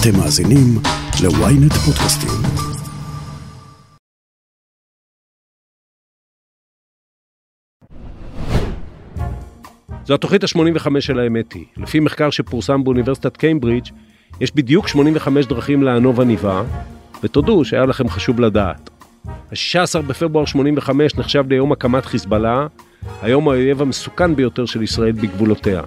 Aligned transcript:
אתם 0.00 0.18
מאזינים 0.18 0.78
ל-ynet 1.22 1.74
פודקאסטים. 1.74 2.30
זו 10.04 10.14
התוכנית 10.14 10.44
ה-85 10.44 11.00
של 11.00 11.18
האמת 11.18 11.52
היא. 11.52 11.64
לפי 11.76 12.00
מחקר 12.00 12.30
שפורסם 12.30 12.84
באוניברסיטת 12.84 13.36
קיימברידג', 13.36 13.86
יש 14.40 14.54
בדיוק 14.54 14.88
85 14.88 15.46
דרכים 15.46 15.82
לענוב 15.82 16.20
עניבה, 16.20 16.62
ותודו 17.22 17.64
שהיה 17.64 17.86
לכם 17.86 18.08
חשוב 18.08 18.40
לדעת. 18.40 18.90
ה-16 19.26 20.02
בפברואר 20.06 20.44
85 20.44 21.14
נחשב 21.14 21.44
ליום 21.48 21.72
הקמת 21.72 22.06
חיזבאללה, 22.06 22.66
היום 23.22 23.48
האויב 23.48 23.82
המסוכן 23.82 24.36
ביותר 24.36 24.66
של 24.66 24.82
ישראל 24.82 25.12
בגבולותיה. 25.12 25.82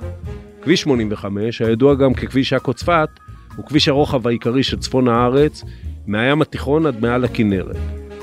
כביש 0.62 0.82
85, 0.82 1.62
הידוע 1.62 1.96
גם 1.96 2.14
ככביש 2.14 2.54
עכו 2.54 2.74
צפת, 2.74 3.10
הוא 3.56 3.66
כביש 3.66 3.88
הרוחב 3.88 4.28
העיקרי 4.28 4.64
של 4.64 4.80
צפון 4.80 5.08
הארץ, 5.08 5.64
מהים 6.08 6.41
התיכון 6.41 6.86
עד 6.86 7.02
מעל 7.02 7.23
הכנרת. 7.23 7.76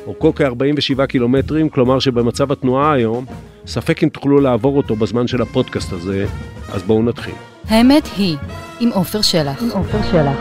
אורכו 0.06 0.34
כ-47 0.34 1.06
קילומטרים, 1.06 1.68
כלומר 1.68 1.98
שבמצב 1.98 2.52
התנועה 2.52 2.92
היום, 2.92 3.24
ספק 3.66 4.02
אם 4.02 4.08
תוכלו 4.08 4.40
לעבור 4.40 4.76
אותו 4.76 4.96
בזמן 4.96 5.26
של 5.26 5.42
הפודקאסט 5.42 5.92
הזה, 5.92 6.26
אז 6.72 6.82
בואו 6.82 7.02
נתחיל. 7.02 7.34
האמת 7.64 8.08
היא, 8.16 8.36
עם 8.80 8.88
עופר 8.88 9.22
שלח. 9.22 9.62
עם 9.62 9.70
עופר 9.70 10.02
שלח. 10.02 10.36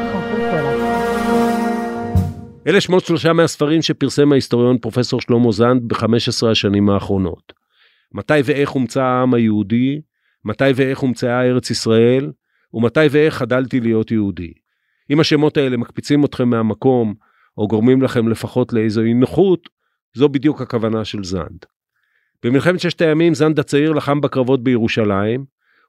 אלה 2.67 2.81
שמות 2.81 3.05
שלושה 3.05 3.33
מהספרים 3.33 3.81
שפרסם 3.81 4.31
ההיסטוריון 4.31 4.77
פרופסור 4.77 5.21
שלמה 5.21 5.51
זנד 5.51 5.81
ב-15 5.87 6.47
השנים 6.51 6.89
האחרונות. 6.89 7.53
מתי 8.13 8.33
ואיך 8.43 8.69
הומצא 8.69 9.03
העם 9.03 9.33
היהודי, 9.33 10.01
מתי 10.45 10.63
ואיך 10.75 10.99
הומצאה 10.99 11.41
ארץ 11.41 11.69
ישראל, 11.69 12.31
ומתי 12.73 12.99
ואיך 13.11 13.33
חדלתי 13.33 13.79
להיות 13.79 14.11
יהודי. 14.11 14.51
אם 15.11 15.19
השמות 15.19 15.57
האלה 15.57 15.77
מקפיצים 15.77 16.25
אתכם 16.25 16.49
מהמקום, 16.49 17.13
או 17.57 17.67
גורמים 17.67 18.01
לכם 18.01 18.27
לפחות 18.27 18.73
לאיזו 18.73 19.01
אי 19.01 19.13
נוחות, 19.13 19.69
זו 20.13 20.29
בדיוק 20.29 20.61
הכוונה 20.61 21.05
של 21.05 21.23
זנד. 21.23 21.65
במלחמת 22.43 22.79
ששת 22.79 23.01
הימים 23.01 23.33
זנד 23.33 23.59
הצעיר 23.59 23.91
לחם 23.91 24.21
בקרבות 24.21 24.63
בירושלים, 24.63 25.45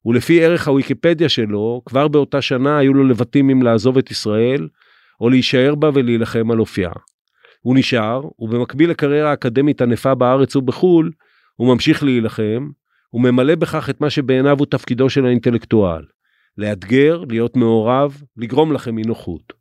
ולפי 0.07 0.45
ערך 0.45 0.69
הוויקיפדיה 0.69 1.29
שלו, 1.29 1.83
כבר 1.87 2.09
באותה 2.09 2.43
שנה 2.43 2.79
היו 2.79 2.95
לו 2.95 3.05
לבטים 3.05 3.51
אם 3.51 3.63
לעזוב 3.63 3.99
את 3.99 4.11
ישראל, 4.11 4.69
או 5.21 5.31
להישאר 5.31 5.75
בה 5.75 5.91
ולהילחם 5.95 6.51
על 6.51 6.61
אופייה. 6.61 6.93
הוא 7.61 7.77
נשאר, 7.77 8.23
ובמקביל 8.39 8.91
לקריירה 8.91 9.33
אקדמית 9.33 9.83
ענפה 9.83 10.15
בארץ 10.15 10.57
ובחו"ל, 10.57 11.11
הוא 11.57 11.75
ממשיך 11.75 12.03
להילחם, 12.03 12.71
וממלא 13.13 13.55
בכך 13.55 13.91
את 13.91 14.01
מה 14.01 14.11
שבעיניו 14.11 14.59
הוא 14.59 14.67
תפקידו 14.67 15.11
של 15.11 15.27
האינטלקטואל. 15.27 16.03
לאתגר, 16.59 17.25
להיות 17.29 17.57
מעורב, 17.57 18.23
לגרום 18.37 18.73
לכם 18.73 18.99
אי 18.99 19.03
נוחות. 19.03 19.53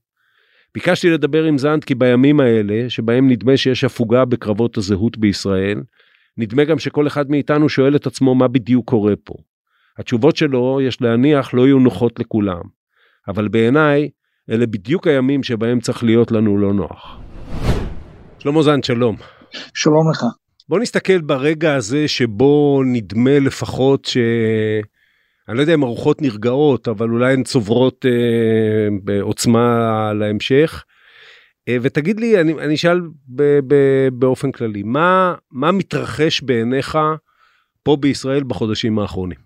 ביקשתי 0.73 1.09
לדבר 1.09 1.43
עם 1.43 1.57
זנד 1.57 1.83
כי 1.83 1.95
בימים 1.95 2.39
האלה, 2.39 2.89
שבהם 2.89 3.29
נדמה 3.29 3.57
שיש 3.57 3.83
הפוגה 3.83 4.25
בקרבות 4.25 4.77
הזהות 4.77 5.17
בישראל, 5.17 5.81
נדמה 6.37 6.63
גם 6.63 6.79
שכל 6.79 7.07
אחד 7.07 7.31
מאיתנו 7.31 7.69
שואל 7.69 7.95
את 7.95 8.07
עצמו 8.07 8.35
מה 8.35 8.47
בדיוק 8.47 8.89
קורה 8.89 9.13
פה. 9.23 9.33
התשובות 9.97 10.35
שלו, 10.35 10.79
יש 10.81 11.01
להניח, 11.01 11.53
לא 11.53 11.65
יהיו 11.65 11.79
נוחות 11.79 12.19
לכולם. 12.19 12.61
אבל 13.27 13.47
בעיניי, 13.47 14.09
אלה 14.49 14.67
בדיוק 14.67 15.07
הימים 15.07 15.43
שבהם 15.43 15.79
צריך 15.79 16.03
להיות 16.03 16.31
לנו 16.31 16.57
לא 16.57 16.73
נוח. 16.73 17.19
שלמה 18.39 18.61
זנד, 18.61 18.83
שלום. 18.83 19.15
שלום 19.73 20.11
לך. 20.11 20.23
בוא 20.69 20.79
נסתכל 20.79 21.21
ברגע 21.21 21.75
הזה 21.75 22.07
שבו 22.07 22.81
נדמה 22.85 23.39
לפחות 23.39 24.05
ש... 24.05 24.17
אני 25.49 25.57
לא 25.57 25.61
יודע 25.61 25.73
אם 25.73 25.83
הרוחות 25.83 26.21
נרגעות, 26.21 26.87
אבל 26.87 27.09
אולי 27.09 27.33
הן 27.33 27.43
צוברות 27.43 28.05
אה, 28.05 28.87
בעוצמה 29.03 30.13
להמשך. 30.13 30.83
אה, 31.69 31.77
ותגיד 31.81 32.19
לי, 32.19 32.41
אני, 32.41 32.53
אני 32.53 32.75
אשאל 32.75 33.01
ב, 33.27 33.43
ב, 33.67 33.75
באופן 34.13 34.51
כללי, 34.51 34.83
מה, 34.83 35.35
מה 35.51 35.71
מתרחש 35.71 36.41
בעיניך 36.41 36.97
פה 37.83 37.97
בישראל 37.99 38.43
בחודשים 38.43 38.99
האחרונים? 38.99 39.37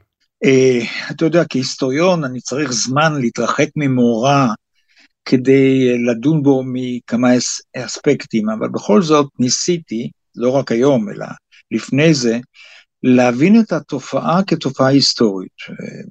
אה, 0.45 0.79
אתה 1.11 1.25
יודע, 1.25 1.44
כהיסטוריון 1.50 2.23
אני 2.23 2.41
צריך 2.41 2.72
זמן 2.72 3.22
להתרחק 3.22 3.67
ממאורע 3.75 4.47
כדי 5.25 5.97
לדון 6.07 6.44
בו 6.44 6.63
מכמה 6.66 7.29
אספקטים, 7.77 8.50
אבל 8.50 8.67
בכל 8.67 9.01
זאת 9.01 9.27
ניסיתי, 9.39 10.09
לא 10.35 10.50
רק 10.50 10.72
היום, 10.72 11.09
אלא 11.09 11.25
לפני 11.72 12.13
זה, 12.13 12.39
להבין 13.07 13.59
את 13.59 13.71
התופעה 13.71 14.43
כתופעה 14.47 14.88
היסטורית, 14.88 15.51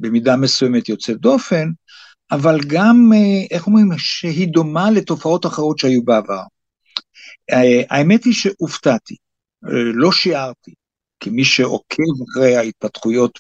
במידה 0.01 0.37
מסוימת 0.37 0.89
יוצאת 0.89 1.17
דופן, 1.17 1.69
אבל 2.31 2.61
גם, 2.67 3.11
איך 3.51 3.67
אומרים, 3.67 3.89
שהיא 3.99 4.49
דומה 4.49 4.91
לתופעות 4.91 5.47
אחרות 5.47 5.79
שהיו 5.79 6.05
בעבר. 6.05 6.43
האמת 7.91 8.25
היא 8.25 8.35
שהופתעתי, 8.35 9.17
לא 9.95 10.13
שיערתי, 10.13 10.75
כמי 11.21 11.45
שעוקב 11.45 12.03
אחרי 12.31 12.57
ההתפתחויות, 12.57 13.39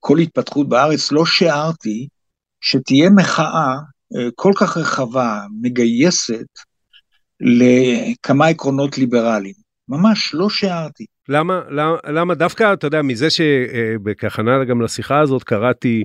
כל 0.00 0.18
התפתחות 0.18 0.68
בארץ, 0.68 1.12
לא 1.12 1.26
שיערתי 1.26 2.08
שתהיה 2.60 3.10
מחאה 3.10 3.74
כל 4.34 4.52
כך 4.56 4.76
רחבה, 4.76 5.40
מגייסת, 5.60 6.46
לכמה 7.40 8.46
עקרונות 8.46 8.98
ליברליים. 8.98 9.65
ממש 9.88 10.34
לא 10.34 10.50
שיערתי. 10.50 11.04
למה, 11.28 11.60
למה, 11.70 11.96
למה 12.06 12.34
דווקא, 12.34 12.72
אתה 12.72 12.86
יודע, 12.86 13.02
מזה 13.02 13.30
שבכהכנה 13.30 14.64
גם 14.64 14.82
לשיחה 14.82 15.20
הזאת 15.20 15.44
קראתי 15.44 16.04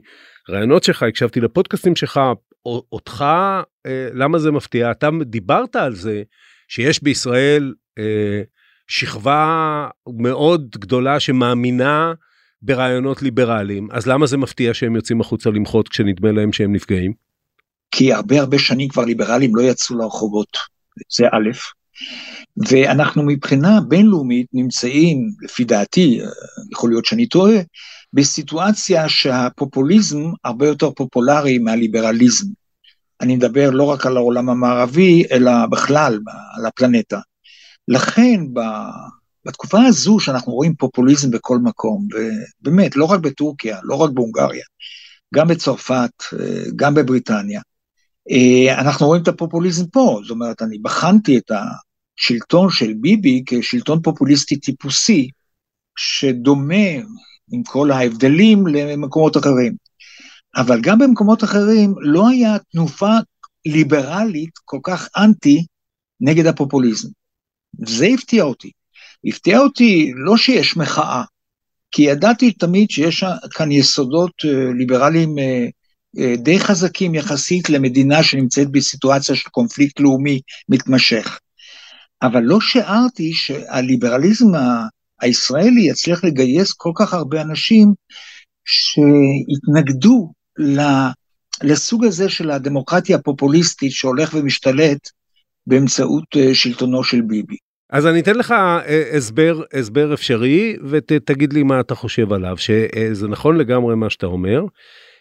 רעיונות 0.50 0.84
שלך, 0.84 1.04
הקשבתי 1.04 1.40
לפודקאסטים 1.40 1.96
שלך, 1.96 2.20
אותך, 2.66 3.26
אה, 3.86 4.10
למה 4.14 4.40
זה 4.40 4.52
מפתיע? 4.52 4.92
אתה 4.92 5.10
דיברת 5.26 5.76
על 5.76 5.96
זה 5.96 6.24
שיש 6.68 7.04
בישראל 7.04 7.74
אה, 8.00 8.42
שכבה 8.88 9.88
מאוד 10.18 10.76
גדולה 10.80 11.20
שמאמינה 11.20 12.14
ברעיונות 12.62 13.22
ליברליים, 13.22 13.88
אז 13.92 14.08
למה 14.08 14.26
זה 14.26 14.38
מפתיע 14.38 14.74
שהם 14.74 14.96
יוצאים 14.96 15.22
החוצה 15.22 15.50
למחות 15.50 15.90
כשנדמה 15.90 16.32
להם 16.32 16.54
שהם 16.54 16.74
נפגעים? 16.74 17.14
כי 17.92 18.14
הרבה 18.14 18.40
הרבה 18.40 18.60
שנים 18.60 18.88
כבר 18.90 19.06
ליברלים 19.06 19.56
לא 19.56 19.62
יצאו 19.62 19.98
לרחובות, 19.98 20.58
זה 21.18 21.28
א', 21.28 21.50
ואנחנו 22.70 23.24
מבחינה 23.24 23.82
בינלאומית 23.88 24.48
נמצאים, 24.54 25.30
לפי 25.42 25.64
דעתי, 25.64 26.20
יכול 26.72 26.90
להיות 26.90 27.06
שאני 27.06 27.28
טועה, 27.28 27.56
בסיטואציה 28.14 29.10
שהפופוליזם 29.10 30.20
הרבה 30.44 30.68
יותר 30.68 30.92
פופולרי 30.92 31.58
מהליברליזם. 31.58 32.46
אני 33.22 33.36
מדבר 33.36 33.70
לא 33.70 33.84
רק 33.84 34.06
על 34.06 34.18
העולם 34.18 34.50
המערבי, 34.50 35.24
אלא 35.32 35.52
בכלל 35.72 36.20
על 36.58 36.66
הפלנטה. 36.66 37.20
לכן 37.88 38.42
בתקופה 39.46 39.82
הזו 39.82 40.20
שאנחנו 40.20 40.54
רואים 40.54 40.76
פופוליזם 40.76 41.32
בכל 41.32 41.58
מקום, 41.58 42.08
ובאמת, 42.62 42.96
לא 42.96 43.06
רק 43.06 43.20
בטורקיה, 43.20 43.80
לא 43.84 43.96
רק 43.96 44.12
בהונגריה, 44.12 44.64
גם 45.36 45.48
בצרפת, 45.48 46.24
גם 46.76 46.94
בבריטניה, 46.94 47.62
אנחנו 48.78 49.08
רואים 49.08 49.24
את 49.24 49.28
הפופוליזם 49.28 49.86
פה, 49.86 50.20
זאת 50.24 50.32
אומרת, 50.32 50.62
אני 50.62 50.78
בחנתי 50.78 51.38
את 51.38 51.52
השלטון 52.20 52.70
של 52.70 52.94
ביבי 52.94 53.44
כשלטון 53.46 54.02
פופוליסטי 54.02 54.60
טיפוסי, 54.60 55.30
שדומה 55.98 56.90
עם 57.52 57.64
כל 57.64 57.92
ההבדלים 57.92 58.68
למקומות 58.68 59.38
אחרים. 59.38 59.76
אבל 60.56 60.82
גם 60.82 61.00
במקומות 61.00 61.44
אחרים 61.44 61.94
לא 62.00 62.30
היה 62.30 62.58
תנופה 62.72 63.12
ליברלית 63.66 64.52
כל 64.66 64.80
כך 64.84 65.08
אנטי 65.18 65.66
נגד 66.22 66.46
הפופוליזם. 66.46 67.10
זה 67.86 68.06
הפתיע 68.06 68.44
אותי. 68.44 68.72
הפתיע 69.26 69.60
אותי 69.60 70.12
לא 70.16 70.38
שיש 70.38 70.78
מחאה, 70.78 71.24
כי 71.92 72.02
ידעתי 72.02 72.52
תמיד 72.52 72.90
שיש 72.90 73.24
כאן 73.52 73.72
יסודות 73.72 74.34
ליברליים 74.78 75.36
די 76.38 76.60
חזקים 76.60 77.16
יחסית 77.16 77.70
למדינה 77.70 78.24
שנמצאת 78.24 78.72
בסיטואציה 78.72 79.36
של 79.36 79.50
קונפליקט 79.50 80.00
לאומי 80.00 80.40
מתמשך. 80.70 81.40
אבל 82.22 82.44
לא 82.44 82.62
שיערתי 82.62 83.34
שהליברליזם 83.34 84.48
הישראלי 85.22 85.82
יצליח 85.82 86.24
לגייס 86.24 86.74
כל 86.74 86.92
כך 86.96 87.14
הרבה 87.14 87.42
אנשים 87.42 87.94
שהתנגדו 88.66 90.32
לסוג 91.64 92.06
הזה 92.06 92.30
של 92.30 92.52
הדמוקרטיה 92.52 93.18
הפופוליסטית 93.18 93.92
שהולך 93.92 94.34
ומשתלט 94.34 95.10
באמצעות 95.68 96.24
שלטונו 96.54 97.04
של 97.04 97.22
ביבי. 97.22 97.56
אז 97.90 98.08
אני 98.08 98.20
אתן 98.20 98.36
לך 98.36 98.54
הסבר, 99.18 99.62
הסבר 99.74 100.14
אפשרי 100.14 100.76
ותגיד 100.90 101.54
לי 101.54 101.64
מה 101.64 101.80
אתה 101.80 101.96
חושב 101.96 102.34
עליו, 102.34 102.58
שזה 102.58 103.28
נכון 103.28 103.58
לגמרי 103.58 103.96
מה 103.96 104.10
שאתה 104.10 104.26
אומר. 104.26 104.62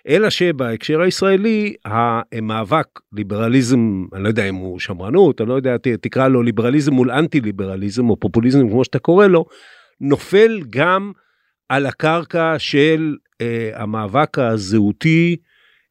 אלא 0.08 0.30
שבהקשר 0.30 1.00
הישראלי 1.00 1.74
המאבק 1.84 2.86
ליברליזם 3.12 4.04
אני 4.12 4.22
לא 4.22 4.28
יודע 4.28 4.48
אם 4.48 4.54
הוא 4.54 4.78
שמרנות 4.78 5.40
אני 5.40 5.48
לא 5.48 5.54
יודע 5.54 5.76
תקרא 6.00 6.28
לו 6.28 6.42
ליברליזם 6.42 6.94
מול 6.94 7.10
אנטי 7.10 7.40
ליברליזם 7.40 8.10
או 8.10 8.20
פופוליזם 8.20 8.68
כמו 8.68 8.84
שאתה 8.84 8.98
קורא 8.98 9.26
לו 9.26 9.44
נופל 10.00 10.60
גם 10.70 11.12
על 11.68 11.86
הקרקע 11.86 12.54
של 12.58 13.16
אה, 13.40 13.70
המאבק 13.74 14.38
הזהותי 14.38 15.36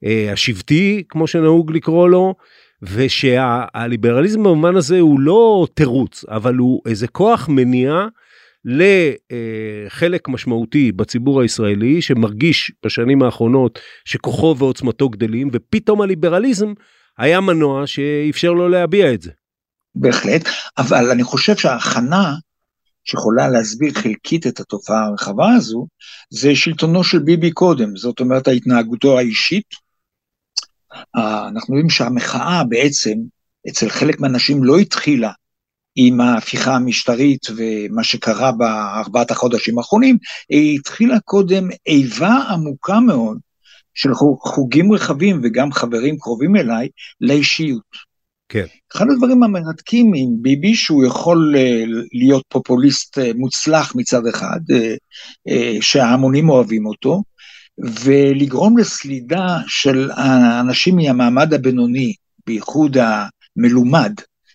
אה, 0.06 0.30
השבטי 0.32 1.04
כמו 1.10 1.28
שנהוג 1.28 1.72
לקרוא 1.72 2.10
לו 2.10 2.36
ושהליברליזם 2.82 4.44
במובן 4.44 4.76
הזה 4.76 5.00
הוא 5.00 5.20
לא 5.20 5.68
תירוץ, 5.74 6.26
אבל 6.28 6.56
הוא 6.56 6.82
איזה 6.86 7.08
כוח 7.08 7.50
מניע 7.50 8.08
לחלק 8.69 10.30
משמעותי 10.30 10.92
בציבור 10.92 11.42
הישראלי 11.42 12.01
שמרגיש 12.01 12.71
בשנים 12.86 13.24
האחרונות 13.24 13.80
שכוחו 14.06 14.56
ועוצמתו 14.57 15.10
גדלים, 15.10 15.50
ופתאום 15.54 16.01
הליברליזם 16.01 16.74
היה 17.18 17.42
מנוע 17.42 17.88
שאפשר 17.88 18.51
לו 18.51 18.69
להביע 18.69 19.13
את 19.13 19.21
זה. 19.21 19.31
בהחלט, 19.95 20.48
אבל 20.77 21.10
אני 21.12 21.24
חושב 21.24 21.56
שההכנה 21.56 22.33
שיכולה 23.04 23.50
להסביר 23.50 23.94
חלקית 23.94 24.48
את 24.48 24.60
התופעה 24.60 25.06
הרחבה 25.06 25.54
הזו, 25.54 25.88
זה 26.30 26.56
שלטונו 26.56 27.04
של 27.04 27.19
ביבי 27.19 27.51
קודם, 27.51 27.95
זאת 27.95 28.19
אומרת 28.19 28.48
ההתנהגותו 28.48 29.18
האישית. 29.18 29.66
אנחנו 31.16 31.74
רואים 31.74 31.89
שהמחאה 31.89 32.63
בעצם 32.69 33.13
אצל 33.69 33.89
חלק 33.89 34.19
מהאנשים 34.19 34.63
לא 34.63 34.77
התחילה 34.77 35.31
עם 35.96 36.22
ההפיכה 36.22 36.76
המשטרית 36.76 37.48
ומה 37.56 38.04
שקרה 38.04 38.52
בארבעת 38.52 39.32
החודשים 39.32 39.78
האחרונים, 39.78 40.18
התחילה 40.76 41.20
קודם 41.20 41.68
איבה 41.88 42.38
עמוקה 42.50 43.00
מאוד 43.00 43.38
של 43.94 44.10
חוגים 44.42 44.92
רחבים 44.92 45.42
וגם 45.44 45.72
חברים 45.72 46.18
קרובים 46.20 46.56
אליי 46.56 46.88
לאישיות. 47.22 48.10
כן. 48.50 48.66
אחד 48.94 49.06
הדברים 49.12 49.44
המרתקים 49.44 50.12
עם 50.16 50.30
ביבי 50.42 50.76
שהוא 50.76 51.06
יכול 51.06 51.54
אה, 51.58 51.84
להיות 52.14 52.44
פופוליסט 52.48 53.18
אה, 53.18 53.32
מוצלח 53.36 53.96
מצד 53.96 54.28
אחד, 54.28 54.60
אה, 55.50 55.78
שההמונים 55.82 56.50
אוהבים 56.50 56.86
אותו, 56.86 57.24
ולגרום 58.04 58.78
לסלידה 58.78 59.58
של 59.68 60.12
האנשים 60.12 60.96
מהמעמד 60.96 61.54
הבינוני, 61.54 62.14
בייחוד 62.48 62.98
המלומד, 62.98 64.14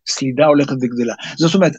סלידה 0.09 0.47
הולכת 0.47 0.77
וגדלה. 0.83 1.15
זאת 1.37 1.55
אומרת, 1.55 1.73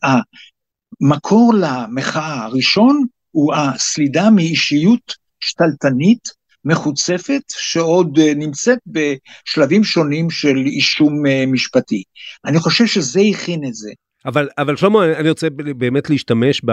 המקור 1.01 1.53
למחאה 1.59 2.43
הראשון 2.43 3.05
הוא 3.31 3.53
הסלידה 3.53 4.29
מאישיות 4.29 5.15
שתלטנית, 5.39 6.45
מחוצפת, 6.65 7.41
שעוד 7.49 8.19
אה, 8.19 8.33
נמצאת 8.35 8.77
בשלבים 8.87 9.83
שונים 9.83 10.29
של 10.29 10.55
אישום 10.57 11.25
אה, 11.25 11.43
משפטי. 11.47 12.03
אני 12.45 12.59
חושב 12.59 12.85
שזה 12.85 13.19
הכין 13.19 13.63
את 13.67 13.73
זה. 13.73 13.91
אבל, 14.25 14.49
אבל 14.57 14.75
שלמה, 14.75 15.05
אני 15.05 15.29
רוצה 15.29 15.47
באמת 15.49 16.09
להשתמש 16.09 16.61
ב, 16.65 16.71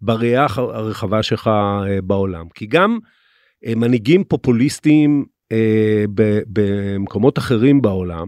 בראייה 0.00 0.46
הרחבה 0.58 1.22
שלך 1.22 1.46
אה, 1.48 2.00
בעולם, 2.00 2.44
כי 2.54 2.66
גם 2.66 2.98
מנהיגים 3.76 4.24
פופוליסטיים 4.24 5.24
במקומות 6.46 7.38
אחרים 7.38 7.82
בעולם, 7.82 8.26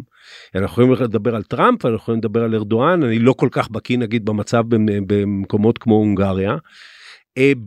אנחנו 0.55 0.83
יכולים 0.83 1.03
לדבר 1.03 1.37
על 1.37 1.43
טראמפ, 1.43 1.85
אנחנו 1.85 1.97
יכולים 1.97 2.19
לדבר 2.19 2.45
על 2.45 2.55
ארדואן, 2.55 3.03
אני 3.03 3.19
לא 3.19 3.33
כל 3.33 3.49
כך 3.53 3.71
בקיא 3.71 3.99
נגיד 3.99 4.25
במצב 4.25 4.65
במקומות 5.07 5.79
כמו 5.79 5.95
הונגריה. 5.95 6.57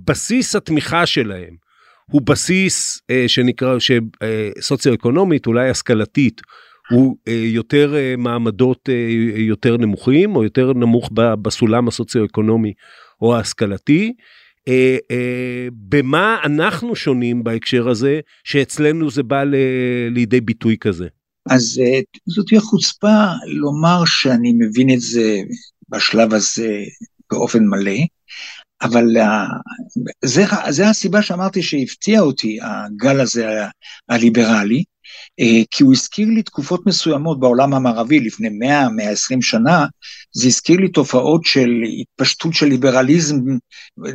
בסיס 0.05 0.55
התמיכה 0.55 1.05
שלהם 1.05 1.65
הוא 2.11 2.21
בסיס 2.21 3.01
אה, 3.09 3.23
שנקרא, 3.27 3.77
שסוציו-אקונומית, 3.79 5.47
אולי 5.47 5.69
השכלתית, 5.69 6.41
הוא 6.89 7.17
אה, 7.27 7.33
יותר 7.33 7.95
אה, 7.95 8.15
מעמדות 8.17 8.89
אה, 8.89 8.93
יותר 9.37 9.77
נמוכים, 9.77 10.35
או 10.35 10.43
יותר 10.43 10.73
נמוך 10.73 11.09
בסולם 11.13 11.87
הסוציו-אקונומי 11.87 12.73
או 13.21 13.35
ההשכלתי. 13.35 14.13
אה, 14.67 14.97
אה, 15.11 15.67
במה 15.71 16.37
אנחנו 16.43 16.95
שונים 16.95 17.43
בהקשר 17.43 17.89
הזה, 17.89 18.19
שאצלנו 18.43 19.09
זה 19.09 19.23
בא 19.23 19.43
ל, 19.43 19.55
לידי 20.09 20.41
ביטוי 20.41 20.77
כזה? 20.77 21.07
אז 21.49 21.81
אה, 21.83 21.99
זאת 22.25 22.47
תהיה 22.47 22.61
חוצפה 22.61 23.25
לומר 23.47 24.05
שאני 24.05 24.53
מבין 24.59 24.89
את 24.93 25.01
זה 25.01 25.37
בשלב 25.89 26.33
הזה 26.33 26.83
באופן 27.31 27.65
מלא. 27.65 27.97
אבל 28.81 29.05
זה, 30.25 30.43
זה 30.69 30.89
הסיבה 30.89 31.21
שאמרתי 31.21 31.63
שהפתיע 31.63 32.19
אותי 32.19 32.59
הגל 32.61 33.21
הזה 33.21 33.47
הליברלי, 34.09 34.83
אה, 35.39 35.63
כי 35.71 35.83
הוא 35.83 35.93
הזכיר 35.93 36.27
לי 36.27 36.43
תקופות 36.43 36.85
מסוימות 36.85 37.39
בעולם 37.39 37.73
המערבי 37.73 38.19
לפני 38.19 38.49
100-120 38.49 39.41
שנה, 39.41 39.85
זה 40.31 40.47
הזכיר 40.47 40.79
לי 40.79 40.89
תופעות 40.89 41.45
של 41.45 41.69
התפשטות 42.01 42.53
של 42.53 42.65
ליברליזם 42.65 43.35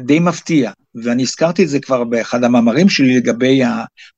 די 0.05 0.19
מפתיע, 0.19 0.73
ואני 1.05 1.23
הזכרתי 1.23 1.65
את 1.65 1.69
זה 1.69 1.81
כבר 1.81 2.05
באחד 2.05 2.45
המאמרים 2.45 2.89
שלי 2.89 3.17
לגבי 3.17 3.61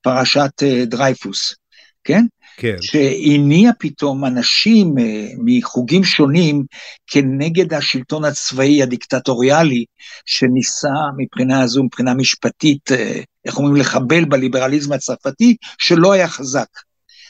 פרשת 0.01 0.51
אה, 0.63 0.85
דרייפוס, 0.85 1.55
כן? 2.03 2.25
כן. 2.57 2.75
שהניע 2.81 3.71
פתאום 3.79 4.25
אנשים 4.25 4.95
אה, 4.99 5.27
מחוגים 5.45 6.03
שונים 6.03 6.63
כנגד 7.07 7.73
השלטון 7.73 8.25
הצבאי 8.25 8.83
הדיקטטוריאלי, 8.83 9.85
שניסה 10.25 10.93
מבחינה 11.17 11.61
הזו, 11.61 11.83
מבחינה 11.83 12.13
משפטית, 12.13 12.91
אה, 12.91 13.21
איך 13.45 13.57
אומרים, 13.57 13.75
לחבל 13.75 14.25
בליברליזם 14.25 14.93
הצרפתי, 14.93 15.55
שלא 15.77 16.11
היה 16.11 16.27
חזק. 16.27 16.67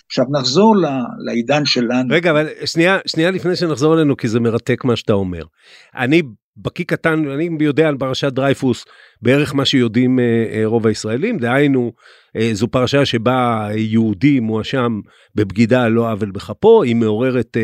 עכשיו 0.07 0.25
נחזור 0.31 0.75
לעידן 1.25 1.65
שלנו. 1.65 2.13
רגע, 2.15 2.31
אבל 2.31 2.47
שנייה, 2.65 2.97
שנייה 3.07 3.31
לפני 3.31 3.55
שנחזור 3.55 3.95
אלינו, 3.95 4.17
כי 4.17 4.27
זה 4.27 4.39
מרתק 4.39 4.83
מה 4.83 4.95
שאתה 4.95 5.13
אומר. 5.13 5.43
אני 5.95 6.21
בקיא 6.57 6.85
קטן, 6.85 7.29
אני 7.29 7.50
יודע 7.59 7.88
על 7.88 7.97
פרשת 7.97 8.33
דרייפוס 8.33 8.85
בערך 9.21 9.55
מה 9.55 9.65
שיודעים 9.65 10.19
אה, 10.19 10.23
אה, 10.53 10.65
רוב 10.65 10.88
הישראלים, 10.88 11.38
דהיינו, 11.38 11.91
אה, 12.35 12.50
זו 12.53 12.67
פרשה 12.67 13.05
שבה 13.05 13.67
יהודי 13.75 14.39
מואשם 14.39 15.00
בבגידה 15.35 15.83
על 15.83 15.91
לא 15.91 16.11
עוול 16.11 16.31
בכפו, 16.31 16.83
היא 16.83 16.95
מעוררת, 16.95 17.57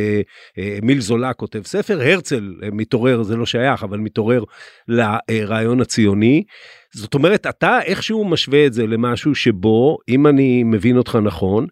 מיל 0.81 1.01
זולה 1.01 1.33
כותב 1.33 1.61
ספר, 1.65 2.01
הרצל 2.01 2.53
מתעורר, 2.71 3.23
זה 3.23 3.35
לא 3.35 3.45
שייך, 3.45 3.83
אבל 3.83 3.97
מתעורר 3.97 4.43
לרעיון 4.87 5.81
הציוני. 5.81 6.43
זאת 6.93 7.13
אומרת, 7.13 7.47
אתה 7.47 7.79
איכשהו 7.81 8.25
משווה 8.25 8.65
את 8.65 8.73
זה 8.73 8.87
למשהו 8.87 9.35
שבו, 9.35 9.97
אם 10.09 10.27
אני 10.27 10.63
מבין 10.63 10.97
אותך 10.97 11.17
נכון, 11.23 11.67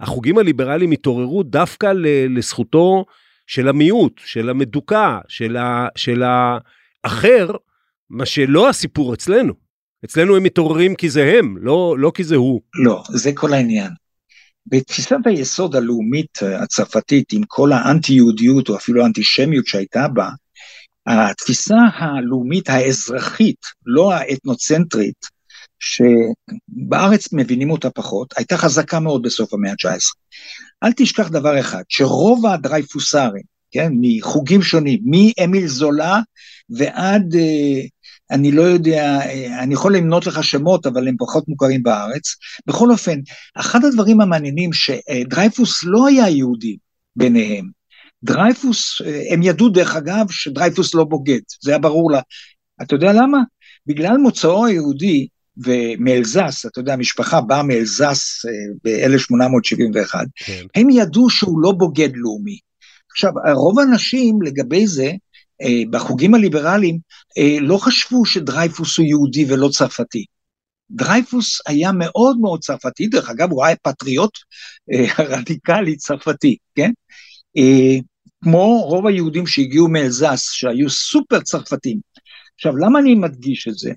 החוגים 0.00 0.38
הליברליים 0.38 0.90
התעוררו 0.90 1.42
דווקא 1.42 1.92
לזכותו 2.28 3.04
של 3.46 3.68
המיעוט, 3.68 4.20
של 4.24 4.50
המדוכא, 4.50 5.18
של, 5.28 5.56
של 5.96 6.22
האחר, 6.22 7.50
מה 8.10 8.26
שלא 8.26 8.68
הסיפור 8.68 9.14
אצלנו. 9.14 9.54
אצלנו 10.04 10.36
הם 10.36 10.42
מתעוררים 10.42 10.94
כי 10.94 11.10
זה 11.10 11.34
הם, 11.38 11.56
לא, 11.60 11.94
לא 11.98 12.12
כי 12.14 12.24
זה 12.24 12.36
הוא. 12.36 12.60
לא, 12.74 13.02
זה 13.08 13.30
כל 13.34 13.52
העניין. 13.52 13.90
בתפיסת 14.66 15.16
היסוד 15.24 15.76
הלאומית 15.76 16.38
הצרפתית, 16.42 17.32
עם 17.32 17.42
כל 17.48 17.72
האנטי-יהודיות 17.72 18.68
או 18.68 18.76
אפילו 18.76 19.02
האנטישמיות 19.02 19.66
שהייתה 19.66 20.08
בה, 20.08 20.28
התפיסה 21.06 21.76
הלאומית 21.94 22.68
האזרחית, 22.68 23.66
לא 23.86 24.12
האתנוצנטרית, 24.12 25.26
שבארץ 25.82 27.32
מבינים 27.32 27.70
אותה 27.70 27.90
פחות, 27.90 28.34
הייתה 28.36 28.56
חזקה 28.56 29.00
מאוד 29.00 29.22
בסוף 29.22 29.54
המאה 29.54 29.70
ה-19. 29.70 30.14
אל 30.82 30.92
תשכח 30.92 31.28
דבר 31.28 31.60
אחד, 31.60 31.82
שרוב 31.88 32.46
הדרייפוסרים, 32.46 33.42
כן, 33.70 33.92
מחוגים 34.00 34.62
שונים, 34.62 35.00
מאמיל 35.04 35.66
זולה 35.66 36.20
ועד, 36.70 37.34
אה, 37.34 37.80
אני 38.30 38.52
לא 38.52 38.62
יודע, 38.62 39.20
אה, 39.20 39.62
אני 39.62 39.74
יכול 39.74 39.96
למנות 39.96 40.26
לך 40.26 40.44
שמות, 40.44 40.86
אבל 40.86 41.08
הם 41.08 41.16
פחות 41.18 41.48
מוכרים 41.48 41.82
בארץ. 41.82 42.36
בכל 42.66 42.90
אופן, 42.90 43.18
אחד 43.56 43.84
הדברים 43.84 44.20
המעניינים, 44.20 44.70
שדרייפוס 44.72 45.84
לא 45.84 46.06
היה 46.06 46.28
יהודי 46.28 46.76
ביניהם. 47.16 47.82
דרייפוס, 48.24 49.00
אה, 49.04 49.22
הם 49.34 49.42
ידעו 49.42 49.68
דרך 49.68 49.96
אגב 49.96 50.26
שדרייפוס 50.30 50.94
לא 50.94 51.04
בוגד, 51.04 51.40
זה 51.62 51.70
היה 51.70 51.78
ברור 51.78 52.10
לה. 52.12 52.20
אתה 52.82 52.94
יודע 52.94 53.12
למה? 53.12 53.38
בגלל 53.86 54.16
מוצאו 54.16 54.66
היהודי, 54.66 55.28
ומאלזס, 55.56 56.66
אתה 56.66 56.80
יודע, 56.80 56.92
המשפחה 56.92 57.40
באה 57.40 57.62
מאלזס 57.62 58.44
אה, 58.44 58.50
ב-1871, 58.84 60.14
כן. 60.36 60.64
הם 60.74 60.90
ידעו 60.90 61.30
שהוא 61.30 61.62
לא 61.62 61.72
בוגד 61.72 62.10
לאומי. 62.14 62.58
עכשיו, 63.10 63.32
רוב 63.54 63.78
האנשים 63.78 64.42
לגבי 64.42 64.86
זה, 64.86 65.10
אה, 65.62 65.82
בחוגים 65.90 66.34
הליברליים, 66.34 66.98
אה, 67.38 67.56
לא 67.60 67.78
חשבו 67.78 68.26
שדרייפוס 68.26 68.98
הוא 68.98 69.06
יהודי 69.06 69.44
ולא 69.48 69.68
צרפתי. 69.68 70.24
דרייפוס 70.90 71.60
היה 71.66 71.92
מאוד 71.92 72.38
מאוד 72.40 72.60
צרפתי, 72.60 73.06
דרך 73.06 73.30
אגב, 73.30 73.50
הוא 73.50 73.64
היה 73.64 73.76
פטריוט 73.82 74.38
רדיקלי 75.18 75.96
צרפתי, 75.96 76.56
כן? 76.74 76.90
כמו 78.44 78.82
רוב 78.82 79.06
היהודים 79.06 79.46
שהגיעו 79.46 79.88
מאלזס, 79.88 80.50
שהיו 80.52 80.90
סופר 80.90 81.40
צרפתים. 81.40 81.98
עכשיו, 82.54 82.76
למה 82.76 82.98
אני 82.98 83.14
מדגיש 83.14 83.68
את 83.68 83.78
זה? 83.78 83.92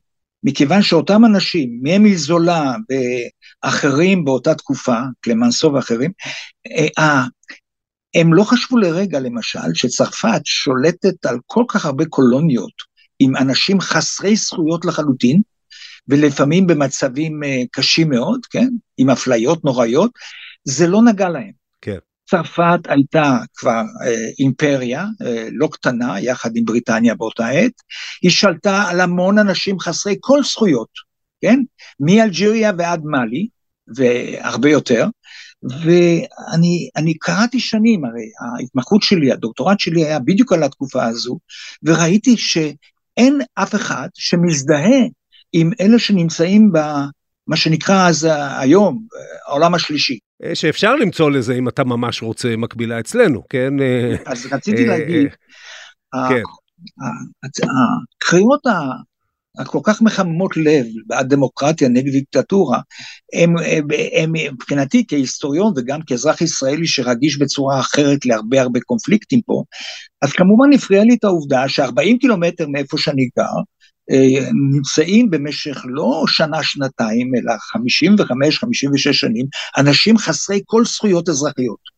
מכיוון 0.45 0.81
שאותם 0.81 1.25
אנשים, 1.25 1.79
מאמיל 1.81 2.17
זולה 2.17 2.73
ואחרים 3.63 4.25
באותה 4.25 4.55
תקופה, 4.55 4.97
קלמנסו 5.21 5.73
ואחרים, 5.73 6.11
אה, 6.67 6.87
אה, 6.99 7.23
הם 8.15 8.33
לא 8.33 8.43
חשבו 8.43 8.77
לרגע, 8.77 9.19
למשל, 9.19 9.73
שצרפת 9.73 10.41
שולטת 10.45 11.25
על 11.25 11.37
כל 11.45 11.63
כך 11.67 11.85
הרבה 11.85 12.05
קולוניות 12.05 12.73
עם 13.19 13.35
אנשים 13.35 13.79
חסרי 13.79 14.35
זכויות 14.35 14.85
לחלוטין, 14.85 15.41
ולפעמים 16.07 16.67
במצבים 16.67 17.43
אה, 17.43 17.61
קשים 17.71 18.09
מאוד, 18.09 18.45
כן? 18.45 18.67
עם 18.97 19.09
אפליות 19.09 19.65
נוראיות, 19.65 20.11
זה 20.63 20.87
לא 20.87 21.01
נגע 21.01 21.29
להם. 21.29 21.64
צרפת 22.29 22.79
הייתה 22.87 23.37
כבר 23.55 23.83
אה, 24.05 24.27
אימפריה 24.39 25.05
אה, 25.21 25.47
לא 25.51 25.67
קטנה, 25.71 26.19
יחד 26.19 26.49
עם 26.55 26.65
בריטניה 26.65 27.15
באותה 27.15 27.47
עת, 27.47 27.73
היא 28.21 28.31
שלטה 28.31 28.83
על 28.89 29.01
המון 29.01 29.39
אנשים 29.39 29.79
חסרי 29.79 30.15
כל 30.19 30.43
זכויות, 30.43 30.89
כן? 31.41 31.59
מאלג'יריה 31.99 32.71
ועד 32.77 33.01
מאלי, 33.03 33.47
והרבה 33.95 34.69
יותר, 34.69 35.07
ואני 35.63 37.13
קראתי 37.19 37.59
שנים, 37.59 38.05
הרי 38.05 38.29
ההתמחות 38.59 39.03
שלי, 39.03 39.31
הדוקטורט 39.31 39.79
שלי 39.79 40.05
היה 40.05 40.19
בדיוק 40.19 40.53
על 40.53 40.63
התקופה 40.63 41.05
הזו, 41.05 41.39
וראיתי 41.83 42.37
שאין 42.37 43.41
אף 43.55 43.75
אחד 43.75 44.07
שמזדהה 44.13 44.99
עם 45.53 45.71
אלה 45.81 45.99
שנמצאים 45.99 46.71
במה 47.47 47.57
שנקרא 47.57 48.09
אז 48.09 48.27
היום, 48.59 49.01
העולם 49.47 49.75
השלישי. 49.75 50.19
שאפשר 50.53 50.95
למצוא 50.95 51.31
לזה 51.31 51.53
אם 51.53 51.69
אתה 51.69 51.83
ממש 51.83 52.21
רוצה 52.21 52.55
מקבילה 52.57 52.99
אצלנו, 52.99 53.43
כן? 53.49 53.73
אז 54.25 54.47
רציתי 54.51 54.85
להגיד, 54.85 55.27
כן. 56.29 56.41
הקריאות 58.21 58.61
הכל 59.57 59.79
כך 59.83 60.01
מחממות 60.01 60.57
לב 60.57 60.85
בעד 61.07 61.29
דמוקרטיה 61.29 61.89
נגד 61.89 62.11
דיקטטורה, 62.11 62.79
הם, 63.33 63.57
הם, 63.57 63.87
הם 64.13 64.31
מבחינתי 64.53 65.05
כהיסטוריון 65.07 65.73
וגם 65.75 65.99
כאזרח 66.07 66.41
ישראלי 66.41 66.87
שרגיש 66.87 67.37
בצורה 67.37 67.79
אחרת 67.79 68.25
להרבה 68.25 68.61
הרבה 68.61 68.79
קונפליקטים 68.79 69.41
פה, 69.45 69.63
אז 70.21 70.31
כמובן 70.31 70.73
הפריע 70.73 71.03
לי 71.03 71.13
את 71.13 71.23
העובדה 71.23 71.69
ש-40 71.69 72.19
קילומטר 72.19 72.67
מאיפה 72.67 72.97
שאני 72.97 73.29
גר, 73.37 73.43
אה, 73.43 73.61
נמצאים 74.71 75.29
במשך 75.29 75.77
לא 75.85 76.23
שנה-שנתיים, 76.27 77.31
אלא 77.35 77.53
55-56 77.53 79.13
שנים, 79.13 79.45
אנשים 79.77 80.17
חסרי 80.17 80.61
כל 80.65 80.85
זכויות 80.85 81.29
אזרחיות. 81.29 81.95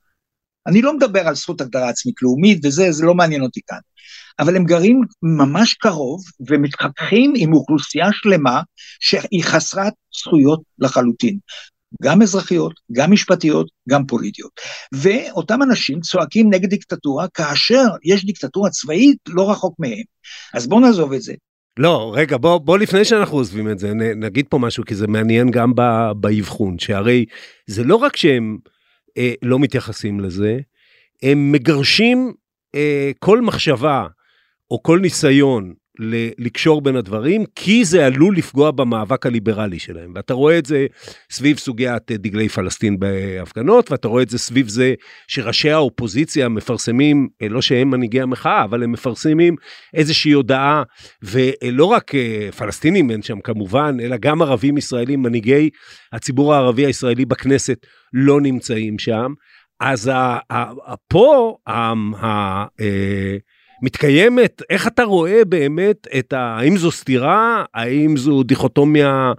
אני 0.68 0.82
לא 0.82 0.96
מדבר 0.96 1.28
על 1.28 1.36
זכות 1.36 1.62
הגדרה 1.62 1.90
עצמית 1.90 2.16
לאומית 2.22 2.66
וזה, 2.66 2.92
זה 2.92 3.06
לא 3.06 3.14
מעניין 3.14 3.42
אותי 3.42 3.60
כאן. 3.68 3.78
אבל 4.40 4.56
הם 4.56 4.66
גרים 4.66 5.02
ממש 5.22 5.74
קרוב 5.74 6.24
ומתחככים 6.50 7.34
עם 7.38 7.54
אוכלוסייה 7.54 8.08
שלמה 8.12 8.62
שהיא 9.00 9.44
חסרת 9.44 9.94
זכויות 10.24 10.62
לחלוטין. 10.80 11.38
גם 12.04 12.22
אזרחיות, 12.22 12.74
גם 12.92 13.12
משפטיות, 13.12 13.68
גם 13.90 14.06
פוליטיות. 14.06 14.52
ואותם 14.94 15.64
אנשים 15.64 16.02
צועקים 16.02 16.54
נגד 16.54 16.70
דיקטטורה 16.70 17.28
כאשר 17.28 17.86
יש 18.04 18.26
דיקטטורה 18.26 18.70
צבאית 18.70 19.18
לא 19.28 19.52
רחוק 19.52 19.76
מהם. 19.80 20.04
אז 20.54 20.68
בואו 20.68 20.80
נעזוב 20.80 21.14
את 21.14 21.22
זה. 21.22 21.34
לא, 21.78 22.14
רגע, 22.16 22.38
בוא, 22.38 22.58
בוא 22.58 22.78
לפני 22.78 23.06
שאנחנו 23.06 23.38
עוזבים 23.38 23.70
את 23.70 23.80
זה, 23.80 23.94
נגיד 23.94 24.46
פה 24.50 24.58
משהו, 24.58 24.84
כי 24.86 24.96
זה 24.96 25.08
מעניין 25.08 25.52
גם 25.52 25.72
באבחון, 26.16 26.80
שהרי 26.80 27.26
זה 27.68 27.84
לא 27.84 27.96
רק 27.96 28.16
שהם 28.16 28.58
אה, 29.18 29.34
לא 29.42 29.60
מתייחסים 29.60 30.20
לזה, 30.20 30.60
הם 31.24 31.52
מגרשים 31.52 32.34
אה, 32.76 33.12
כל 33.20 33.42
מחשבה 33.42 34.08
או 34.72 34.84
כל 34.84 35.00
ניסיון 35.00 35.74
לקשור 36.40 36.82
בין 36.82 36.96
הדברים, 36.96 37.44
כי 37.56 37.86
זה 37.86 38.06
עלול 38.06 38.38
לפגוע 38.38 38.72
במאבק 38.72 39.26
הליברלי 39.26 39.80
שלהם. 39.80 40.12
ואתה 40.16 40.34
רואה 40.34 40.58
את 40.58 40.66
זה 40.66 40.86
סביב 41.32 41.58
סוגיית 41.58 42.12
דגלי 42.12 42.50
פלסטין 42.50 43.00
בהפגנות, 43.00 43.92
ואתה 43.92 44.08
רואה 44.08 44.24
את 44.24 44.30
זה 44.30 44.38
סביב 44.38 44.68
זה 44.68 44.94
שראשי 45.28 45.72
האופוזיציה 45.72 46.50
מפרסמים, 46.50 47.28
לא 47.50 47.62
שהם 47.62 47.90
מנהיגי 47.90 48.22
המחאה, 48.22 48.64
אבל 48.64 48.84
הם 48.84 48.92
מפרסמים 48.92 49.56
איזושהי 49.94 50.32
הודעה, 50.32 50.84
ולא 51.24 51.86
רק 51.86 52.16
אה, 52.16 52.50
פלסטינים 52.58 53.12
אין 53.12 53.22
שם 53.22 53.40
כמובן, 53.40 53.98
אלא 54.02 54.18
גם 54.18 54.42
ערבים 54.42 54.78
ישראלים, 54.78 55.22
מנהיגי 55.22 55.70
הציבור 56.14 56.54
הערבי 56.54 56.86
הישראלי 56.86 57.26
בכנסת 57.26 57.78
לא 58.14 58.42
נמצאים 58.42 59.00
שם. 59.00 59.34
אז 59.80 60.12
פה, 61.08 61.58
אה, 61.68 62.64
מתקיימת, 63.82 64.62
איך 64.70 64.88
אתה 64.88 65.04
רואה 65.04 65.46
באמת 65.46 66.08
את 66.20 66.34
ה... 66.34 66.40
האם 66.40 66.78
זו 66.78 66.92
סתירה, 66.92 67.64
האם 67.74 68.18
זו 68.18 68.44
דיכוטומיה, 68.44 69.34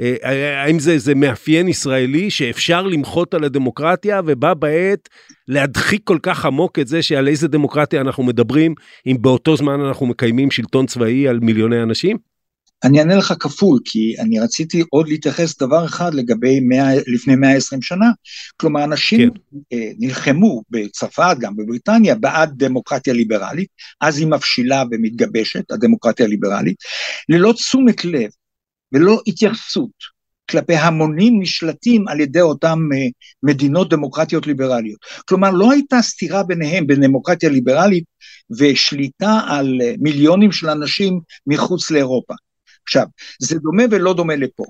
אה, 0.00 0.62
האם 0.62 0.78
זה 0.78 0.92
איזה 0.92 1.14
מאפיין 1.14 1.68
ישראלי 1.68 2.30
שאפשר 2.30 2.82
למחות 2.82 3.34
על 3.34 3.44
הדמוקרטיה 3.44 4.20
ובה 4.26 4.54
בעת 4.54 5.08
להדחיק 5.48 6.00
כל 6.04 6.18
כך 6.22 6.44
עמוק 6.44 6.78
את 6.78 6.88
זה 6.88 7.02
שעל 7.02 7.28
איזה 7.28 7.48
דמוקרטיה 7.48 8.00
אנחנו 8.00 8.22
מדברים, 8.22 8.74
אם 9.06 9.16
באותו 9.20 9.56
זמן 9.56 9.80
אנחנו 9.80 10.06
מקיימים 10.06 10.50
שלטון 10.50 10.86
צבאי 10.86 11.28
על 11.28 11.40
מיליוני 11.40 11.82
אנשים? 11.82 12.29
אני 12.84 12.98
אענה 12.98 13.16
לך 13.16 13.34
כפול, 13.40 13.78
כי 13.84 14.14
אני 14.18 14.40
רציתי 14.40 14.82
עוד 14.90 15.08
להתייחס 15.08 15.58
דבר 15.58 15.84
אחד 15.84 16.14
לגבי 16.14 16.60
100, 16.60 16.84
לפני 17.06 17.36
120 17.36 17.82
שנה. 17.82 18.10
כלומר, 18.56 18.84
אנשים 18.84 19.30
כן. 19.30 19.58
אה, 19.72 19.90
נלחמו 19.98 20.62
בצרפת, 20.70 21.36
גם 21.40 21.56
בבריטניה, 21.56 22.14
בעד 22.14 22.52
דמוקרטיה 22.56 23.14
ליברלית, 23.14 23.68
אז 24.00 24.18
היא 24.18 24.26
מבשילה 24.26 24.84
ומתגבשת, 24.90 25.70
הדמוקרטיה 25.70 26.26
הליברלית, 26.26 26.76
ללא 27.28 27.52
תשומת 27.52 28.04
לב 28.04 28.30
ולא 28.92 29.20
התייחסות 29.26 30.20
כלפי 30.50 30.74
המונים 30.74 31.42
נשלטים 31.42 32.08
על 32.08 32.20
ידי 32.20 32.40
אותן 32.40 32.78
אה, 32.94 33.08
מדינות 33.42 33.90
דמוקרטיות 33.90 34.46
ליברליות. 34.46 35.00
כלומר, 35.28 35.50
לא 35.50 35.72
הייתה 35.72 36.02
סתירה 36.02 36.42
ביניהם, 36.42 36.86
בין 36.86 37.00
דמוקרטיה 37.00 37.50
ליברלית 37.50 38.04
ושליטה 38.58 39.40
על 39.48 39.78
אה, 39.82 39.94
מיליונים 39.98 40.52
של 40.52 40.68
אנשים 40.68 41.20
מחוץ 41.46 41.90
לאירופה. 41.90 42.34
עכשיו, 42.84 43.06
זה 43.40 43.58
דומה 43.58 43.82
ולא 43.90 44.14
דומה 44.14 44.36
לפה, 44.36 44.64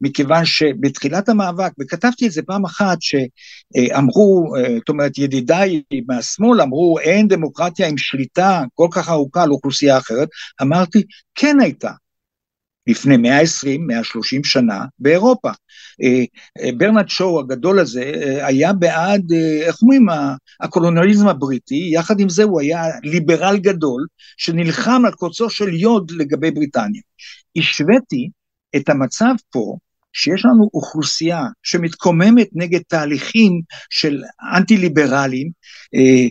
מכיוון 0.00 0.44
שבתחילת 0.44 1.28
המאבק, 1.28 1.72
וכתבתי 1.80 2.26
את 2.26 2.32
זה 2.32 2.42
פעם 2.42 2.64
אחת, 2.64 2.98
שאמרו, 3.00 4.52
זאת 4.78 4.88
אומרת, 4.88 5.18
ידידיי 5.18 5.82
מהשמאל 6.08 6.60
אמרו, 6.60 6.98
אין 6.98 7.28
דמוקרטיה 7.28 7.88
עם 7.88 7.98
שליטה 7.98 8.62
כל 8.74 8.88
כך 8.90 9.08
ארוכה 9.08 9.42
על 9.42 9.50
אוכלוסייה 9.50 9.98
אחרת, 9.98 10.28
אמרתי, 10.62 11.02
כן 11.34 11.60
הייתה. 11.60 11.90
לפני 12.86 13.16
120, 13.16 13.86
130 13.86 14.44
שנה 14.44 14.84
באירופה. 14.98 15.50
אה, 16.02 16.24
אה, 16.60 16.70
ברנרד 16.76 17.08
שואו 17.08 17.40
הגדול 17.40 17.78
הזה 17.78 18.02
אה, 18.02 18.46
היה 18.46 18.72
בעד, 18.72 19.32
איך 19.62 19.82
אומרים, 19.82 20.06
הקולוניאליזם 20.60 21.28
הבריטי, 21.28 21.90
יחד 21.92 22.20
עם 22.20 22.28
זה 22.28 22.42
הוא 22.42 22.60
היה 22.60 22.82
ליברל 23.02 23.56
גדול 23.56 24.06
שנלחם 24.36 25.02
על 25.06 25.12
קוצו 25.12 25.50
של 25.50 25.74
יוד 25.74 26.10
לגבי 26.10 26.50
בריטניה. 26.50 27.02
השוויתי 27.56 28.28
את 28.76 28.88
המצב 28.88 29.34
פה, 29.50 29.76
שיש 30.12 30.44
לנו 30.44 30.70
אוכלוסייה 30.74 31.42
שמתקוממת 31.62 32.48
נגד 32.52 32.80
תהליכים 32.88 33.60
של 33.90 34.22
אנטי-ליברלים, 34.56 35.50
אה, 35.94 36.28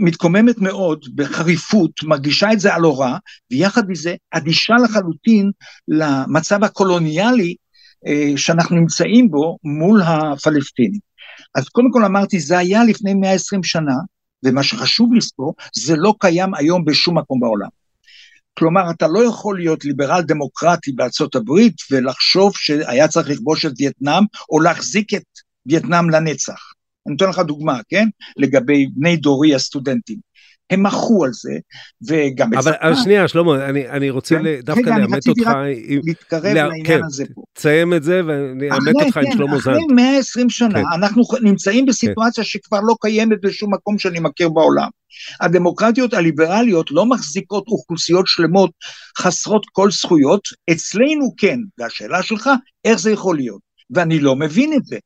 מתקוממת 0.00 0.58
מאוד 0.58 1.04
בחריפות, 1.14 1.90
מרגישה 2.02 2.52
את 2.52 2.60
זה 2.60 2.74
על 2.74 2.82
הורה, 2.82 3.18
ויחד 3.50 3.82
מזה 3.88 4.14
אדישה 4.30 4.74
לחלוטין 4.84 5.50
למצב 5.88 6.64
הקולוניאלי 6.64 7.54
אה, 8.06 8.32
שאנחנו 8.36 8.76
נמצאים 8.76 9.30
בו 9.30 9.58
מול 9.64 10.02
הפלסטינים. 10.02 11.00
אז 11.54 11.68
קודם 11.68 11.90
כל 11.92 12.04
אמרתי, 12.04 12.40
זה 12.40 12.58
היה 12.58 12.84
לפני 12.84 13.14
120 13.14 13.62
שנה, 13.62 13.94
ומה 14.44 14.62
שחשוב 14.62 15.14
לזכור, 15.14 15.54
זה 15.74 15.96
לא 15.96 16.14
קיים 16.20 16.54
היום 16.54 16.84
בשום 16.84 17.18
מקום 17.18 17.40
בעולם. 17.40 17.68
כלומר, 18.58 18.90
אתה 18.90 19.06
לא 19.06 19.24
יכול 19.24 19.58
להיות 19.58 19.84
ליברל 19.84 20.22
דמוקרטי 20.22 20.92
בארצות 20.92 21.34
הברית 21.34 21.74
ולחשוב 21.90 22.52
שהיה 22.56 23.08
צריך 23.08 23.28
לכבוש 23.28 23.66
את 23.66 23.72
וייטנאם 23.78 24.24
או 24.50 24.60
להחזיק 24.60 25.14
את 25.14 25.24
וייטנאם 25.66 26.10
לנצח. 26.10 26.60
אני 27.06 27.16
אתן 27.16 27.28
לך 27.28 27.38
דוגמה, 27.38 27.80
כן? 27.88 28.08
לגבי 28.36 28.86
בני 28.94 29.16
דורי 29.16 29.54
הסטודנטים. 29.54 30.18
הם 30.70 30.82
מחו 30.82 31.24
על 31.24 31.30
זה, 31.32 31.52
וגם 32.08 32.54
אבל. 32.54 32.72
אבל 32.80 32.94
שנייה, 32.94 33.28
שלמה, 33.28 33.68
אני, 33.68 33.88
אני 33.88 34.10
רוצה 34.10 34.34
כן? 34.34 34.60
דווקא 34.60 34.90
לאמת 34.90 35.28
אותך... 35.28 35.40
רגע, 35.40 35.56
אני 35.56 35.66
רציתי 35.66 35.98
רק 35.98 36.04
להתקרב 36.04 36.44
לה... 36.44 36.52
לעניין 36.52 36.86
כן, 36.86 37.04
הזה 37.04 37.24
פה. 37.34 37.42
תסיים 37.52 37.94
את 37.94 38.02
זה 38.02 38.20
ואני 38.26 38.70
אאמת 38.70 38.94
אותך 38.94 39.14
כן, 39.14 39.20
עם 39.26 39.32
שלמה 39.32 39.58
זנד. 39.58 39.74
אחרי 39.74 39.86
120 39.94 40.50
שנה, 40.50 40.74
כן. 40.74 40.84
אנחנו 40.94 41.22
נמצאים 41.42 41.86
בסיטואציה 41.86 42.44
כן. 42.44 42.48
שכבר 42.48 42.80
לא 42.80 42.94
קיימת 43.00 43.38
בשום 43.42 43.74
מקום 43.74 43.98
שאני 43.98 44.20
מכיר 44.20 44.48
בעולם. 44.48 44.88
הדמוקרטיות 45.40 46.14
הליברליות 46.14 46.90
לא 46.90 47.06
מחזיקות 47.06 47.68
אוכלוסיות 47.68 48.26
שלמות 48.26 48.70
חסרות 49.18 49.66
כל 49.72 49.90
זכויות, 49.90 50.40
אצלנו 50.72 51.34
כן, 51.36 51.58
והשאלה 51.78 52.22
שלך, 52.22 52.50
איך 52.84 52.98
זה 52.98 53.10
יכול 53.10 53.36
להיות? 53.36 53.60
ואני 53.90 54.20
לא 54.20 54.36
מבין 54.36 54.72
את 54.72 54.84
זה. 54.84 54.98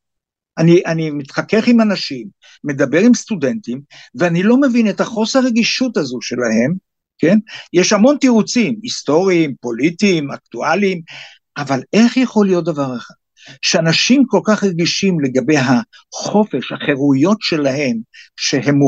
אני, 0.59 0.83
אני 0.87 1.11
מתחכך 1.11 1.69
עם 1.69 1.81
אנשים, 1.81 2.29
מדבר 2.65 2.99
עם 2.99 3.15
סטודנטים, 3.15 3.81
ואני 4.15 4.43
לא 4.43 4.61
מבין 4.61 4.89
את 4.91 5.01
החוסר 5.01 5.41
רגישות 5.41 5.97
הזו 5.97 6.19
שלהם, 6.23 6.75
כן? 7.19 7.39
יש 7.73 7.93
המון 7.93 8.17
תירוצים, 8.21 8.79
היסטוריים, 8.83 9.55
פוליטיים, 9.61 10.31
אקטואליים, 10.31 11.01
אבל 11.57 11.81
איך 11.93 12.17
יכול 12.17 12.47
להיות 12.47 12.65
דבר 12.65 12.97
אחד? 12.97 13.15
שאנשים 13.63 14.25
כל 14.27 14.41
כך 14.45 14.65
רגישים 14.65 15.21
לגבי 15.21 15.57
החופש, 15.59 16.73
החירויות 16.73 17.39
שלהם, 17.41 17.97
שהם 18.37 18.79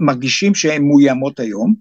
מרגישים 0.00 0.54
שהן 0.54 0.82
מאוימות 0.82 1.40
היום, 1.40 1.74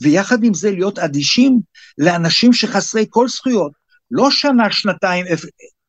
ויחד 0.00 0.44
עם 0.44 0.54
זה 0.54 0.70
להיות 0.70 0.98
אדישים 0.98 1.60
לאנשים 1.98 2.52
שחסרי 2.52 3.06
כל 3.10 3.28
זכויות, 3.28 3.72
לא 4.10 4.30
שנה, 4.30 4.72
שנתיים 4.72 5.26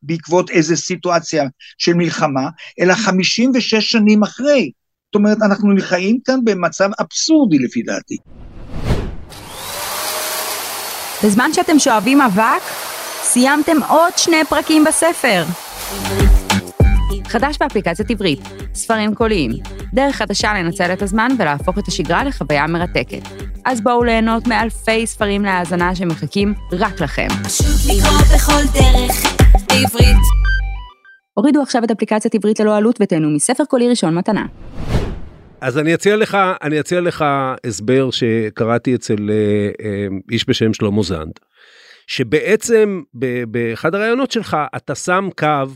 בעקבות 0.04 0.50
איזו 0.50 0.78
סיטואציה 0.78 1.44
של 1.78 1.94
מלחמה, 1.94 2.50
אלא 2.80 2.94
56 2.94 3.76
שנים 3.76 4.24
אחרי. 4.24 4.72
זאת 5.06 5.16
אומרת, 5.16 5.38
אנחנו 5.42 5.74
חיים 5.80 6.20
כאן 6.26 6.40
במצב 6.44 6.90
אבסורדי 7.02 7.60
לפי 7.60 7.82
דעתי. 7.82 8.18
בזמן 11.24 11.50
שאתם 11.54 11.80
שואבים 11.80 12.22
אבק, 12.22 12.62
סיימתם 13.22 13.78
עוד 13.90 14.14
שני 14.18 14.46
פרקים 14.50 14.84
בספר. 14.84 15.44
חדש 17.28 17.58
באפליקציית 17.60 18.12
עברית, 18.12 18.40
ספרים 18.74 19.16
קוליים, 19.16 19.52
דרך 19.94 20.16
חדשה 20.16 20.54
לנצל 20.54 20.94
את 20.94 21.02
הזמן 21.02 21.28
ולהפוך 21.38 21.78
את 21.78 21.88
השגרה 21.88 22.24
לחוויה 22.24 22.68
מרתקת. 22.68 23.22
אז 23.66 23.82
בואו 23.82 24.04
ליהנות 24.04 24.48
מאלפי 24.48 25.08
ספרים 25.08 25.46
להאזנה 25.46 25.96
שמחכים 25.96 26.54
רק 26.72 27.02
לכם. 27.02 27.28
פשוט 27.44 27.96
לקרוא 27.98 28.22
בכל 28.36 28.62
דרך, 28.74 29.43
בעברית. 29.54 30.18
הורידו 31.34 31.62
עכשיו 31.62 31.84
את 31.84 31.92
אפליקציית 31.92 32.36
עברית 32.36 32.60
ללא 32.60 32.78
עלות 32.78 33.00
ותהנו 33.02 33.30
מספר 33.30 33.66
קולי 33.66 33.90
ראשון 33.90 34.16
מתנה. 34.16 34.46
אז 35.62 35.78
אני 35.78 35.94
אציע 35.94 36.16
לך, 36.16 36.38
אני 36.64 36.80
אציע 36.80 37.02
לך 37.02 37.26
הסבר 37.64 38.12
שקראתי 38.12 38.96
אצל 38.96 39.30
אה, 39.30 39.86
אה, 39.86 40.08
איש 40.32 40.50
בשם 40.50 40.74
שלמה 40.74 41.04
זנד, 41.04 41.40
שבעצם 42.08 43.02
באחד 43.48 43.96
הראיונות 43.96 44.32
שלך 44.32 44.58
אתה 44.76 44.96
שם 44.96 45.30
קו 45.38 45.74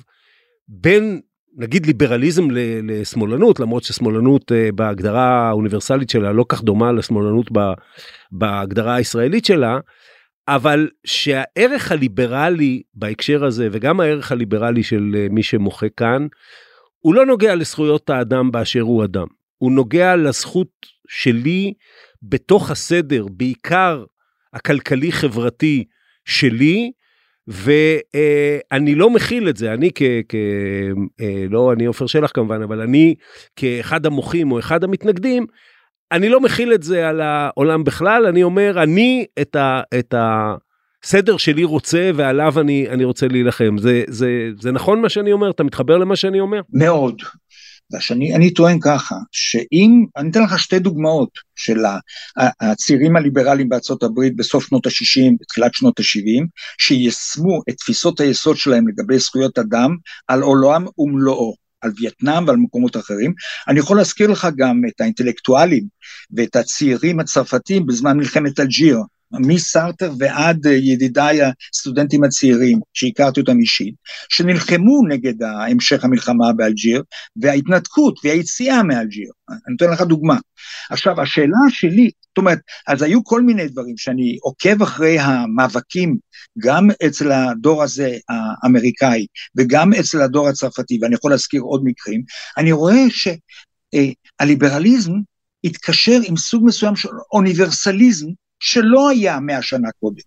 בין 0.67 1.21
נגיד 1.57 1.85
ליברליזם 1.85 2.47
לשמאלנות, 2.83 3.59
למרות 3.59 3.83
ששמאלנות 3.83 4.51
אה, 4.51 4.69
בהגדרה 4.75 5.47
האוניברסלית 5.49 6.09
שלה 6.09 6.31
לא 6.31 6.45
כך 6.49 6.63
דומה 6.63 6.91
לשמאלנות 6.91 7.51
בהגדרה 8.31 8.95
הישראלית 8.95 9.45
שלה, 9.45 9.79
אבל 10.47 10.89
שהערך 11.05 11.91
הליברלי 11.91 12.81
בהקשר 12.93 13.45
הזה 13.45 13.67
וגם 13.71 13.99
הערך 13.99 14.31
הליברלי 14.31 14.83
של 14.83 15.15
אה, 15.17 15.27
מי 15.29 15.43
שמוחה 15.43 15.89
כאן, 15.89 16.27
הוא 16.99 17.15
לא 17.15 17.25
נוגע 17.25 17.55
לזכויות 17.55 18.09
האדם 18.09 18.51
באשר 18.51 18.81
הוא 18.81 19.03
אדם. 19.03 19.27
הוא 19.57 19.71
נוגע 19.71 20.15
לזכות 20.15 20.67
שלי 21.07 21.73
בתוך 22.23 22.71
הסדר, 22.71 23.25
בעיקר 23.31 24.03
הכלכלי-חברתי 24.53 25.83
שלי, 26.25 26.91
ואני 27.47 28.95
לא 28.95 29.09
מכיל 29.09 29.49
את 29.49 29.57
זה, 29.57 29.73
אני 29.73 29.89
כ... 29.95 30.01
כ 30.29 30.35
אה, 31.21 31.45
לא 31.49 31.73
אני 31.73 31.85
עופר 31.85 32.07
שלח 32.07 32.31
כמובן, 32.33 32.61
אבל 32.61 32.81
אני 32.81 33.15
כאחד 33.55 34.05
המוחים 34.05 34.51
או 34.51 34.59
אחד 34.59 34.83
המתנגדים, 34.83 35.45
אני 36.11 36.29
לא 36.29 36.39
מכיל 36.39 36.73
את 36.73 36.83
זה 36.83 37.09
על 37.09 37.21
העולם 37.21 37.83
בכלל, 37.83 38.25
אני 38.25 38.43
אומר, 38.43 38.83
אני 38.83 39.25
את, 39.41 39.55
ה, 39.55 39.81
את 39.99 40.13
הסדר 40.17 41.37
שלי 41.37 41.63
רוצה 41.63 42.11
ועליו 42.15 42.59
אני, 42.59 42.89
אני 42.89 43.03
רוצה 43.03 43.27
להילחם. 43.27 43.75
זה, 43.77 44.03
זה, 44.07 44.29
זה 44.61 44.71
נכון 44.71 45.01
מה 45.01 45.09
שאני 45.09 45.31
אומר? 45.31 45.49
אתה 45.49 45.63
מתחבר 45.63 45.97
למה 45.97 46.15
שאני 46.15 46.39
אומר? 46.39 46.61
מאוד. 46.73 47.21
שאני 47.99 48.35
אני 48.35 48.53
טוען 48.53 48.79
ככה, 48.79 49.15
שאם, 49.31 50.05
אני 50.17 50.29
אתן 50.31 50.43
לך 50.43 50.59
שתי 50.59 50.79
דוגמאות 50.79 51.29
של 51.55 51.77
הצעירים 52.61 53.15
הליברליים 53.15 53.69
בארצות 53.69 54.03
הברית 54.03 54.35
בסוף 54.35 54.67
שנות 54.67 54.85
ה-60, 54.85 55.35
בתחילת 55.41 55.73
שנות 55.73 55.99
ה-70, 55.99 56.45
שיישמו 56.77 57.61
את 57.69 57.75
תפיסות 57.77 58.19
היסוד 58.19 58.57
שלהם 58.57 58.87
לגבי 58.87 59.19
זכויות 59.19 59.59
אדם 59.59 59.95
על 60.27 60.41
עולם 60.41 60.85
ומלואו. 60.97 61.66
על 61.81 61.91
וייטנאם 61.97 62.47
ועל 62.47 62.57
מקומות 62.57 62.97
אחרים. 62.97 63.33
אני 63.67 63.79
יכול 63.79 63.97
להזכיר 63.97 64.27
לך 64.27 64.47
גם 64.57 64.81
את 64.89 65.01
האינטלקטואלים 65.01 65.83
ואת 66.31 66.55
הצעירים 66.55 67.19
הצרפתים 67.19 67.85
בזמן 67.85 68.17
מלחמת 68.17 68.59
אלג'יר, 68.59 68.97
מסארטר 69.31 70.11
ועד 70.19 70.65
ידידיי 70.65 71.39
הסטודנטים 71.73 72.23
הצעירים, 72.23 72.79
שהכרתי 72.93 73.39
אותם 73.39 73.59
אישית, 73.59 73.95
שנלחמו 74.29 75.07
נגד 75.07 75.43
המשך 75.43 76.03
המלחמה 76.03 76.53
באלג'יר, 76.53 77.03
וההתנתקות 77.35 78.19
והיציאה 78.23 78.83
מאלג'יר. 78.83 79.31
אני 79.49 79.57
נותן 79.79 79.91
לך 79.91 80.01
דוגמה. 80.01 80.37
עכשיו, 80.89 81.21
השאלה 81.21 81.57
שלי, 81.69 82.09
זאת 82.37 82.37
אומרת, 82.37 82.59
אז 82.87 83.01
היו 83.01 83.23
כל 83.23 83.41
מיני 83.41 83.67
דברים 83.67 83.97
שאני 83.97 84.37
עוקב 84.41 84.81
אחרי 84.81 85.19
המאבקים, 85.19 86.17
גם 86.59 86.87
אצל 87.07 87.31
הדור 87.31 87.83
הזה 87.83 88.17
האמריקאי, 88.29 89.25
וגם 89.55 89.93
אצל 89.93 90.21
הדור 90.21 90.47
הצרפתי, 90.47 90.99
ואני 91.01 91.15
יכול 91.15 91.31
להזכיר 91.31 91.61
עוד 91.61 91.81
מקרים, 91.85 92.21
אני 92.57 92.71
רואה 92.71 93.03
שהליברליזם 94.39 95.13
התקשר 95.63 96.19
עם 96.23 96.37
סוג 96.37 96.65
מסוים 96.65 96.95
של 96.95 97.09
אוניברסליזם, 97.31 98.27
שלא 98.59 99.09
היה 99.09 99.39
מאה 99.39 99.61
שנה 99.61 99.89
קודם. 99.99 100.21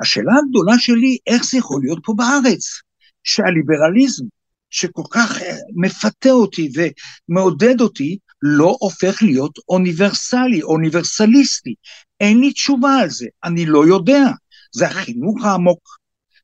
השאלה 0.00 0.32
הגדולה 0.44 0.78
שלי, 0.78 1.18
איך 1.26 1.44
זה 1.44 1.58
יכול 1.58 1.80
להיות 1.82 1.98
פה 2.04 2.14
בארץ, 2.16 2.80
שהליברליזם, 3.24 4.24
שכל 4.70 5.02
כך 5.10 5.38
מפתה 5.74 6.30
אותי 6.30 6.72
ומעודד 6.74 7.80
אותי, 7.80 8.18
לא 8.42 8.76
הופך 8.80 9.22
להיות 9.22 9.58
אוניברסלי, 9.68 10.62
אוניברסליסטי. 10.62 11.74
אין 12.20 12.40
לי 12.40 12.52
תשובה 12.52 12.94
על 12.94 13.10
זה, 13.10 13.26
אני 13.44 13.66
לא 13.66 13.86
יודע. 13.86 14.24
זה 14.72 14.86
החינוך 14.86 15.44
העמוק 15.44 15.98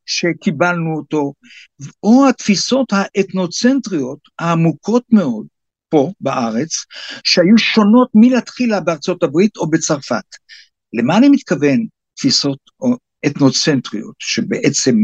שקיבלנו 0.07 0.97
אותו, 0.97 1.33
או 2.03 2.29
התפיסות 2.29 2.93
האתנוצנטריות 2.93 4.19
העמוקות 4.39 5.03
מאוד 5.13 5.47
פה 5.89 6.13
בארץ, 6.21 6.71
שהיו 7.25 7.59
שונות 7.59 8.09
מלהתחילה 8.15 8.81
בארצות 8.81 9.23
הברית 9.23 9.57
או 9.57 9.71
בצרפת. 9.71 10.25
למה 10.93 11.17
אני 11.19 11.29
מתכוון 11.29 11.87
תפיסות 12.15 12.59
אתנוצנטריות, 13.27 14.15
שבעצם, 14.19 14.97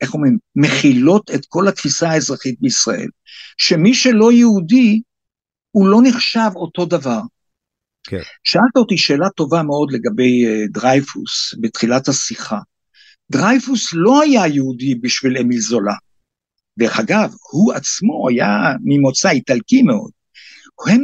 איך 0.00 0.14
אומרים, 0.14 0.38
מכילות 0.56 1.30
את 1.34 1.46
כל 1.48 1.68
התפיסה 1.68 2.10
האזרחית 2.10 2.60
בישראל, 2.60 3.08
שמי 3.58 3.94
שלא 3.94 4.32
יהודי, 4.32 5.00
הוא 5.70 5.88
לא 5.88 6.00
נחשב 6.02 6.50
אותו 6.56 6.84
דבר. 6.84 7.20
כן. 8.04 8.20
שאלת 8.44 8.76
אותי 8.76 8.96
שאלה 8.96 9.30
טובה 9.30 9.62
מאוד 9.62 9.92
לגבי 9.92 10.44
uh, 10.46 10.70
דרייפוס 10.70 11.54
בתחילת 11.60 12.08
השיחה. 12.08 12.58
דרייפוס 13.30 13.88
לא 13.92 14.22
היה 14.22 14.46
יהודי 14.46 14.94
בשביל 14.94 15.38
אמיל 15.38 15.60
זולה. 15.60 15.94
דרך 16.78 17.00
אגב, 17.00 17.34
הוא 17.52 17.72
עצמו 17.72 18.28
היה 18.28 18.48
ממוצא 18.84 19.30
איטלקי 19.30 19.82
מאוד. 19.82 20.10
הם, 20.86 21.00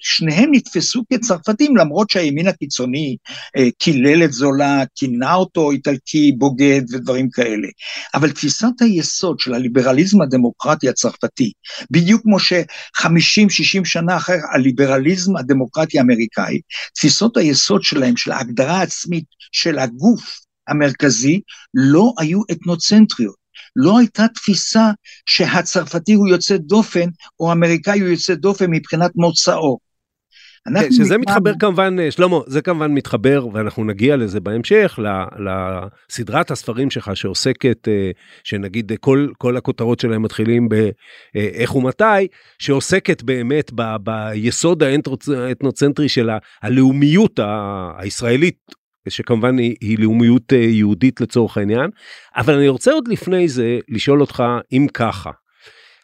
שניהם 0.00 0.50
נתפסו 0.52 1.02
כצרפתים 1.12 1.76
למרות 1.76 2.10
שהימין 2.10 2.48
הקיצוני 2.48 3.16
אה, 3.56 3.68
קילל 3.78 4.24
את 4.24 4.32
זולה, 4.32 4.82
כינה 4.94 5.34
אותו 5.34 5.70
איטלקי 5.70 6.32
בוגד 6.32 6.82
ודברים 6.92 7.30
כאלה. 7.30 7.68
אבל 8.14 8.30
תפיסת 8.30 8.80
היסוד 8.80 9.40
של 9.40 9.54
הליברליזם 9.54 10.22
הדמוקרטי 10.22 10.88
הצרפתי, 10.88 11.52
בדיוק 11.90 12.22
כמו 12.22 12.40
ש-50-60 12.40 13.84
שנה 13.84 14.16
אחר 14.16 14.38
הליברליזם 14.54 15.36
הדמוקרטי 15.36 15.98
האמריקאי, 15.98 16.60
תפיסות 16.94 17.36
היסוד 17.36 17.82
שלהם, 17.82 18.16
של 18.16 18.32
ההגדרה 18.32 18.78
העצמית 18.78 19.24
של 19.52 19.78
הגוף 19.78 20.40
המרכזי, 20.68 21.40
לא 21.74 22.12
היו 22.18 22.40
אתנוצנטריות. 22.52 23.47
לא 23.80 23.98
הייתה 23.98 24.28
תפיסה 24.34 24.90
שהצרפתי 25.26 26.12
הוא 26.12 26.28
יוצא 26.28 26.56
דופן, 26.56 27.08
או 27.40 27.50
האמריקאי 27.50 28.00
הוא 28.00 28.08
יוצא 28.08 28.34
דופן 28.34 28.70
מבחינת 28.70 29.10
מוצאו. 29.14 29.78
כן, 30.74 30.92
שזה 30.92 31.18
מתחבר 31.18 31.18
מתחבר 31.18 31.52
כמובן, 31.60 31.96
שלמה, 32.10 32.36
זה 32.46 32.62
כמובן 32.62 32.92
מתחבר, 32.94 33.46
ואנחנו 33.52 33.84
נגיע 33.84 34.16
לזה 34.16 34.40
בהמשך, 34.40 34.98
לסדרת 36.10 36.50
הספרים 36.50 36.90
שלך 36.90 37.10
שעוסקת, 37.14 37.88
אה, 37.88 38.10
שנגיד 38.44 38.92
כל, 39.00 39.28
כל 39.38 39.56
הכותרות 39.56 40.00
שלהם 40.00 40.22
מתחילים 40.22 40.68
באיך 40.68 41.76
ומתי, 41.76 42.26
שעוסקת 42.58 43.22
באמת 43.22 43.70
ב, 43.74 43.82
ביסוד 44.02 44.82
האתנוצנטרי 44.82 46.08
של 46.08 46.30
הלאומיות 46.62 47.40
הישראלית 47.98 48.58
שכמובן 49.10 49.58
היא, 49.58 49.76
היא 49.80 49.98
לאומיות 49.98 50.52
אה, 50.52 50.58
יהודית 50.58 51.20
לצורך 51.20 51.58
העניין, 51.58 51.90
אבל 52.36 52.54
אני 52.54 52.68
רוצה 52.68 52.92
עוד 52.92 53.08
לפני 53.08 53.48
זה 53.48 53.78
לשאול 53.88 54.20
אותך 54.20 54.42
אם 54.72 54.86
ככה. 54.94 55.30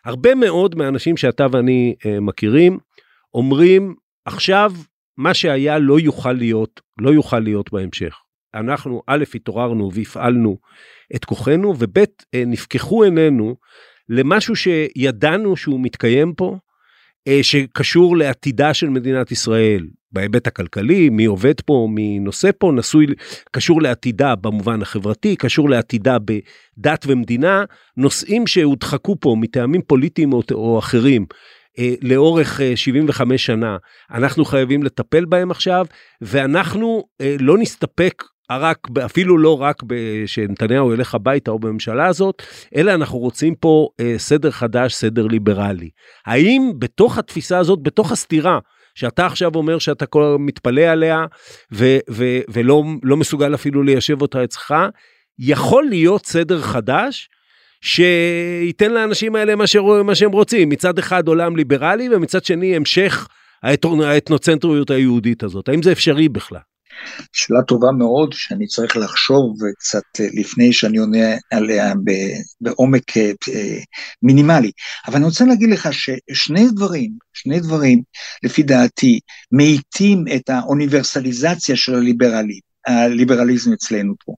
הרבה 0.05 0.35
מאוד 0.35 0.75
מהאנשים 0.75 1.17
שאתה 1.17 1.47
ואני 1.53 1.95
אה, 2.07 2.21
מכירים 2.21 2.79
אומרים 3.35 3.95
עכשיו 4.25 4.73
מה 5.17 5.35
שהיה 5.35 5.79
לא 5.79 6.01
יוכל 6.01 6.33
להיות, 6.33 6.81
לא 7.01 7.11
יוכל 7.11 7.39
להיות 7.39 7.73
בהמשך. 7.73 8.15
אנחנו 8.55 9.03
א', 9.07 9.25
התעוררנו 9.35 9.91
והפעלנו 9.95 10.59
את 11.15 11.25
כוחנו, 11.25 11.75
וב', 11.79 11.99
אה, 12.35 12.43
נפקחו 12.47 13.03
עינינו 13.03 13.57
למשהו 14.09 14.57
שידענו 14.57 15.57
שהוא 15.57 15.81
מתקיים 15.81 16.35
פה, 16.35 16.57
שקשור 17.43 18.17
לעתידה 18.17 18.75
של 18.75 18.89
מדינת 18.89 19.33
ישראל, 19.33 19.87
בהיבט 20.15 20.47
הכלכלי, 20.47 21.11
מי 21.11 21.25
עובד 21.25 21.61
פה, 21.61 21.89
מי 21.91 22.19
נושא 22.19 22.51
פה, 22.59 22.73
נשוי, 22.75 23.07
קשור 23.51 23.83
לעתידה 23.83 24.35
במובן 24.35 24.83
החברתי, 24.83 25.37
קשור 25.37 25.71
לעתידה 25.71 26.17
בדת 26.19 27.05
ומדינה, 27.07 27.65
נושאים 27.97 28.47
שהודחקו 28.47 29.17
פה 29.21 29.37
מטעמים 29.39 29.83
פוליטיים 29.83 30.33
או, 30.33 30.43
או 30.53 30.79
אחרים. 30.79 31.27
אה, 31.79 31.95
לאורך 32.03 32.61
75 32.75 33.33
אה, 33.33 33.39
שנה, 33.39 33.77
אנחנו 34.11 34.45
חייבים 34.45 34.83
לטפל 34.83 35.25
בהם 35.25 35.51
עכשיו, 35.51 35.87
ואנחנו 36.21 37.05
אה, 37.21 37.37
לא 37.41 37.59
נסתפק 37.59 38.25
רק, 38.51 38.79
אפילו 39.05 39.39
לא 39.39 39.63
רק 39.63 39.83
שנתניהו 40.27 40.93
ילך 40.93 41.15
הביתה 41.15 41.51
או 41.51 41.59
בממשלה 41.59 42.07
הזאת, 42.07 42.43
אלא 42.77 42.95
אנחנו 42.95 43.19
רוצים 43.19 43.55
פה 43.55 43.89
סדר 44.17 44.51
חדש, 44.51 44.95
סדר 44.95 45.27
ליברלי. 45.27 45.91
האם 46.27 46.73
בתוך 46.79 47.19
התפיסה 47.19 47.59
הזאת, 47.59 47.79
בתוך 47.83 48.13
הסתירה 48.13 48.59
שאתה 48.95 49.27
עכשיו 49.27 49.55
אומר 49.55 49.79
שאתה 49.79 50.07
כל 50.07 50.37
מתפלא 50.39 50.81
עליה 50.81 51.27
ו- 51.73 51.99
ו- 52.11 52.41
ולא 52.49 52.83
לא 53.03 53.17
מסוגל 53.17 53.55
אפילו 53.55 53.83
ליישב 53.83 54.23
אותה 54.23 54.45
אצלך, 54.45 54.75
יכול 55.39 55.85
להיות 55.85 56.27
סדר 56.27 56.63
חדש 56.63 57.29
שייתן 57.81 58.93
לאנשים 58.93 59.37
האלה 59.37 59.57
מה, 59.57 59.67
ש... 59.67 59.77
מה 60.05 60.15
שהם 60.15 60.33
רוצים. 60.33 60.69
מצד 60.69 60.99
אחד 60.99 61.29
עולם 61.29 61.57
ליברלי 61.57 62.09
ומצד 62.13 62.45
שני 62.45 62.77
המשך 62.77 63.29
האתנוצנטריות 64.03 64.91
היהודית 64.91 65.43
הזאת. 65.43 65.69
האם 65.69 65.83
זה 65.83 65.93
אפשרי 65.93 66.29
בכלל? 66.29 66.59
שאלה 67.33 67.63
טובה 67.63 67.93
מאוד 67.93 68.33
שאני 68.33 68.67
צריך 68.67 68.97
לחשוב 68.97 69.57
קצת 69.79 70.03
לפני 70.35 70.73
שאני 70.73 70.99
עונה 70.99 71.35
עליה 71.53 71.93
בעומק 72.61 73.17
אה, 73.17 73.33
מינימלי. 74.23 74.71
אבל 75.07 75.17
אני 75.17 75.25
רוצה 75.25 75.45
להגיד 75.45 75.71
לך 75.71 75.89
ששני 75.93 76.67
דברים, 76.71 77.13
שני 77.33 77.61
דברים 77.61 78.03
לפי 78.43 78.63
דעתי 78.63 79.21
מאיטים 79.53 80.25
את 80.37 80.51
האוניברסליזציה 80.51 81.77
של 81.77 81.95
הליברלים, 81.95 82.61
הליברליזם 82.87 83.73
אצלנו 83.73 84.15
פה. 84.25 84.35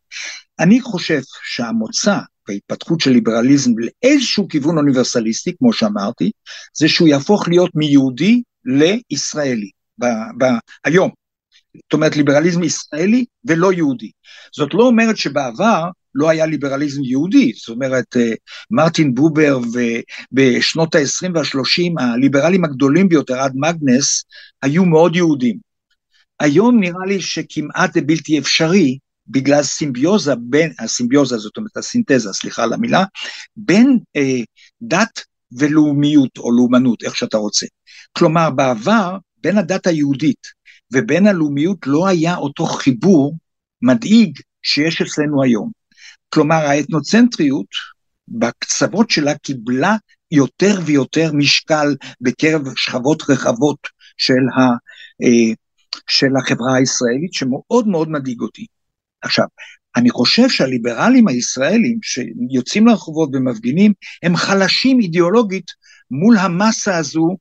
אני 0.61 0.81
חושב 0.81 1.21
שהמוצא 1.45 2.19
וההתפתחות 2.49 3.01
של 3.01 3.11
ליברליזם 3.11 3.71
לאיזשהו 3.79 4.49
כיוון 4.49 4.79
אוניברסליסטי, 4.79 5.53
כמו 5.59 5.73
שאמרתי, 5.73 6.31
זה 6.75 6.89
שהוא 6.89 7.09
יהפוך 7.09 7.49
להיות 7.49 7.71
מיהודי 7.75 8.43
לישראלי, 8.65 9.71
ב- 9.99 10.45
ב- 10.45 10.59
היום. 10.85 11.11
זאת 11.85 11.93
אומרת 11.93 12.17
ליברליזם 12.17 12.63
ישראלי 12.63 13.25
ולא 13.45 13.73
יהודי. 13.73 14.11
זאת 14.57 14.75
לא 14.75 14.83
אומרת 14.83 15.17
שבעבר 15.17 15.85
לא 16.15 16.31
היה 16.31 16.47
ליברליזם 16.47 17.05
יהודי, 17.05 17.53
זאת 17.57 17.69
אומרת 17.69 18.17
אה, 18.17 18.33
מרטין 18.71 19.15
בובר 19.15 19.59
ובשנות 20.33 20.95
ה-20 20.95 21.31
וה-30 21.35 22.03
הליברלים 22.03 22.65
הגדולים 22.65 23.09
ביותר 23.09 23.41
עד 23.41 23.53
מגנס 23.55 24.25
היו 24.63 24.85
מאוד 24.85 25.17
יהודים. 25.17 25.59
היום 26.41 26.81
נראה 26.81 27.07
לי 27.07 27.21
שכמעט 27.21 27.95
זה 27.95 28.01
בלתי 28.01 28.39
אפשרי 28.39 28.99
בגלל 29.29 29.63
סימביוזה 29.63 30.35
בין, 30.41 30.73
הסימביוזה 30.79 31.39
זאת 31.39 31.57
אומרת 31.57 31.77
הסינתזה, 31.77 32.33
סליחה 32.33 32.63
על 32.63 32.73
המילה, 32.73 33.05
בין 33.57 33.99
אה, 34.17 34.41
דת 34.83 35.21
ולאומיות 35.59 36.39
או 36.39 36.53
לאומנות, 36.53 37.03
איך 37.03 37.17
שאתה 37.17 37.37
רוצה. 37.37 37.67
כלומר 38.13 38.51
בעבר 38.51 39.17
בין 39.43 39.59
הדת 39.59 39.87
היהודית 39.87 40.56
ובין 40.93 41.27
הלאומיות 41.27 41.87
לא 41.87 42.09
היה 42.09 42.37
אותו 42.37 42.67
חיבור 42.67 43.37
מדאיג 43.83 44.39
שיש 44.63 45.03
אצלנו 45.03 45.43
היום. 45.43 45.71
כלומר 46.29 46.57
האתנוצנטריות 46.57 47.67
בקצוות 48.29 49.11
שלה 49.11 49.35
קיבלה 49.35 49.97
יותר 50.31 50.79
ויותר 50.85 51.31
משקל 51.33 51.97
בקרב 52.21 52.63
שכבות 52.77 53.23
רחבות 53.29 53.79
של, 54.17 54.49
ה, 54.59 54.63
אה, 55.23 55.55
של 56.09 56.37
החברה 56.37 56.77
הישראלית 56.77 57.33
שמאוד 57.33 57.89
מאוד 57.89 58.09
מדאיג 58.11 58.41
אותי. 58.41 58.67
עכשיו, 59.23 59.47
אני 59.97 60.11
חושב 60.11 60.49
שהליברלים 60.49 61.29
הישראלים 61.29 61.99
שיוצאים 62.03 62.87
לרחובות 62.87 63.31
ומפגינים 63.33 63.93
הם 64.23 64.37
חלשים 64.37 65.01
אידיאולוגית 65.01 65.67
מול 66.11 66.39
המסה 66.39 66.97
הזו 66.97 67.37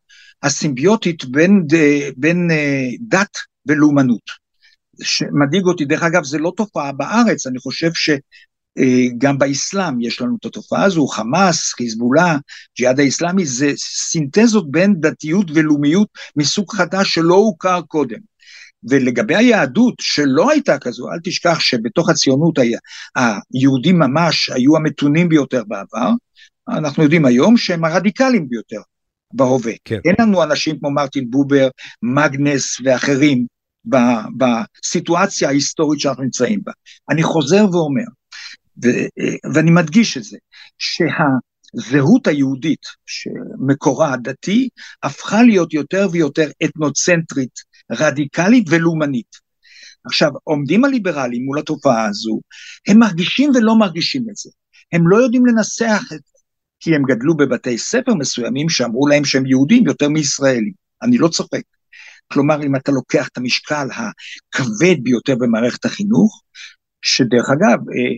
הסימביוטית 0.45 1.25
בין, 1.25 1.65
בין 2.17 2.51
אה, 2.51 2.89
דת 2.99 3.37
ולאומנות. 3.65 4.45
שמדאיג 5.03 5.65
אותי, 5.65 5.85
דרך 5.85 6.03
אגב 6.03 6.23
זה 6.23 6.37
לא 6.37 6.51
תופעה 6.57 6.91
בארץ, 6.91 7.47
אני 7.47 7.59
חושב 7.59 7.91
שגם 7.93 9.37
באסלאם 9.37 10.01
יש 10.01 10.21
לנו 10.21 10.35
את 10.39 10.45
התופעה 10.45 10.83
הזו, 10.83 11.07
חמאס, 11.07 11.73
חיזבאללה, 11.73 12.37
ג'יהאד 12.77 12.99
האסלאמי, 12.99 13.45
זה 13.45 13.71
סינתזות 13.77 14.71
בין 14.71 14.95
דתיות 14.99 15.47
ולאומיות 15.53 16.07
מסוג 16.35 16.71
חדש 16.71 17.13
שלא 17.13 17.35
הוכר 17.35 17.81
קודם. 17.81 18.19
ולגבי 18.89 19.35
היהדות 19.35 19.95
שלא 20.01 20.51
הייתה 20.51 20.79
כזו, 20.79 21.11
אל 21.11 21.19
תשכח 21.23 21.59
שבתוך 21.59 22.09
הציונות 22.09 22.57
היה, 22.57 22.79
היהודים 23.15 23.99
ממש 23.99 24.49
היו 24.49 24.77
המתונים 24.77 25.29
ביותר 25.29 25.63
בעבר, 25.67 26.09
אנחנו 26.69 27.03
יודעים 27.03 27.25
היום 27.25 27.57
שהם 27.57 27.85
הרדיקליים 27.85 28.49
ביותר 28.49 28.81
בהווה. 29.35 29.73
כן. 29.85 29.99
אין 30.05 30.15
לנו 30.19 30.43
אנשים 30.43 30.79
כמו 30.79 30.91
מרטין 30.91 31.31
בובר, 31.31 31.69
מגנס 32.01 32.77
ואחרים 32.83 33.45
בסיטואציה 34.37 35.47
ההיסטורית 35.49 35.99
שאנחנו 35.99 36.23
נמצאים 36.23 36.59
בה. 36.63 36.71
אני 37.09 37.23
חוזר 37.23 37.65
ואומר, 37.71 38.03
ו, 38.83 38.87
ואני 39.53 39.71
מדגיש 39.71 40.17
את 40.17 40.23
זה, 40.23 40.37
שהזהות 40.77 42.27
היהודית 42.27 42.85
שמקורה 43.05 44.13
הדתי 44.13 44.69
הפכה 45.03 45.43
להיות 45.43 45.73
יותר 45.73 46.07
ויותר 46.11 46.49
אתנוצנטרית, 46.63 47.59
רדיקלית 47.91 48.67
ולאומנית. 48.69 49.45
עכשיו, 50.05 50.31
עומדים 50.43 50.85
הליברלים 50.85 51.45
מול 51.45 51.59
התופעה 51.59 52.05
הזו, 52.05 52.39
הם 52.87 52.99
מרגישים 52.99 53.51
ולא 53.55 53.75
מרגישים 53.75 54.25
את 54.31 54.35
זה. 54.35 54.49
הם 54.91 55.07
לא 55.07 55.17
יודעים 55.17 55.45
לנסח 55.45 56.03
את 56.15 56.19
כי 56.79 56.95
הם 56.95 57.03
גדלו 57.03 57.37
בבתי 57.37 57.77
ספר 57.77 58.13
מסוימים 58.13 58.69
שאמרו 58.69 59.07
להם 59.07 59.25
שהם 59.25 59.45
יהודים 59.45 59.85
יותר 59.85 60.09
מישראלים. 60.09 60.73
אני 61.01 61.17
לא 61.17 61.27
צוחק. 61.27 61.61
כלומר, 62.33 62.63
אם 62.63 62.75
אתה 62.75 62.91
לוקח 62.91 63.27
את 63.27 63.37
המשקל 63.37 63.87
הכבד 63.91 64.95
ביותר 65.03 65.35
במערכת 65.39 65.85
החינוך, 65.85 66.41
שדרך 67.01 67.49
אגב, 67.49 67.79
אה, 67.89 68.15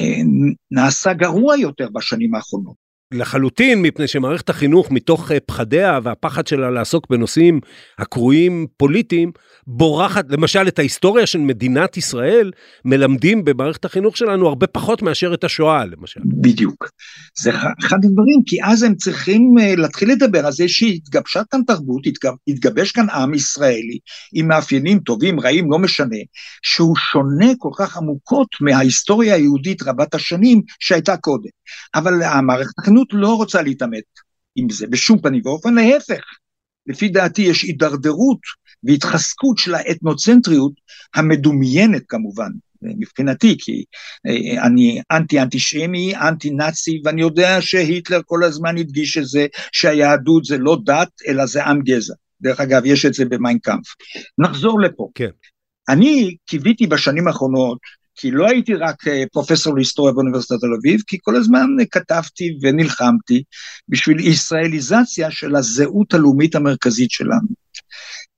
אה, 0.00 0.22
נעשה 0.70 1.12
גרוע 1.12 1.56
יותר 1.56 1.88
בשנים 1.92 2.34
האחרונות. 2.34 2.87
לחלוטין, 3.12 3.82
מפני 3.82 4.08
שמערכת 4.08 4.50
החינוך, 4.50 4.90
מתוך 4.90 5.32
אה, 5.32 5.40
פחדיה 5.40 5.98
והפחד 6.02 6.46
שלה 6.46 6.70
לעסוק 6.70 7.06
בנושאים 7.10 7.60
הקרויים 7.98 8.66
פוליטיים, 8.76 9.32
בורחת, 9.66 10.24
למשל 10.28 10.68
את 10.68 10.78
ההיסטוריה 10.78 11.26
של 11.26 11.38
מדינת 11.38 11.96
ישראל, 11.96 12.50
מלמדים 12.84 13.44
במערכת 13.44 13.84
החינוך 13.84 14.16
שלנו 14.16 14.48
הרבה 14.48 14.66
פחות 14.66 15.02
מאשר 15.02 15.34
את 15.34 15.44
השואה, 15.44 15.84
למשל. 15.84 16.20
בדיוק. 16.24 16.88
זה 17.38 17.50
אחד 17.80 18.04
הדברים, 18.04 18.42
כי 18.46 18.56
אז 18.64 18.82
הם 18.82 18.94
צריכים 18.94 19.54
אה, 19.60 19.76
להתחיל 19.76 20.10
לדבר 20.10 20.46
על 20.46 20.52
זה 20.52 20.68
שהתגבשה 20.68 21.42
כאן 21.50 21.60
תרבות, 21.66 22.02
התגבש 22.48 22.92
כאן 22.92 23.10
עם 23.10 23.34
ישראלי, 23.34 23.98
עם 24.34 24.48
מאפיינים 24.48 24.98
טובים, 24.98 25.40
רעים, 25.40 25.70
לא 25.70 25.78
משנה, 25.78 26.16
שהוא 26.62 26.96
שונה 26.96 27.52
כל 27.58 27.70
כך 27.78 27.96
עמוקות 27.96 28.48
מההיסטוריה 28.60 29.34
היהודית 29.34 29.82
רבת 29.82 30.14
השנים 30.14 30.62
שהייתה 30.80 31.16
קודם. 31.16 31.48
אבל 31.94 32.22
המערכת 32.22 32.78
החינוך 32.78 32.97
לא 33.12 33.36
רוצה 33.36 33.62
להתעמת 33.62 34.04
עם 34.56 34.70
זה 34.70 34.86
בשום 34.86 35.18
פנים 35.20 35.42
ואופן, 35.44 35.74
להפך. 35.74 36.22
לפי 36.86 37.08
דעתי 37.08 37.42
יש 37.42 37.62
הידרדרות 37.62 38.38
והתחזקות 38.84 39.58
של 39.58 39.74
האתנוצנטריות 39.74 40.72
המדומיינת 41.14 42.02
כמובן, 42.08 42.50
מבחינתי, 42.82 43.56
כי 43.58 43.84
אה, 44.26 44.66
אני 44.66 45.00
אנטי 45.10 45.40
אנטישמי, 45.40 46.16
אנטי 46.16 46.50
נאצי, 46.50 47.00
ואני 47.04 47.20
יודע 47.20 47.56
שהיטלר 47.60 48.20
כל 48.26 48.44
הזמן 48.44 48.78
הדגיש 48.78 49.18
את 49.18 49.26
זה, 49.26 49.46
שהיהדות 49.72 50.44
זה 50.44 50.58
לא 50.58 50.78
דת, 50.84 51.08
אלא 51.28 51.46
זה 51.46 51.64
עם 51.64 51.82
גזע. 51.82 52.14
דרך 52.40 52.60
אגב, 52.60 52.82
יש 52.84 53.06
את 53.06 53.14
זה 53.14 53.24
במיינקאמפ. 53.24 53.84
נחזור 54.38 54.80
לפה. 54.80 55.08
כן. 55.14 55.30
אני 55.88 56.36
קיוויתי 56.46 56.86
בשנים 56.86 57.28
האחרונות 57.28 57.78
כי 58.20 58.30
לא 58.30 58.46
הייתי 58.46 58.74
רק 58.74 59.08
אה, 59.08 59.22
פרופסור 59.32 59.74
להיסטוריה 59.74 60.14
באוניברסיטת 60.14 60.60
תל 60.60 60.74
אביב, 60.80 61.00
כי 61.06 61.16
כל 61.22 61.36
הזמן 61.36 61.66
כתבתי 61.90 62.58
ונלחמתי 62.62 63.42
בשביל 63.88 64.20
ישראליזציה 64.20 65.30
של 65.30 65.56
הזהות 65.56 66.14
הלאומית 66.14 66.54
המרכזית 66.54 67.10
שלנו. 67.10 67.48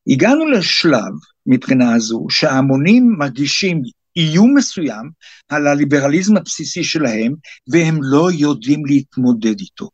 הגענו 0.09 0.47
לשלב, 0.47 1.13
מבחינה 1.47 1.95
הזו, 1.95 2.27
שההמונים 2.31 3.15
מרגישים 3.19 3.83
איום 4.17 4.55
מסוים 4.57 5.11
על 5.49 5.67
הליברליזם 5.67 6.37
הבסיסי 6.37 6.85
שלהם, 6.85 7.35
והם 7.69 7.99
לא 8.03 8.29
יודעים 8.39 8.87
להתמודד 8.87 9.61
איתו. 9.61 9.89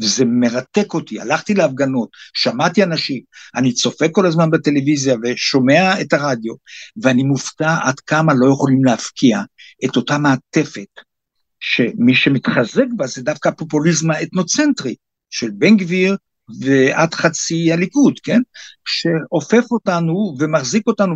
וזה 0.00 0.24
מרתק 0.24 0.94
אותי, 0.94 1.20
הלכתי 1.20 1.54
להפגנות, 1.54 2.08
שמעתי 2.34 2.82
אנשים, 2.82 3.22
אני 3.54 3.72
צופה 3.72 4.08
כל 4.08 4.26
הזמן 4.26 4.50
בטלוויזיה 4.50 5.16
ושומע 5.22 6.00
את 6.00 6.12
הרדיו, 6.12 6.54
ואני 7.02 7.22
מופתע 7.22 7.76
עד 7.82 8.00
כמה 8.00 8.32
לא 8.36 8.52
יכולים 8.52 8.84
להפקיע 8.84 9.40
את 9.84 9.96
אותה 9.96 10.18
מעטפת, 10.18 10.88
שמי 11.60 12.14
שמתחזק 12.14 12.86
בה 12.96 13.06
זה 13.06 13.22
דווקא 13.22 13.48
הפופוליזם 13.48 14.10
האתנוצנטרי 14.10 14.94
של 15.30 15.50
בן 15.54 15.76
גביר 15.76 16.16
ועד 16.60 17.14
חצי 17.14 17.72
הליכוד, 17.72 18.20
כן? 18.22 18.40
שאופף 18.84 19.70
אותנו 19.70 20.36
ומחזיק 20.38 20.86
אותנו 20.86 21.14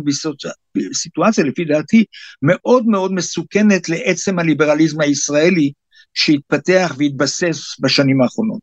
בסיטואציה, 0.75 1.43
לפי 1.43 1.65
דעתי, 1.65 2.05
מאוד 2.41 2.85
מאוד 2.85 3.13
מסוכנת 3.13 3.89
לעצם 3.89 4.39
הליברליזם 4.39 5.01
הישראלי, 5.01 5.71
שהתפתח 6.13 6.95
והתבסס 6.97 7.79
בשנים 7.79 8.21
האחרונות. 8.21 8.61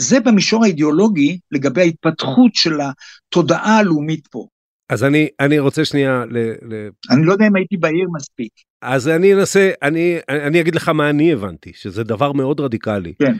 זה 0.00 0.20
במישור 0.20 0.64
האידיאולוגי 0.64 1.38
לגבי 1.50 1.80
ההתפתחות 1.80 2.54
של 2.54 2.78
התודעה 2.80 3.78
הלאומית 3.78 4.26
פה. 4.26 4.46
אז 4.88 5.04
אני, 5.04 5.28
אני 5.40 5.58
רוצה 5.58 5.84
שנייה 5.84 6.24
ל, 6.30 6.38
ל... 6.38 6.88
אני 7.10 7.26
לא 7.26 7.32
יודע 7.32 7.46
אם 7.46 7.56
הייתי 7.56 7.76
בהיר 7.76 8.08
מספיק. 8.16 8.52
אז 8.82 9.08
אני 9.08 9.34
אנסה, 9.34 9.70
אני, 9.82 10.18
אני 10.28 10.60
אגיד 10.60 10.74
לך 10.74 10.88
מה 10.88 11.10
אני 11.10 11.32
הבנתי, 11.32 11.72
שזה 11.74 12.04
דבר 12.04 12.32
מאוד 12.32 12.60
רדיקלי. 12.60 13.14
כן. 13.18 13.32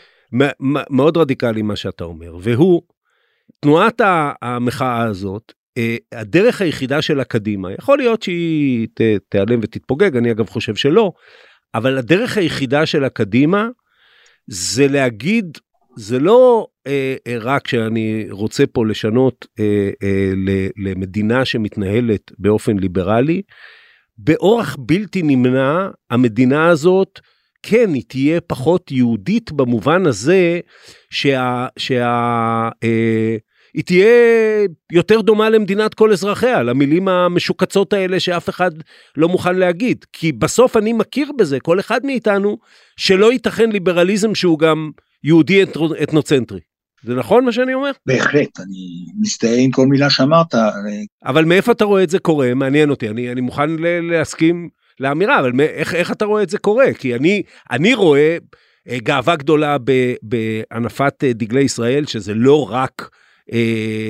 מאוד 0.91 1.17
רדיקלי 1.17 1.63
מה 1.63 1.77
שאתה 1.77 2.05
אומר, 2.05 2.37
והוא 2.41 2.83
תנועת 3.61 4.01
המחאה 4.43 5.03
הזאת, 5.03 5.53
אה, 5.79 5.97
הדרך 6.13 6.61
היחידה 6.61 7.03
שלה 7.03 7.25
קדימה, 7.25 7.73
יכול 7.73 7.99
להיות 7.99 8.23
שהיא 8.23 8.89
ת, 8.95 9.01
תיעלם 9.29 9.61
ותתפוגג, 9.63 10.17
אני 10.17 10.31
אגב 10.31 10.49
חושב 10.49 10.75
שלא, 10.75 11.13
אבל 11.75 11.99
הדרך 11.99 12.37
היחידה 12.37 12.87
שלה 12.87 13.09
קדימה 13.09 13.69
זה 14.47 14.89
להגיד, 14.89 15.59
זה 15.97 16.19
לא 16.19 16.67
אה, 16.87 17.17
אה, 17.27 17.37
רק 17.41 17.69
שאני 17.69 18.27
רוצה 18.31 18.65
פה 18.67 18.87
לשנות 18.87 19.47
אה, 19.61 19.91
אה, 20.03 20.33
למדינה 20.77 21.45
שמתנהלת 21.45 22.33
באופן 22.39 22.79
ליברלי, 22.79 23.43
באורח 24.19 24.77
בלתי 24.79 25.23
נמנע 25.23 25.89
המדינה 26.11 26.69
הזאת 26.69 27.21
כן, 27.63 27.95
היא 27.95 28.03
תהיה 28.09 28.41
פחות 28.41 28.91
יהודית 28.91 29.53
במובן 29.53 30.07
הזה 30.07 30.61
שה... 31.11 31.67
שה 31.79 32.69
אה, 32.85 33.37
היא 33.77 33.85
תהיה 33.85 34.09
יותר 34.93 35.21
דומה 35.21 35.51
למדינת 35.51 35.95
כל 35.95 36.13
אזרחיה, 36.13 36.63
למילים 36.63 37.09
המשוקצות 37.09 37.93
האלה 37.93 38.21
שאף 38.21 38.49
אחד 38.49 38.71
לא 39.17 39.29
מוכן 39.29 39.57
להגיד. 39.57 40.05
כי 40.13 40.33
בסוף 40.33 40.77
אני 40.77 40.93
מכיר 40.93 41.31
בזה, 41.39 41.61
כל 41.61 41.81
אחד 41.81 42.07
מאיתנו, 42.07 42.59
שלא 42.97 43.33
ייתכן 43.33 43.71
ליברליזם 43.71 44.35
שהוא 44.35 44.59
גם 44.59 44.91
יהודי 45.25 45.63
אתנוצנטרי. 46.03 46.61
זה 47.03 47.15
נכון 47.15 47.45
מה 47.45 47.53
שאני 47.53 47.75
אומר? 47.75 47.91
בהחלט, 48.07 48.61
אני 48.61 49.07
מזדהה 49.21 49.59
עם 49.59 49.71
כל 49.71 49.87
מילה 49.87 50.11
שאמרת. 50.11 50.55
אבל 51.25 51.45
מאיפה 51.45 51.73
אתה 51.73 51.85
רואה 51.85 52.03
את 52.03 52.11
זה 52.11 52.19
קורה? 52.19 52.55
מעניין 52.55 52.91
אותי, 52.91 53.09
אני, 53.09 53.33
אני 53.33 53.41
מוכן 53.41 53.71
להסכים 54.03 54.69
לאמירה, 55.01 55.41
אבל 55.41 55.61
איך, 55.61 55.95
איך 55.95 56.13
אתה 56.13 56.25
רואה 56.25 56.43
את 56.43 56.51
זה 56.51 56.59
קורה? 56.59 56.93
כי 56.99 57.15
אני, 57.15 57.43
אני 57.71 57.95
רואה 57.95 58.37
אה, 58.89 58.99
גאווה 59.03 59.37
גדולה 59.37 59.77
בהנפת 60.23 61.25
אה, 61.25 61.33
דגלי 61.33 61.63
ישראל, 61.63 62.07
שזה 62.07 62.35
לא 62.35 62.71
רק 62.71 63.11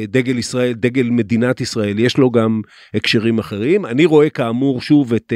דגל 0.09 0.39
ישראל, 0.39 0.73
דגל 0.73 1.11
מדינת 1.11 1.61
ישראל, 1.61 1.99
יש 1.99 2.17
לו 2.17 2.31
גם 2.31 2.61
הקשרים 2.95 3.39
אחרים. 3.39 3.87
אני 3.87 4.05
רואה 4.05 4.31
כאמור 4.31 4.81
שוב 4.81 5.15
את 5.15 5.33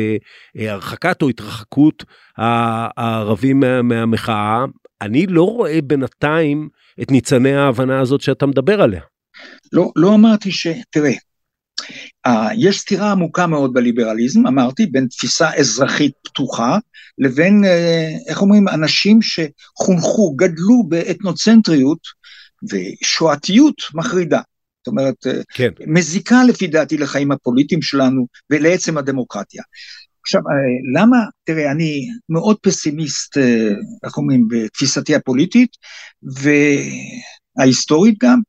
הרחקת 0.54 1.22
או 1.22 1.28
התרחקות 1.28 2.04
הערבים 2.36 3.60
מה, 3.60 3.82
מהמחאה. 3.82 4.64
אני 5.02 5.26
לא 5.26 5.42
רואה 5.42 5.78
בינתיים 5.84 6.68
את 7.02 7.10
ניצני 7.10 7.54
ההבנה 7.54 8.00
הזאת 8.00 8.20
שאתה 8.20 8.46
מדבר 8.46 8.82
עליה. 8.82 9.00
לא, 9.72 9.92
לא 9.96 10.14
אמרתי 10.14 10.52
ש... 10.52 10.66
תראה, 10.90 11.12
Uh, 12.28 12.30
יש 12.56 12.78
סתירה 12.78 13.12
עמוקה 13.12 13.46
מאוד 13.46 13.72
בליברליזם, 13.72 14.46
אמרתי, 14.46 14.86
בין 14.86 15.06
תפיסה 15.06 15.54
אזרחית 15.54 16.12
פתוחה 16.24 16.78
לבין, 17.18 17.62
איך 18.28 18.42
אומרים, 18.42 18.68
אנשים 18.68 19.18
שחונכו, 19.22 20.34
גדלו 20.36 20.82
באתנוצנטריות 20.88 21.98
ושואתיות 22.70 23.74
מחרידה. 23.94 24.40
זאת 24.80 24.86
אומרת, 24.86 25.26
אה, 25.26 25.40
כן. 25.54 25.70
מזיקה 25.86 26.44
לפי 26.48 26.66
דעתי 26.66 26.98
לחיים 26.98 27.32
הפוליטיים 27.32 27.82
שלנו 27.82 28.26
ולעצם 28.50 28.98
הדמוקרטיה. 28.98 29.62
עכשיו, 30.22 30.40
למה, 30.94 31.16
תראה, 31.44 31.70
אני 31.70 32.08
מאוד 32.28 32.56
פסימיסט, 32.62 33.38
איך 34.04 34.16
אומרים, 34.16 34.48
בתפיסתי 34.48 35.14
הפוליטית 35.14 35.70
וההיסטורית 37.56 38.14
גם, 38.22 38.40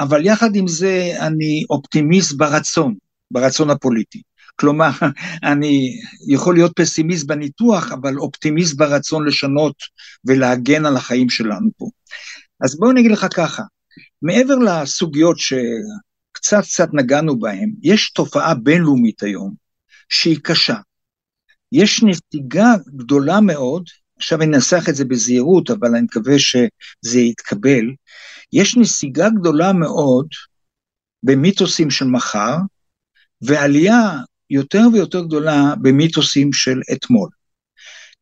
אבל 0.00 0.26
יחד 0.26 0.56
עם 0.56 0.68
זה 0.68 1.12
אני 1.20 1.64
אופטימיסט 1.70 2.32
ברצון, 2.36 2.94
ברצון 3.30 3.70
הפוליטי. 3.70 4.22
כלומר, 4.56 4.90
אני 5.52 5.90
יכול 6.28 6.54
להיות 6.54 6.72
פסימיסט 6.76 7.26
בניתוח, 7.26 7.92
אבל 7.92 8.18
אופטימיסט 8.18 8.76
ברצון 8.76 9.26
לשנות 9.26 9.76
ולהגן 10.24 10.86
על 10.86 10.96
החיים 10.96 11.30
שלנו 11.30 11.70
פה. 11.76 11.86
אז 12.60 12.76
בואו 12.78 12.92
נגיד 12.92 13.10
לך 13.10 13.26
ככה, 13.36 13.62
מעבר 14.22 14.54
לסוגיות 14.54 15.36
שקצת 15.38 16.62
קצת 16.62 16.88
נגענו 16.92 17.38
בהן, 17.38 17.72
יש 17.82 18.10
תופעה 18.10 18.54
בינלאומית 18.54 19.22
היום 19.22 19.54
שהיא 20.08 20.38
קשה. 20.42 20.76
יש 21.72 22.02
נסיגה 22.02 22.74
גדולה 22.96 23.40
מאוד, 23.40 23.84
עכשיו 24.16 24.42
אני 24.42 24.56
אנסח 24.56 24.88
את 24.88 24.94
זה 24.94 25.04
בזהירות, 25.04 25.70
אבל 25.70 25.88
אני 25.88 26.00
מקווה 26.02 26.38
שזה 26.38 27.20
יתקבל, 27.20 27.84
יש 28.52 28.76
נסיגה 28.76 29.28
גדולה 29.30 29.72
מאוד 29.72 30.26
במיתוסים 31.22 31.90
של 31.90 32.04
מחר, 32.04 32.56
ועלייה 33.42 34.10
יותר 34.50 34.82
ויותר 34.92 35.24
גדולה 35.24 35.74
במיתוסים 35.82 36.52
של 36.52 36.80
אתמול. 36.92 37.28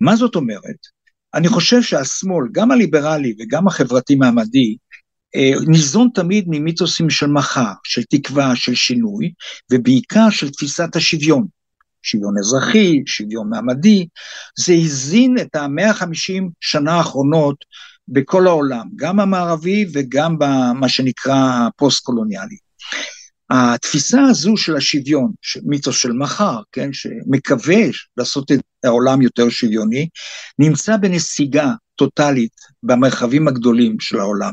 מה 0.01 0.17
זאת 0.17 0.35
אומרת? 0.35 0.94
אני 1.35 1.49
חושב 1.49 1.83
שהשמאל, 1.83 2.47
גם 2.53 2.71
הליברלי 2.71 3.35
וגם 3.39 3.67
החברתי-מעמדי, 3.67 4.77
אה, 5.37 5.51
ניזון 5.67 6.09
תמיד 6.15 6.45
ממיתוסים 6.49 7.11
של 7.11 7.27
מחר, 7.27 7.73
של 7.85 8.03
תקווה, 8.03 8.57
של 8.57 8.75
שינוי, 8.75 9.33
ובעיקר 9.73 10.31
של 10.31 10.51
תפיסת 10.51 10.97
השוויון. 10.97 11.47
שוויון 12.03 12.39
אזרחי, 12.39 13.03
שוויון 13.07 13.51
מעמדי, 13.51 14.07
זה 14.59 14.73
הזין 14.73 15.37
את 15.41 15.57
המאה 15.57 15.91
החמישים 15.91 16.51
שנה 16.61 16.93
האחרונות 16.93 17.65
בכל 18.09 18.47
העולם, 18.47 18.87
גם 18.97 19.21
המערבי 19.21 19.87
וגם 19.95 20.39
במה 20.39 20.89
שנקרא 20.89 21.67
הפוסט-קולוניאלי. 21.67 22.57
התפיסה 23.51 24.23
הזו 24.23 24.57
של 24.57 24.77
השוויון, 24.77 25.33
מיתוס 25.65 25.97
של 25.97 26.13
מחר, 26.13 26.61
כן, 26.73 26.93
שמקווה 26.93 27.83
לעשות 28.17 28.53
את 28.53 28.61
העולם 28.85 29.23
יותר 29.23 29.49
שוויוני, 29.49 30.09
נמצא 30.59 30.97
בנסיגה 30.97 31.73
טוטאלית 31.97 32.53
במרחבים 32.83 33.49
הגדולים 33.49 34.01
של 34.01 34.21
העולם. 34.21 34.53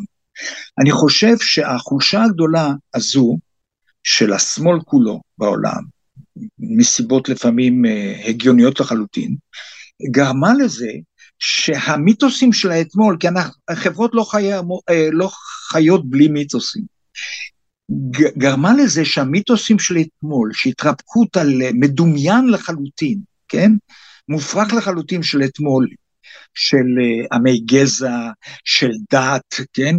אני 0.80 0.92
חושב 0.92 1.36
שהחולשה 1.40 2.24
הגדולה 2.24 2.70
הזו 2.94 3.38
של 4.04 4.34
השמאל 4.34 4.80
כולו 4.86 5.22
בעולם, 5.38 5.82
מסיבות 6.60 7.30
לפעמים 7.30 7.86
אה, 7.86 8.22
הגיוניות 8.26 8.80
לחלוטין, 8.80 9.36
גרמה 10.12 10.54
לזה 10.54 10.92
שהמיתוסים 11.40 12.54
של 12.54 12.72
האתמול, 12.72 13.18
כי 13.20 13.28
אנחנו, 13.28 13.54
החברות 13.70 14.12
לא, 14.14 14.24
חי, 14.24 14.54
אה, 14.54 14.60
לא 15.12 15.32
חיות 15.72 16.10
בלי 16.10 16.28
מיתוסים, 16.28 16.84
גרמה 18.38 18.74
לזה 18.74 19.06
שהמיתוסים 19.06 19.80
של 19.80 19.98
אתמול, 19.98 20.52
שהתרפקות 20.54 21.38
על 21.38 21.54
מדומיין 21.74 22.48
לחלוטין, 22.48 23.20
כן? 23.48 23.72
מופרך 24.30 24.74
לחלוטין 24.74 25.24
של 25.24 25.44
אתמול, 25.44 25.88
של 26.54 26.78
uh, 26.78 27.36
עמי 27.36 27.60
גזע, 27.60 28.18
של 28.66 28.92
דת, 29.12 29.56
כן? 29.74 29.96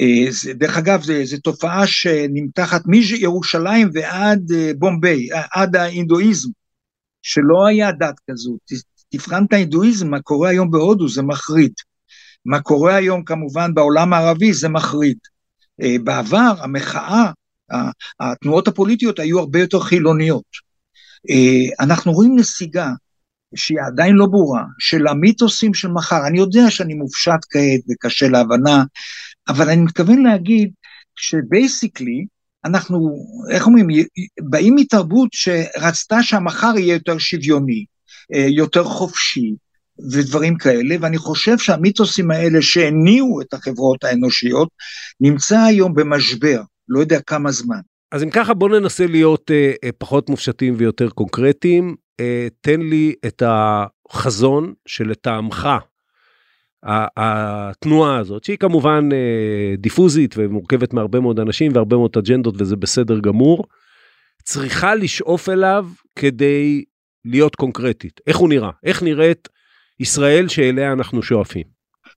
Uh, 0.00 0.30
זה, 0.30 0.54
דרך 0.54 0.76
אגב, 0.76 1.02
זו 1.24 1.38
תופעה 1.38 1.86
שנמתחת 1.86 2.82
מירושלים 2.86 3.90
ועד 3.94 4.50
uh, 4.50 4.76
בומביי, 4.78 5.28
עד 5.52 5.76
האינדואיזם, 5.76 6.48
שלא 7.22 7.66
היה 7.66 7.92
דת 7.92 8.14
כזו. 8.30 8.56
תבחן 9.10 9.44
את 9.44 9.52
ההינדואיזם, 9.52 10.10
מה 10.10 10.20
קורה 10.20 10.48
היום 10.48 10.70
בהודו 10.70 11.08
זה 11.08 11.22
מחריד. 11.22 11.72
מה 12.44 12.60
קורה 12.60 12.94
היום 12.96 13.24
כמובן 13.24 13.74
בעולם 13.74 14.12
הערבי 14.12 14.52
זה 14.52 14.68
מחריד. 14.68 15.18
אה, 15.82 15.96
בעבר 16.04 16.52
המחאה, 16.58 17.30
התנועות 18.20 18.68
הפוליטיות 18.68 19.18
היו 19.18 19.38
הרבה 19.38 19.60
יותר 19.60 19.80
חילוניות. 19.80 20.44
אה, 21.30 21.84
אנחנו 21.84 22.12
רואים 22.12 22.38
נסיגה 22.38 22.90
שהיא 23.54 23.78
עדיין 23.86 24.14
לא 24.14 24.26
ברורה, 24.26 24.62
של 24.78 25.06
המיתוסים 25.06 25.74
של 25.74 25.88
מחר. 25.88 26.26
אני 26.26 26.38
יודע 26.38 26.70
שאני 26.70 26.94
מופשט 26.94 27.40
כעת 27.50 27.80
וקשה 27.90 28.28
להבנה, 28.28 28.84
אבל 29.48 29.70
אני 29.70 29.82
מתכוון 29.82 30.22
להגיד 30.22 30.70
שבייסיקלי 31.16 32.26
אנחנו, 32.64 33.26
איך 33.50 33.66
אומרים, 33.66 33.86
באים 34.40 34.74
מתרבות 34.74 35.28
שרצתה 35.32 36.22
שהמחר 36.22 36.72
יהיה 36.78 36.94
יותר 36.94 37.18
שוויוני, 37.18 37.84
אה, 38.34 38.46
יותר 38.48 38.84
חופשי 38.84 39.54
ודברים 40.12 40.56
כאלה, 40.56 40.94
ואני 41.00 41.18
חושב 41.18 41.58
שהמיתוסים 41.58 42.30
האלה 42.30 42.62
שהניעו 42.62 43.40
את 43.40 43.54
החברות 43.54 44.04
האנושיות, 44.04 44.68
נמצא 45.20 45.60
היום 45.60 45.94
במשבר, 45.94 46.62
לא 46.88 47.00
יודע 47.00 47.20
כמה 47.20 47.50
זמן. 47.50 47.80
אז 48.12 48.22
אם 48.22 48.30
ככה 48.30 48.54
בוא 48.54 48.68
ננסה 48.68 49.06
להיות 49.06 49.50
אה, 49.50 49.72
אה, 49.84 49.90
פחות 49.98 50.30
מופשטים 50.30 50.74
ויותר 50.78 51.08
קונקרטיים. 51.08 51.94
אה, 52.20 52.48
תן 52.60 52.80
לי 52.80 53.14
את 53.26 53.42
החזון 53.46 54.74
שלטעמך 54.86 55.68
התנועה 57.16 58.18
הזאת, 58.18 58.44
שהיא 58.44 58.56
כמובן 58.56 59.08
אה, 59.12 59.76
דיפוזית 59.78 60.34
ומורכבת 60.38 60.92
מהרבה 60.92 61.20
מאוד 61.20 61.40
אנשים 61.40 61.72
והרבה 61.74 61.96
מאוד 61.96 62.10
אג'נדות 62.18 62.54
וזה 62.58 62.76
בסדר 62.76 63.18
גמור, 63.18 63.64
צריכה 64.42 64.94
לשאוף 64.94 65.48
אליו 65.48 65.86
כדי 66.16 66.84
להיות 67.24 67.56
קונקרטית. 67.56 68.20
איך 68.26 68.36
הוא 68.36 68.48
נראה? 68.48 68.70
איך 68.84 69.02
נראית 69.02 69.48
ישראל 70.00 70.48
שאליה 70.48 70.92
אנחנו 70.92 71.22
שואפים? 71.22 71.72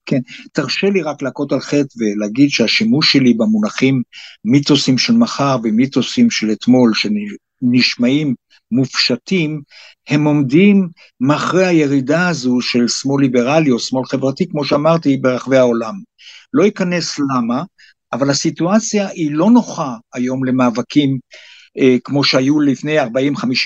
כן, 0.06 0.20
תרשה 0.54 0.90
לי 0.90 1.02
רק 1.02 1.22
להכות 1.22 1.52
על 1.52 1.60
חטא 1.60 1.98
ולהגיד 1.98 2.50
שהשימוש 2.50 3.14
שלי 3.14 3.34
במונחים 3.34 4.02
מיתוסים 4.46 4.98
של 4.98 5.14
מחר 5.14 5.58
ומיתוסים 5.64 6.30
של 6.30 6.52
אתמול, 6.52 6.92
שנשמעים 6.94 8.36
מופשטים, 8.72 9.62
הם 10.10 10.26
עומדים 10.26 10.90
מאחורי 11.20 11.66
הירידה 11.66 12.28
הזו 12.28 12.62
של 12.62 12.88
שמאל 12.88 13.22
ליברלי 13.22 13.72
או 13.72 13.80
שמאל 13.80 14.06
חברתי, 14.06 14.48
כמו 14.50 14.66
שאמרתי, 14.66 15.18
ברחבי 15.18 15.58
העולם. 15.58 15.94
לא 16.54 16.68
אכנס 16.68 17.20
למה, 17.20 17.64
אבל 18.14 18.30
הסיטואציה 18.30 19.08
היא 19.08 19.32
לא 19.32 19.52
נוחה 19.52 19.96
היום 20.14 20.46
למאבקים 20.46 21.20
אה, 21.78 21.96
כמו 22.04 22.24
שהיו 22.24 22.60
לפני 22.60 23.02
40-50 23.02 23.06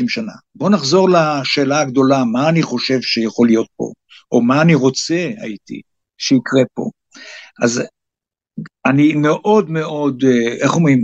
שנה. 0.08 0.32
בואו 0.56 0.70
נחזור 0.70 1.10
לשאלה 1.10 1.80
הגדולה, 1.82 2.24
מה 2.24 2.50
אני 2.50 2.64
חושב 2.64 3.02
שיכול 3.02 3.48
להיות 3.48 3.68
פה, 3.76 3.92
או 4.32 4.42
מה 4.42 4.62
אני 4.62 4.76
רוצה 4.76 5.30
הייתי 5.42 5.82
שיקרה 6.18 6.62
פה. 6.74 6.90
אז 7.62 7.82
אני 8.86 9.14
מאוד 9.14 9.70
מאוד, 9.70 10.24
אה, 10.24 10.54
איך 10.54 10.76
אומרים, 10.76 11.02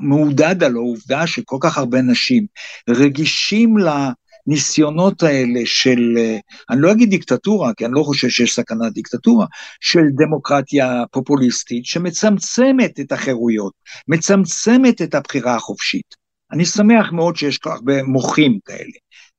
מעודד 0.00 0.62
על 0.62 0.76
העובדה 0.76 1.26
שכל 1.26 1.56
כך 1.60 1.78
הרבה 1.78 2.02
נשים 2.02 2.46
רגישים 2.88 3.74
לניסיונות 3.78 5.22
האלה 5.22 5.60
של, 5.64 6.14
אה, 6.16 6.38
אני 6.70 6.80
לא 6.80 6.92
אגיד 6.92 7.10
דיקטטורה, 7.10 7.74
כי 7.74 7.84
אני 7.84 7.92
לא 7.96 8.02
חושב 8.02 8.28
שיש 8.28 8.54
סכנת 8.54 8.92
דיקטטורה, 8.92 9.46
של 9.80 10.02
דמוקרטיה 10.16 11.04
פופוליסטית 11.12 11.84
שמצמצמת 11.84 13.00
את 13.00 13.12
החירויות, 13.12 13.72
מצמצמת 14.08 15.02
את 15.02 15.14
הבחירה 15.14 15.54
החופשית. 15.54 16.14
אני 16.52 16.64
שמח 16.64 17.12
מאוד 17.12 17.36
שיש 17.36 17.58
כל 17.58 17.70
הרבה 17.70 18.02
מוחים 18.02 18.58
כאלה. 18.64 18.98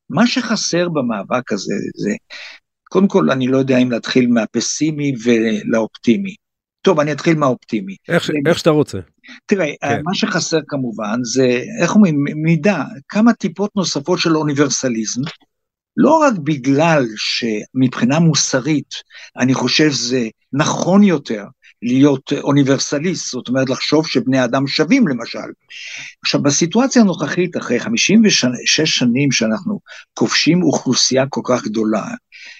מה 0.09 0.27
שחסר 0.27 0.89
במאבק 0.89 1.51
הזה 1.51 1.73
זה, 1.95 2.11
קודם 2.89 3.07
כל 3.07 3.31
אני 3.31 3.47
לא 3.47 3.57
יודע 3.57 3.77
אם 3.77 3.91
להתחיל 3.91 4.27
מהפסימי 4.27 5.13
ולאופטימי. 5.23 6.35
טוב, 6.81 6.99
אני 6.99 7.11
אתחיל 7.11 7.37
מהאופטימי. 7.37 7.95
איך, 8.09 8.29
איך 8.47 8.59
שאתה 8.59 8.69
רוצה. 8.69 8.99
תראה, 9.45 9.73
כן. 9.81 10.01
מה 10.03 10.15
שחסר 10.15 10.59
כמובן 10.67 11.19
זה, 11.23 11.63
איך 11.81 11.95
אומרים, 11.95 12.23
מידה, 12.35 12.83
כמה 13.07 13.33
טיפות 13.33 13.71
נוספות 13.75 14.19
של 14.19 14.37
אוניברסליזם, 14.37 15.21
לא 15.97 16.17
רק 16.17 16.33
בגלל 16.43 17.05
שמבחינה 17.15 18.19
מוסרית 18.19 18.95
אני 19.37 19.53
חושב 19.53 19.91
שזה 19.91 20.27
נכון 20.53 21.03
יותר 21.03 21.45
להיות 21.81 22.33
אוניברסליסט, 22.33 23.31
זאת 23.31 23.47
אומרת 23.47 23.69
לחשוב 23.69 24.07
שבני 24.07 24.43
אדם 24.43 24.67
שווים 24.67 25.07
למשל. 25.07 25.39
עכשיו 26.23 26.41
בסיטואציה 26.41 27.01
הנוכחית, 27.01 27.57
אחרי 27.57 27.79
56 27.79 28.81
שנים 28.81 29.31
שאנחנו 29.31 29.79
כובשים 30.13 30.63
אוכלוסייה 30.63 31.25
כל 31.29 31.41
כך 31.43 31.63
גדולה, 31.63 32.03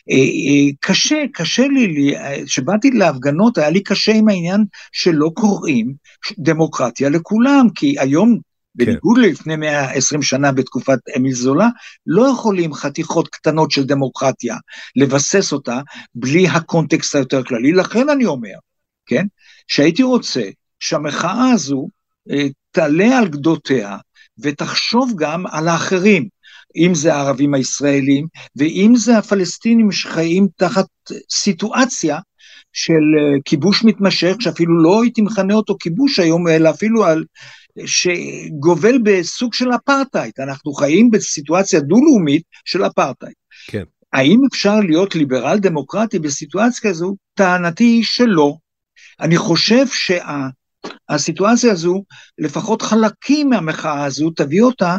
אה, 0.10 0.16
אה, 0.16 0.72
קשה, 0.80 1.24
קשה 1.34 1.68
לי, 1.68 2.14
כשבאתי 2.46 2.92
להפגנות 2.92 3.58
היה 3.58 3.70
לי 3.70 3.84
קשה 3.84 4.12
עם 4.12 4.30
העניין 4.30 4.66
שלא 4.92 5.32
קוראים 5.34 5.94
דמוקרטיה 6.38 7.10
לכולם, 7.10 7.68
כי 7.76 7.96
היום 8.00 8.40
כן. 8.80 8.86
בניגוד 8.86 9.18
ללפני 9.18 9.56
120 9.56 10.22
שנה 10.22 10.52
בתקופת 10.52 11.00
אמיל 11.18 11.34
זולה, 11.34 11.68
לא 12.08 12.28
יכולים 12.28 12.74
חתיכות 12.74 13.28
קטנות 13.28 13.72
של 13.72 13.84
דמוקרטיה 13.84 14.56
לבסס 14.96 15.54
אותה 15.54 15.80
בלי 16.16 16.48
הקונטקסט 16.48 17.16
היותר 17.16 17.44
כללי. 17.44 17.72
לכן 17.72 18.10
אני 18.10 18.26
אומר, 18.26 18.54
כן? 19.10 19.26
שהייתי 19.68 20.04
רוצה 20.04 20.44
שהמחאה 20.80 21.52
הזו 21.52 21.88
אה, 22.32 22.48
תעלה 22.72 23.18
על 23.18 23.28
גדותיה 23.28 23.98
ותחשוב 24.40 25.14
גם 25.18 25.48
על 25.48 25.68
האחרים, 25.68 26.28
אם 26.76 26.96
זה 26.96 27.14
הערבים 27.14 27.54
הישראלים 27.54 28.28
ואם 28.56 28.94
זה 28.96 29.18
הפלסטינים 29.18 29.92
שחיים 29.92 30.48
תחת 30.58 30.86
סיטואציה 31.32 32.20
של 32.74 32.94
אה, 32.94 33.42
כיבוש 33.46 33.84
מתמשך, 33.84 34.36
שאפילו 34.40 34.84
לא 34.84 35.02
הייתי 35.04 35.22
מכנה 35.22 35.54
אותו 35.54 35.76
כיבוש 35.80 36.20
היום, 36.20 36.48
אלא 36.48 36.70
אפילו 36.70 37.06
על, 37.06 37.24
שגובל 37.86 38.98
בסוג 39.04 39.54
של 39.54 39.70
אפרטהייד. 39.76 40.34
אנחנו 40.40 40.74
חיים 40.74 41.12
בסיטואציה 41.12 41.80
דו-לאומית 41.80 42.44
של 42.66 42.86
אפרטהייד. 42.86 43.36
כן. 43.68 43.84
האם 44.14 44.40
אפשר 44.52 44.80
להיות 44.80 45.16
ליברל 45.16 45.58
דמוקרטי 45.60 46.20
בסיטואציה 46.20 46.90
כזו? 46.90 47.16
טענתי 47.34 47.84
היא 47.84 48.04
שלא. 48.04 48.56
אני 49.22 49.38
חושב 49.38 49.86
שהסיטואציה 49.88 51.70
שה, 51.70 51.72
הזו, 51.72 52.04
לפחות 52.38 52.82
חלקים 52.82 53.50
מהמחאה 53.50 54.06
הזו, 54.06 54.30
תביא 54.30 54.62
אותה 54.62 54.98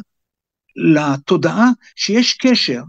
לתודעה 0.77 1.69
שיש 1.97 2.39
קשר 2.41 2.83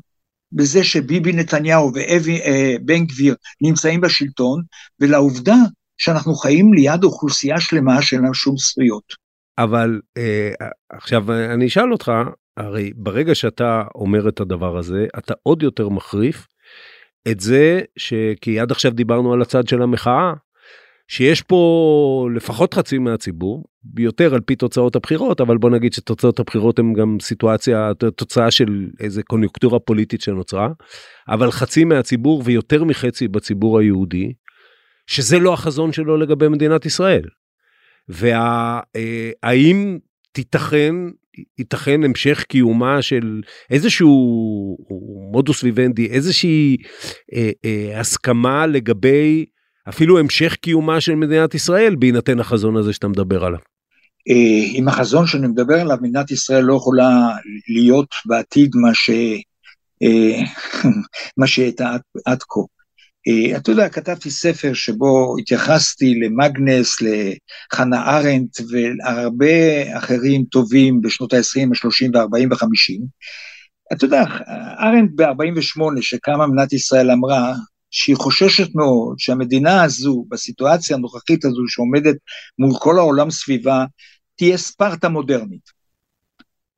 בזה 0.52 0.84
שביבי 0.84 1.34
נתניהו 1.34 1.88
ובן 1.88 2.94
אה, 2.94 3.06
גביר 3.06 3.36
נמצאים 3.62 4.02
בשלטון, 4.02 4.64
ולעובדה 5.00 5.56
שאנחנו 5.98 6.36
חיים 6.36 6.74
ליד 6.74 7.04
אוכלוסייה 7.04 7.60
שלמה 7.60 8.02
שאין 8.02 8.22
להם 8.22 8.34
שום 8.34 8.58
זכויות. 8.58 9.04
אבל 9.58 10.00
אה, 10.18 10.52
עכשיו 10.90 11.34
אני 11.34 11.68
אשאל 11.68 11.92
אותך, 11.92 12.12
הרי 12.58 12.92
ברגע 12.96 13.36
שאתה 13.36 13.84
אומר 13.96 14.30
את 14.30 14.40
הדבר 14.40 14.78
הזה, 14.78 15.06
אתה 15.18 15.34
עוד 15.44 15.64
יותר 15.64 15.90
מחריף 15.90 16.48
את 17.28 17.40
זה 17.40 17.82
שכי 17.98 18.60
עד 18.60 18.72
עכשיו 18.72 18.92
דיברנו 18.92 19.34
על 19.34 19.42
הצד 19.42 19.68
של 19.68 19.82
המחאה, 19.82 20.34
שיש 21.12 21.42
פה 21.42 22.30
לפחות 22.36 22.74
חצי 22.74 22.98
מהציבור, 22.98 23.64
יותר 23.98 24.34
על 24.34 24.42
פי 24.42 24.56
תוצאות 24.56 24.96
הבחירות, 24.96 25.42
אבל 25.42 25.58
בוא 25.58 25.70
נגיד 25.70 25.94
שתוצאות 25.94 26.40
הבחירות 26.40 26.80
הן 26.80 26.94
גם 26.94 27.18
סיטואציה, 27.22 27.92
תוצאה 28.16 28.52
של 28.52 28.88
איזה 29.00 29.24
קוניונקטורה 29.24 29.80
פוליטית 29.80 30.22
שנוצרה, 30.22 30.70
אבל 31.30 31.52
חצי 31.52 31.84
מהציבור 31.84 32.42
ויותר 32.46 32.84
מחצי 32.84 33.28
בציבור 33.28 33.80
היהודי, 33.80 34.34
שזה 35.08 35.40
לא 35.40 35.54
החזון 35.54 35.94
שלו 35.94 36.18
לגבי 36.18 36.48
מדינת 36.48 36.86
ישראל. 36.86 37.24
והאם 38.10 39.98
תיתכן, 40.32 40.96
ייתכן 41.60 42.04
המשך 42.04 42.44
קיומה 42.48 43.02
של 43.02 43.42
איזשהו 43.70 44.78
מודוס 45.32 45.64
ויבנדי, 45.64 46.08
איזושהי 46.08 46.78
אה, 47.34 47.50
אה, 47.66 48.00
הסכמה 48.00 48.68
לגבי 48.68 49.46
אפילו 49.90 50.20
המשך 50.20 50.56
קיומה 50.56 51.02
של 51.02 51.16
מדינת 51.16 51.56
ישראל 51.56 51.96
בהינתן 51.96 52.40
החזון 52.40 52.78
הזה 52.78 52.94
שאתה 52.94 53.08
מדבר 53.08 53.46
עליו. 53.46 53.60
אה, 54.30 54.66
עם 54.74 54.88
החזון 54.88 55.28
שאני 55.28 55.48
מדבר 55.48 55.82
עליו, 55.82 55.98
מדינת 56.02 56.32
ישראל 56.32 56.64
לא 56.64 56.76
יכולה 56.76 57.30
להיות 57.68 58.16
בעתיד 58.26 58.72
מה, 58.76 58.94
ש... 58.94 59.10
אה, 60.04 60.44
מה 61.38 61.48
שהייתה 61.48 61.94
עד, 61.94 62.02
עד 62.26 62.44
כה. 62.44 62.60
אה, 63.28 63.58
אתה 63.58 63.72
יודע, 63.72 63.90
כתבתי 63.90 64.32
ספר 64.32 64.74
שבו 64.74 65.36
התייחסתי 65.40 66.16
למאגנס, 66.20 66.98
לחנה 67.02 68.18
ארנדט 68.18 68.60
והרבה 68.70 69.98
אחרים 69.98 70.44
טובים 70.44 71.02
בשנות 71.02 71.34
ה-20, 71.34 71.60
ה-30 71.60 72.10
וה-40 72.14 72.48
ו-50. 72.52 73.06
אתה 73.94 74.06
יודע, 74.06 74.24
ארנדט 74.80 75.12
ב-48, 75.16 76.02
שקמה 76.02 76.48
מדינת 76.48 76.74
ישראל, 76.74 77.12
אמרה, 77.12 77.54
שהיא 77.92 78.16
חוששת 78.16 78.76
מאוד 78.76 79.20
שהמדינה 79.20 79.84
הזו, 79.84 80.26
בסיטואציה 80.30 80.96
הנוכחית 80.96 81.46
הזו 81.46 81.62
שעומדת 81.68 82.16
מול 82.60 82.72
כל 82.80 82.98
העולם 82.98 83.32
סביבה, 83.32 83.86
תהיה 84.36 84.58
ספרטה 84.58 85.10
מודרנית. 85.10 85.82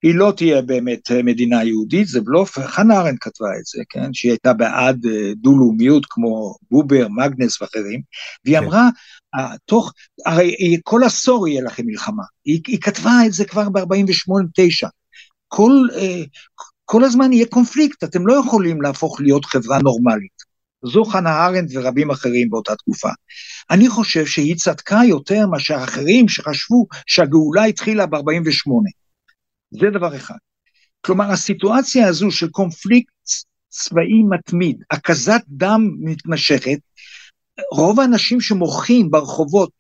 היא 0.03 0.15
לא 0.15 0.33
תהיה 0.37 0.61
באמת 0.61 1.11
מדינה 1.23 1.63
יהודית, 1.63 2.07
זה 2.07 2.21
בלוף, 2.21 2.59
חנה 2.59 2.99
ארנד 2.99 3.17
כתבה 3.19 3.47
את 3.59 3.65
זה, 3.65 3.83
כן, 3.89 4.13
שהיא 4.13 4.31
הייתה 4.31 4.53
בעד 4.53 5.05
אה, 5.05 5.33
דו-לאומיות 5.35 6.05
כמו 6.09 6.55
בובר, 6.71 7.07
מגנס 7.07 7.61
ואחרים, 7.61 8.01
והיא 8.45 8.59
כן. 8.59 8.63
אמרה, 8.63 8.89
תוך, 9.65 9.93
הרי 10.25 10.77
כל 10.83 11.03
עשור 11.03 11.47
יהיה 11.47 11.63
לכם 11.63 11.83
מלחמה, 11.85 12.23
היא, 12.45 12.61
היא 12.67 12.81
כתבה 12.81 13.11
את 13.25 13.33
זה 13.33 13.45
כבר 13.45 13.69
ב-48-9, 13.69 14.87
כל, 15.47 15.71
אה, 15.95 16.23
כל 16.85 17.03
הזמן 17.03 17.33
יהיה 17.33 17.45
קונפליקט, 17.45 18.03
אתם 18.03 18.27
לא 18.27 18.33
יכולים 18.33 18.81
להפוך 18.81 19.21
להיות 19.21 19.45
חברה 19.45 19.79
נורמלית. 19.79 20.42
זו 20.85 21.05
חנה 21.05 21.45
ארנדט 21.45 21.71
ורבים 21.75 22.11
אחרים 22.11 22.49
באותה 22.49 22.75
תקופה. 22.75 23.09
אני 23.71 23.89
חושב 23.89 24.25
שהיא 24.25 24.55
צדקה 24.55 24.99
יותר 25.07 25.47
מאשר 25.47 25.83
אחרים 25.83 26.29
שחשבו 26.29 26.87
שהגאולה 27.07 27.63
התחילה 27.63 28.05
ב-48. 28.05 28.71
זה 29.71 29.89
דבר 29.93 30.15
אחד. 30.15 30.35
כלומר, 31.05 31.31
הסיטואציה 31.31 32.07
הזו 32.07 32.31
של 32.31 32.49
קונפליקט 32.49 33.13
צבאי 33.69 34.23
מתמיד, 34.29 34.83
הקזת 34.91 35.41
דם 35.47 35.89
מתמשכת, 35.99 36.79
רוב 37.71 37.99
האנשים 37.99 38.41
שמוחים 38.41 39.11
ברחובות 39.11 39.71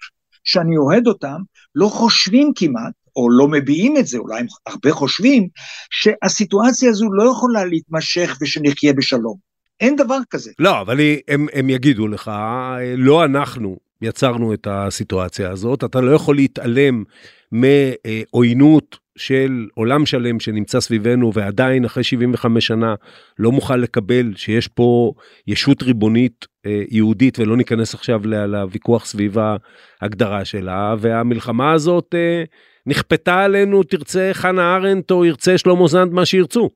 שאני 0.43 0.77
אוהד 0.77 1.07
אותם, 1.07 1.37
לא 1.75 1.87
חושבים 1.87 2.51
כמעט, 2.55 2.93
או 3.15 3.29
לא 3.29 3.47
מביעים 3.47 3.97
את 3.97 4.07
זה, 4.07 4.17
אולי 4.17 4.39
הם 4.39 4.45
הרבה 4.65 4.91
חושבים, 4.91 5.47
שהסיטואציה 5.89 6.89
הזו 6.89 7.13
לא 7.13 7.31
יכולה 7.31 7.65
להתמשך 7.65 8.37
ושנחיה 8.41 8.93
בשלום. 8.93 9.52
אין 9.79 9.95
דבר 9.95 10.17
כזה. 10.29 10.51
לא, 10.59 10.81
אבל 10.81 10.99
הם, 11.27 11.47
הם 11.53 11.69
יגידו 11.69 12.07
לך, 12.07 12.31
לא 12.97 13.25
אנחנו 13.25 13.77
יצרנו 14.01 14.53
את 14.53 14.67
הסיטואציה 14.71 15.51
הזאת, 15.51 15.83
אתה 15.83 16.01
לא 16.01 16.11
יכול 16.11 16.35
להתעלם 16.35 17.03
מעוינות 17.51 18.97
של 19.17 19.67
עולם 19.73 20.05
שלם 20.05 20.39
שנמצא 20.39 20.79
סביבנו 20.79 21.33
ועדיין 21.33 21.85
אחרי 21.85 22.03
75 22.03 22.67
שנה 22.67 22.95
לא 23.39 23.51
מוכן 23.51 23.79
לקבל 23.79 24.33
שיש 24.35 24.67
פה 24.67 25.13
ישות 25.47 25.83
ריבונית 25.83 26.45
אה, 26.65 26.83
יהודית 26.89 27.39
ולא 27.39 27.57
ניכנס 27.57 27.93
עכשיו 27.93 28.21
לוויכוח 28.27 29.05
סביב 29.05 29.37
ההגדרה 30.01 30.45
שלה 30.45 30.95
והמלחמה 30.99 31.71
הזאת 31.73 32.15
אה, 32.15 32.43
נכפתה 32.85 33.39
עלינו 33.39 33.83
תרצה 33.83 34.29
חנה 34.33 34.75
ארנט 34.75 35.11
או 35.11 35.25
ירצה 35.25 35.57
שלמה 35.57 35.87
זנד 35.87 36.13
מה 36.13 36.25
שירצו. 36.25 36.69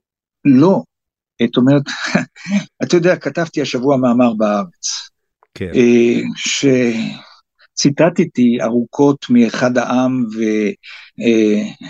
לא, 0.46 0.82
זאת 1.46 1.58
אומרת, 1.58 1.82
אתה 2.84 2.96
יודע, 2.96 3.16
כתבתי 3.16 3.62
השבוע 3.62 3.98
מאמר 3.98 4.34
בארץ, 4.34 5.10
כן. 5.54 5.72
אה, 5.76 6.20
ציטטתי 7.74 8.58
ארוכות 8.62 9.26
מאחד 9.30 9.78
העם 9.78 10.26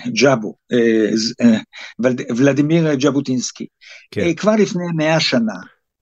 וג'אבו, 0.10 0.56
ולדימיר 2.38 3.00
ז'בוטינסקי. 3.02 3.66
כן. 4.12 4.22
אה, 4.22 4.34
כבר 4.34 4.56
לפני 4.56 4.84
מאה 4.95 5.20
שנה, 5.20 5.60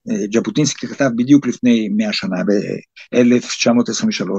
אה, 0.10 0.16
ז'בוטינסקי 0.34 0.88
כתב 0.88 1.10
בדיוק 1.16 1.48
לפני 1.48 1.90
מאה 1.98 2.14
שנה, 2.14 2.38
ב-1923, 2.44 4.30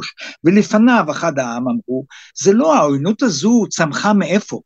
ולפניו 0.45 1.05
אחד 1.11 1.39
העם 1.39 1.65
אמרו, 1.69 2.07
זה 2.43 2.53
לא, 2.53 2.77
העוינות 2.77 3.23
הזו 3.23 3.65
צמחה 3.71 4.13
מאיפה? 4.13 4.61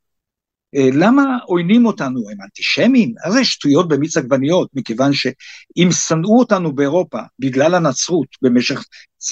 אה, 0.77 0.89
למה 0.93 1.39
עוינים 1.47 1.87
אותנו? 1.87 2.21
הם 2.31 2.37
אנטישמים? 2.45 3.13
הרי 3.25 3.45
שטויות 3.45 3.89
במיץ 3.89 4.17
עגבניות, 4.17 4.69
מכיוון 4.75 5.13
שאם 5.13 5.89
שנאו 5.93 6.39
אותנו 6.39 6.73
באירופה 6.73 7.19
בגלל 7.39 7.75
הנצרות 7.75 8.29
במשך 8.43 8.85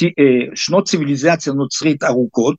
אה, 0.02 0.08
שנות 0.54 0.88
ציוויליזציה 0.88 1.52
נוצרית 1.52 2.02
ארוכות, 2.02 2.56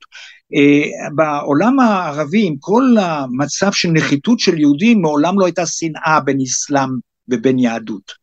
אה, 0.54 1.08
בעולם 1.14 1.80
הערבי 1.80 2.46
עם 2.46 2.54
כל 2.60 2.82
המצב 3.00 3.72
של 3.72 3.88
נחיתות 3.88 4.38
של 4.38 4.58
יהודים 4.58 5.00
מעולם 5.00 5.38
לא 5.40 5.44
הייתה 5.44 5.66
שנאה 5.66 6.20
בין 6.24 6.38
אסלאם 6.40 6.88
ובין 7.28 7.58
יהדות. 7.58 8.20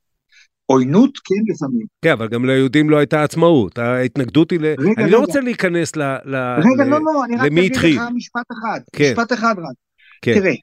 עוינות 0.66 1.18
כן 1.18 1.53
לפעמים. 1.53 1.86
כן, 2.01 2.12
אבל 2.12 2.28
גם 2.28 2.45
ליהודים 2.45 2.89
לא 2.89 2.97
הייתה 2.97 3.24
עצמאות. 3.24 3.78
ההתנגדות 3.78 4.51
היא 4.51 4.60
ל... 4.60 4.66
רגע, 4.66 4.78
אני 4.80 5.12
לא 5.12 5.18
רגע. 5.18 5.26
רוצה 5.26 5.39
להיכנס 5.41 5.95
ל... 5.95 6.01
ל... 6.01 6.36
רגע, 6.58 6.84
ל- 6.84 6.89
לא, 6.89 6.99
לא, 6.99 7.26
אני 7.26 7.36
רק 7.36 7.45
אגיד. 7.45 7.76
לך 7.76 8.01
משפט 8.16 8.45
אחד, 8.51 8.80
כן. 8.95 9.12
משפט 9.12 9.34
אחד 9.34 9.55
רק. 9.58 9.86
כן. 10.22 10.34
תראה, 10.34 10.53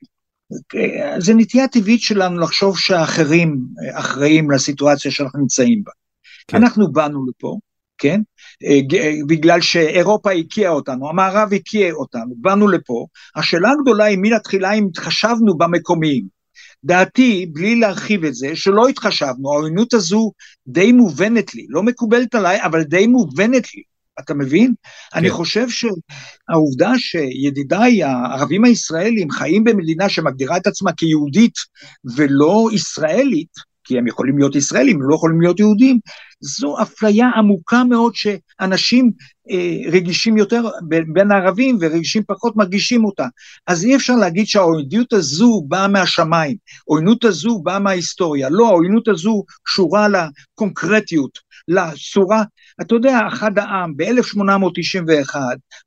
אה, 0.75 1.21
זה 1.21 1.35
נטייה 1.35 1.69
טבעית 1.69 2.01
שלנו 2.01 2.41
לחשוב 2.41 2.79
שאחרים 2.79 3.59
אה, 3.83 3.99
אחראים 3.99 4.51
לסיטואציה 4.51 5.11
שאנחנו 5.11 5.41
נמצאים 5.41 5.83
בה. 5.85 5.93
כן. 6.49 6.57
אנחנו 6.57 6.93
באנו 6.93 7.27
לפה, 7.27 7.59
כן? 7.99 8.21
אה, 8.65 8.81
בגלל 9.27 9.61
שאירופה 9.61 10.33
הקיאה 10.33 10.71
אותנו, 10.71 11.09
המערב 11.09 11.53
הקיאה 11.53 11.93
אותנו, 11.93 12.35
באנו 12.37 12.69
לפה. 12.69 13.07
השאלה 13.37 13.71
הגדולה 13.71 14.05
היא 14.05 14.19
מלתחילה 14.21 14.73
אם 14.73 14.87
התחשבנו 14.87 15.59
במקומיים. 15.59 16.35
דעתי, 16.85 17.47
בלי 17.53 17.77
להרחיב 17.77 18.25
את 18.25 18.35
זה, 18.35 18.57
שלא 18.57 18.89
התחשבנו, 18.89 19.53
העוינות 19.53 19.95
הזו 19.95 20.33
די 20.67 20.93
מובנת 20.93 21.55
לי, 21.55 21.67
לא 21.69 21.83
מקובלת 21.83 22.35
עליי, 22.35 22.63
אבל 22.63 22.83
די 22.83 23.07
מובנת 23.07 23.75
לי. 23.75 23.83
אתה 24.21 24.35
מבין? 24.35 24.75
כן. 25.13 25.19
אני 25.19 25.31
חושב 25.31 25.67
שהעובדה 25.69 26.93
שידידיי 26.99 28.03
הערבים 28.03 28.65
הישראלים 28.65 29.31
חיים 29.31 29.65
במדינה 29.65 30.09
שמגדירה 30.09 30.57
את 30.57 30.67
עצמה 30.67 30.93
כיהודית 30.93 31.55
ולא 32.17 32.69
ישראלית, 32.73 33.75
כי 33.85 33.99
הם 33.99 34.07
יכולים 34.07 34.39
להיות 34.39 34.55
ישראלים, 34.55 34.97
הם 34.97 35.09
לא 35.09 35.15
יכולים 35.15 35.41
להיות 35.41 35.61
יהודים, 35.61 35.99
זו 36.41 36.83
אפליה 36.83 37.29
עמוקה 37.37 37.85
מאוד 37.85 38.13
שאנשים 38.15 39.11
אה, 39.51 39.91
רגישים 39.93 40.37
יותר 40.37 40.63
בין 41.13 41.33
הערבים 41.33 41.79
ורגישים 41.81 42.23
פחות 42.27 42.57
מרגישים 42.57 43.05
אותה. 43.05 43.27
אז 43.67 43.85
אי 43.85 43.97
אפשר 43.97 44.17
להגיד 44.17 44.47
שהעוינות 44.47 45.13
הזו 45.13 45.65
באה 45.69 45.89
מהשמיים, 45.89 46.57
העוינות 46.89 47.25
הזו 47.25 47.61
באה 47.63 47.79
מההיסטוריה, 47.79 48.49
לא, 48.51 48.69
העוינות 48.69 49.09
הזו 49.09 49.45
קשורה 49.65 50.07
לקונקרטיות, 50.09 51.39
לצורה, 51.69 52.43
אתה 52.81 52.95
יודע, 52.95 53.19
אחד 53.29 53.59
העם 53.59 53.97
ב-1891 53.97 55.37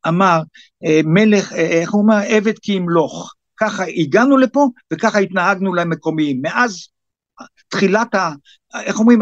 אמר, 0.07 0.41
אה, 0.85 1.01
מלך, 1.05 1.53
אה, 1.53 1.59
איך 1.59 1.91
הוא 1.91 2.01
אומר, 2.01 2.17
עבד 2.27 2.59
כי 2.61 2.71
ימלוך. 2.71 3.33
ככה 3.57 3.83
הגענו 3.97 4.37
לפה 4.37 4.67
וככה 4.93 5.19
התנהגנו 5.19 5.73
למקומיים. 5.73 6.41
מאז 6.41 6.87
תחילת, 7.67 8.15
ה, 8.15 8.31
איך 8.75 8.99
אומרים, 8.99 9.19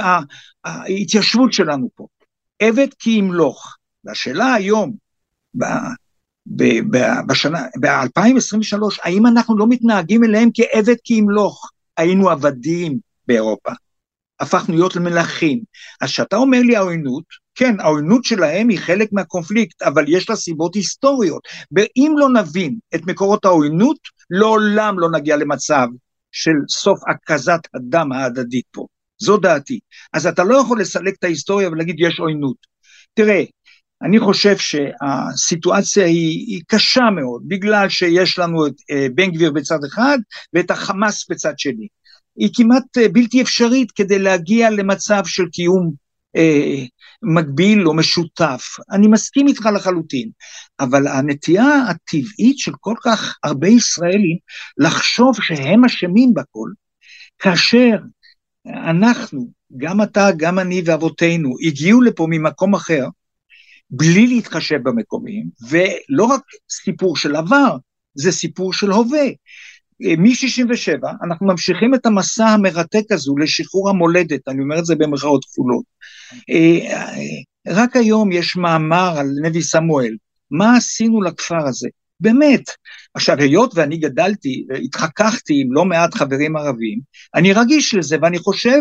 ההתיישבות 0.66 1.54
שלנו 1.54 1.90
פה. 1.96 2.08
עבד 2.60 2.88
כי 3.00 3.10
ימלוך. 3.10 3.76
והשאלה 4.04 4.54
היום, 4.54 4.94
ב, 5.58 5.66
ב, 6.46 6.64
ב, 6.92 6.98
בשנה, 7.28 7.62
ב-2023, 7.82 9.00
האם 9.04 9.28
אנחנו 9.28 9.58
לא 9.58 9.66
מתנהגים 9.70 10.24
אליהם 10.24 10.50
כעבד 10.54 10.96
כי 11.04 11.14
ימלוך? 11.14 11.72
היינו 11.98 12.30
עבדים 12.30 13.00
באירופה. 13.28 13.72
הפכנו 14.40 14.76
להיות 14.76 14.96
למלכים. 14.96 15.60
אז 16.02 16.10
כשאתה 16.10 16.36
אומר 16.36 16.62
לי 16.62 16.76
העוינות, 16.76 17.45
כן, 17.56 17.80
העוינות 17.80 18.26
שלהם 18.26 18.70
היא 18.70 18.80
חלק 18.80 19.10
מהקונפליקט, 19.12 19.82
אבל 19.82 20.06
יש 20.08 20.30
לה 20.30 20.36
סיבות 20.36 20.76
היסטוריות. 20.76 21.42
ואם 21.72 22.16
לא 22.18 22.30
נבין 22.30 22.78
את 22.96 23.02
מקורות 23.08 23.46
העוינות, 23.46 23.98
לעולם 24.30 25.00
לא 25.00 25.12
נגיע 25.12 25.38
למצב 25.38 25.88
של 26.32 26.52
סוף 26.70 27.00
הקזת 27.08 27.60
הדם 27.74 28.12
ההדדית 28.12 28.66
פה. 28.72 28.86
זו 29.18 29.38
דעתי. 29.38 29.80
אז 30.14 30.28
אתה 30.28 30.44
לא 30.44 30.56
יכול 30.56 30.82
לסלק 30.82 31.14
את 31.20 31.24
ההיסטוריה 31.24 31.70
ולהגיד 31.70 31.96
יש 32.00 32.20
עוינות. 32.20 32.58
תראה, 33.14 33.44
אני 34.02 34.20
חושב 34.20 34.56
שהסיטואציה 34.58 36.06
היא, 36.06 36.46
היא 36.48 36.62
קשה 36.68 37.10
מאוד, 37.16 37.42
בגלל 37.48 37.90
שיש 37.90 38.40
לנו 38.40 38.68
את 38.68 38.74
אה, 38.92 39.08
בן 39.16 39.32
גביר 39.32 39.52
בצד 39.52 39.80
אחד 39.94 40.18
ואת 40.54 40.72
החמאס 40.72 41.30
בצד 41.30 41.54
שני. 41.58 41.88
היא 42.36 42.50
כמעט 42.54 42.98
אה, 42.98 43.08
בלתי 43.10 43.42
אפשרית 43.42 43.92
כדי 43.92 44.20
להגיע 44.20 44.70
למצב 44.70 45.24
של 45.26 45.46
קיום 45.52 45.92
אה, 46.36 46.84
מקביל 47.26 47.88
או 47.88 47.94
משותף. 47.94 48.66
אני 48.92 49.08
מסכים 49.08 49.48
איתך 49.48 49.70
לחלוטין, 49.76 50.30
אבל 50.80 51.08
הנטייה 51.08 51.78
הטבעית 51.90 52.58
של 52.58 52.72
כל 52.80 52.96
כך 53.04 53.38
הרבה 53.44 53.68
ישראלים 53.68 54.38
לחשוב 54.78 55.36
שהם 55.42 55.86
אשמים 55.86 56.34
בכל, 56.34 56.70
כאשר 57.40 57.96
אנחנו, 58.68 59.50
גם 59.78 60.02
אתה, 60.02 60.30
גם 60.38 60.60
אני 60.60 60.82
ואבותינו, 60.86 61.54
הגיעו 61.68 62.02
לפה 62.02 62.28
ממקום 62.30 62.76
אחר, 62.76 63.06
בלי 63.90 64.28
להתחשב 64.28 64.80
במקומיים, 64.84 65.50
ולא 65.70 66.26
רק 66.26 66.42
סיפור 66.70 67.18
של 67.18 67.36
עבר, 67.36 67.78
זה 68.16 68.32
סיפור 68.32 68.74
של 68.74 68.92
הווה. 68.92 69.28
מ-67 70.00 71.08
אנחנו 71.24 71.48
ממשיכים 71.48 71.96
את 71.96 72.06
המסע 72.06 72.46
המרתק 72.46 73.12
הזו 73.12 73.38
לשחרור 73.38 73.90
המולדת, 73.90 74.48
אני 74.48 74.62
אומר 74.62 74.80
את 74.80 74.86
זה 74.86 74.96
במרכאות 74.96 75.46
כפולות. 75.46 75.84
רק 77.68 77.96
היום 77.96 78.32
יש 78.32 78.56
מאמר 78.56 79.14
על 79.18 79.28
נבי 79.42 79.62
סמואל, 79.62 80.16
מה 80.52 80.78
עשינו 80.78 81.22
לכפר 81.22 81.68
הזה? 81.68 81.90
באמת. 82.20 82.62
עכשיו, 83.14 83.38
היות 83.40 83.72
ואני 83.76 83.98
גדלתי, 83.98 84.66
התחככתי 84.84 85.62
עם 85.62 85.74
לא 85.74 85.86
מעט 85.86 86.14
חברים 86.14 86.58
ערבים, 86.58 87.00
אני 87.36 87.54
רגיש 87.54 87.94
לזה 87.94 88.18
ואני 88.22 88.40
חושב 88.40 88.80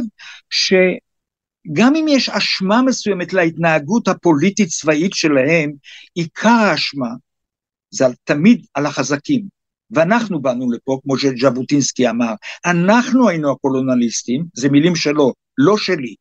שגם 0.50 1.96
אם 1.96 2.06
יש 2.08 2.28
אשמה 2.28 2.82
מסוימת 2.82 3.32
להתנהגות 3.32 4.08
הפוליטית-צבאית 4.08 5.14
שלהם, 5.14 5.72
עיקר 6.14 6.48
האשמה 6.48 7.08
זה 7.90 8.04
תמיד 8.24 8.64
על 8.74 8.86
החזקים. 8.86 9.54
ואנחנו 9.94 10.42
באנו 10.42 10.70
לפה, 10.70 10.98
כמו 11.02 11.18
שז'בוטינסקי 11.18 12.10
אמר, 12.10 12.34
אנחנו 12.66 13.28
היינו 13.28 13.52
הקולונליסטים, 13.52 14.44
זה 14.54 14.68
מילים 14.68 14.96
שלו, 14.96 15.32
לא 15.58 15.76
שלי. 15.76 16.14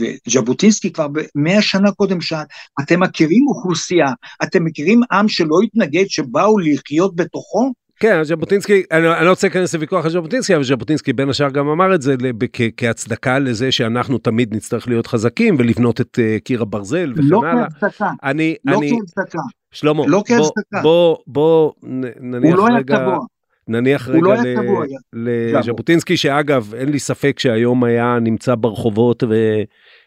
וז'בוטינסקי 0.00 0.92
כבר 0.92 1.06
מאה 1.34 1.62
שנה 1.62 1.92
קודם 1.92 2.20
שאל, 2.20 2.44
אתם 2.82 3.00
מכירים 3.00 3.46
אוכלוסייה, 3.48 4.12
אתם 4.42 4.64
מכירים 4.64 5.00
עם 5.12 5.28
שלא 5.28 5.56
התנגד, 5.64 6.04
שבאו 6.08 6.58
לחיות 6.58 7.16
בתוכו? 7.16 7.72
כן, 8.00 8.24
ז'בוטינסקי, 8.24 8.82
אני, 8.92 9.12
אני 9.18 9.24
לא 9.24 9.30
רוצה 9.30 9.46
להיכנס 9.46 9.74
לוויכוח 9.74 10.04
על 10.04 10.10
ז'בוטינסקי, 10.10 10.54
אבל 10.54 10.64
ז'בוטינסקי 10.64 11.12
בין 11.12 11.28
השאר 11.28 11.50
גם 11.50 11.68
אמר 11.68 11.94
את 11.94 12.02
זה 12.02 12.14
כ, 12.52 12.60
כהצדקה 12.76 13.38
לזה 13.38 13.72
שאנחנו 13.72 14.18
תמיד 14.18 14.54
נצטרך 14.54 14.88
להיות 14.88 15.06
חזקים 15.06 15.56
ולבנות 15.58 16.00
את 16.00 16.18
uh, 16.18 16.40
קיר 16.40 16.62
הברזל 16.62 17.12
וכן 17.12 17.22
לא 17.22 17.42
הלאה. 17.46 17.66
כהצדקה, 17.80 18.10
אני, 18.22 18.54
לא 18.64 18.78
אני, 18.78 18.90
כהצדקה. 19.00 19.38
שלמה, 19.74 20.02
לא 20.06 20.22
בוא. 20.38 20.50
בוא, 20.82 21.16
בוא 21.26 21.72
נ- 21.82 22.34
נניח 22.34 22.56
לא 22.58 22.66
רגע, 22.76 22.96
צבוע. 22.96 23.18
נניח 23.68 24.08
לא 24.08 24.32
רגע 24.32 24.42
צבוע, 24.62 24.84
ל- 25.12 25.56
לז'בוטינסקי, 25.58 26.16
שאגב, 26.16 26.74
אין 26.74 26.88
לי 26.88 26.98
ספק 26.98 27.38
שהיום 27.38 27.84
היה 27.84 28.18
נמצא 28.20 28.54
ברחובות 28.54 29.22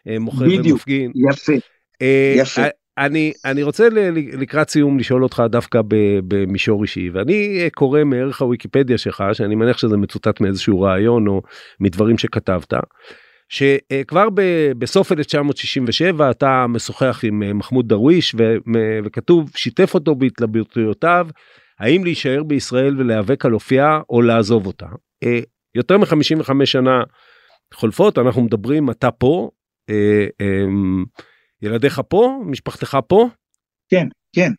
ומוכר 0.06 0.46
בדיוק. 0.46 0.66
ומפגין. 0.68 1.12
יפה. 1.32 1.54
אה, 2.02 2.34
יפה. 2.38 2.62
אני, 2.98 3.34
אני 3.46 3.64
רוצה 3.64 3.90
ל- 3.90 4.10
לקראת 4.42 4.70
סיום 4.70 5.00
לשאול 5.00 5.24
אותך 5.24 5.44
דווקא 5.50 5.82
במישור 6.28 6.84
אישי, 6.84 7.10
ואני 7.14 7.60
אה, 7.62 7.68
קורא 7.76 8.04
מערך 8.04 8.42
הוויקיפדיה 8.42 8.98
שלך, 8.98 9.24
שאני 9.34 9.56
מניח 9.56 9.78
שזה 9.78 9.98
מצוטט 9.98 10.42
מאיזשהו 10.42 10.82
רעיון 10.82 11.28
או 11.28 11.42
מדברים 11.80 12.18
שכתבת, 12.18 12.74
שכבר 13.50 14.30
ב- 14.34 14.72
בסוף 14.78 15.12
1967 15.12 16.32
אתה 16.32 16.66
משוחח 16.70 17.20
עם 17.24 17.44
אה, 17.44 17.54
מחמוד 17.54 17.88
דרוויש 17.88 18.36
ו- 18.36 18.56
וכתוב 19.06 19.52
שיתף 19.56 19.94
אותו 19.94 20.16
בהתלבטויותיו 20.16 21.28
האם 21.80 22.04
להישאר 22.04 22.44
בישראל 22.44 23.00
ולהיאבק 23.00 23.46
על 23.46 23.54
אופייה 23.54 24.02
או 24.10 24.22
לעזוב 24.22 24.66
אותה. 24.66 24.88
אה, 25.24 25.40
יותר 25.76 25.98
מ-55 25.98 26.66
שנה 26.66 27.04
חולפות 27.74 28.18
אנחנו 28.18 28.42
מדברים 28.42 28.90
אתה 28.90 29.12
פה. 29.12 29.50
אה, 29.90 30.26
אה, 30.42 30.66
ילדיך 31.62 32.02
פה? 32.10 32.42
משפחתך 32.46 32.98
פה? 33.08 33.28
כן, 33.90 34.08
כן. 34.36 34.52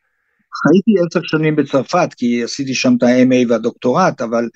חייתי 0.63 1.07
עשר 1.07 1.21
שנים 1.27 1.57
בצרפת, 1.57 2.09
כי 2.17 2.45
עשיתי 2.45 2.75
שם 2.75 2.95
את 2.99 3.03
ה-MA 3.03 3.49
והדוקטורט, 3.49 4.21
אבל 4.21 4.49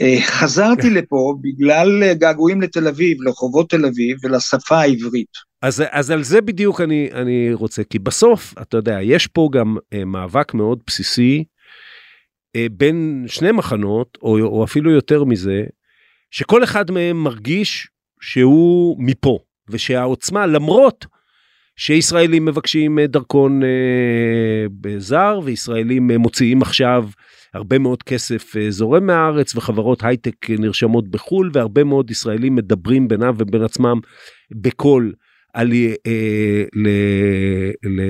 אה, 0.00 0.16
חזרתי 0.22 0.90
לפה 0.98 1.34
בגלל 1.40 2.14
געגועים 2.14 2.60
לתל 2.60 2.88
אביב, 2.88 3.22
לרחובות 3.22 3.70
תל 3.70 3.86
אביב 3.86 4.16
ולשפה 4.22 4.76
העברית. 4.76 5.54
אז, 5.62 5.82
אז 5.90 6.10
על 6.10 6.22
זה 6.22 6.40
בדיוק 6.40 6.80
אני, 6.80 7.08
אני 7.12 7.50
רוצה, 7.52 7.84
כי 7.84 7.98
בסוף, 7.98 8.54
אתה 8.62 8.76
יודע, 8.76 8.98
יש 9.02 9.26
פה 9.26 9.48
גם 9.52 9.76
אה, 9.92 10.04
מאבק 10.04 10.54
מאוד 10.54 10.78
בסיסי 10.86 11.44
אה, 12.56 12.66
בין 12.72 13.24
שני 13.26 13.52
מחנות, 13.52 14.18
או, 14.22 14.38
או 14.38 14.64
אפילו 14.64 14.90
יותר 14.90 15.24
מזה, 15.24 15.64
שכל 16.30 16.64
אחד 16.64 16.90
מהם 16.90 17.24
מרגיש 17.24 17.88
שהוא 18.20 18.96
מפה, 18.98 19.38
ושהעוצמה, 19.68 20.46
למרות 20.46 21.06
שישראלים 21.76 22.44
מבקשים 22.44 22.98
אה, 22.98 23.06
דרכון 23.06 23.62
אה, 23.62 23.68
בזר, 24.80 25.40
וישראלים 25.44 26.10
אה, 26.10 26.18
מוציאים 26.18 26.62
עכשיו 26.62 27.08
הרבה 27.54 27.78
מאוד 27.78 28.02
כסף 28.02 28.54
זורם 28.68 29.06
מהארץ, 29.06 29.56
וחברות 29.56 30.04
הייטק 30.04 30.50
נרשמות 30.50 31.08
בחו"ל, 31.08 31.50
והרבה 31.52 31.84
מאוד 31.84 32.10
ישראלים 32.10 32.54
מדברים 32.54 33.08
בינם 33.08 33.34
ובין 33.38 33.62
עצמם 33.62 34.00
בקול 34.50 35.12
על 35.54 35.72
אה, 35.72 36.64
ל, 36.74 36.88
ל, 37.84 38.00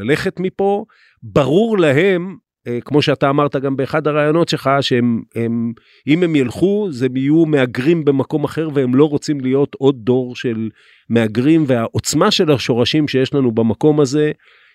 ללכת 0.00 0.40
מפה. 0.40 0.84
ברור 1.22 1.78
להם 1.78 2.36
כמו 2.84 3.02
שאתה 3.02 3.30
אמרת 3.30 3.56
גם 3.56 3.76
באחד 3.76 4.06
הראיונות 4.06 4.48
שלך, 4.48 4.70
שהם, 4.80 5.22
הם, 5.34 5.72
אם 6.06 6.22
הם 6.22 6.36
ילכו, 6.36 6.88
זה 6.90 7.06
יהיו 7.14 7.46
מהגרים 7.46 8.04
במקום 8.04 8.44
אחר, 8.44 8.68
והם 8.74 8.94
לא 8.94 9.04
רוצים 9.04 9.40
להיות 9.40 9.74
עוד 9.78 9.96
דור 9.98 10.36
של 10.36 10.68
מהגרים, 11.08 11.64
והעוצמה 11.66 12.30
של 12.30 12.50
השורשים 12.50 13.08
שיש 13.08 13.34
לנו 13.34 13.52
במקום 13.52 14.00
הזה, 14.00 14.32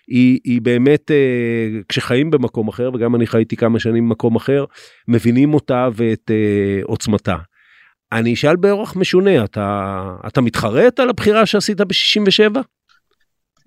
היא, 0.08 0.38
היא 0.44 0.62
באמת, 0.62 1.10
אה, 1.10 1.80
כשחיים 1.88 2.30
במקום 2.30 2.68
אחר, 2.68 2.90
וגם 2.94 3.14
אני 3.14 3.26
חייתי 3.26 3.56
כמה 3.56 3.78
שנים 3.78 4.08
במקום 4.08 4.36
אחר, 4.36 4.64
מבינים 5.08 5.54
אותה 5.54 5.88
ואת 5.94 6.30
אה, 6.30 6.80
עוצמתה. 6.84 7.36
אני 8.12 8.34
אשאל 8.34 8.56
באורח 8.56 8.96
משונה, 8.96 9.44
אתה, 9.44 10.00
אתה 10.26 10.40
מתחרט 10.40 11.00
על 11.00 11.08
הבחירה 11.08 11.46
שעשית 11.46 11.80
ב-67? 11.80 12.60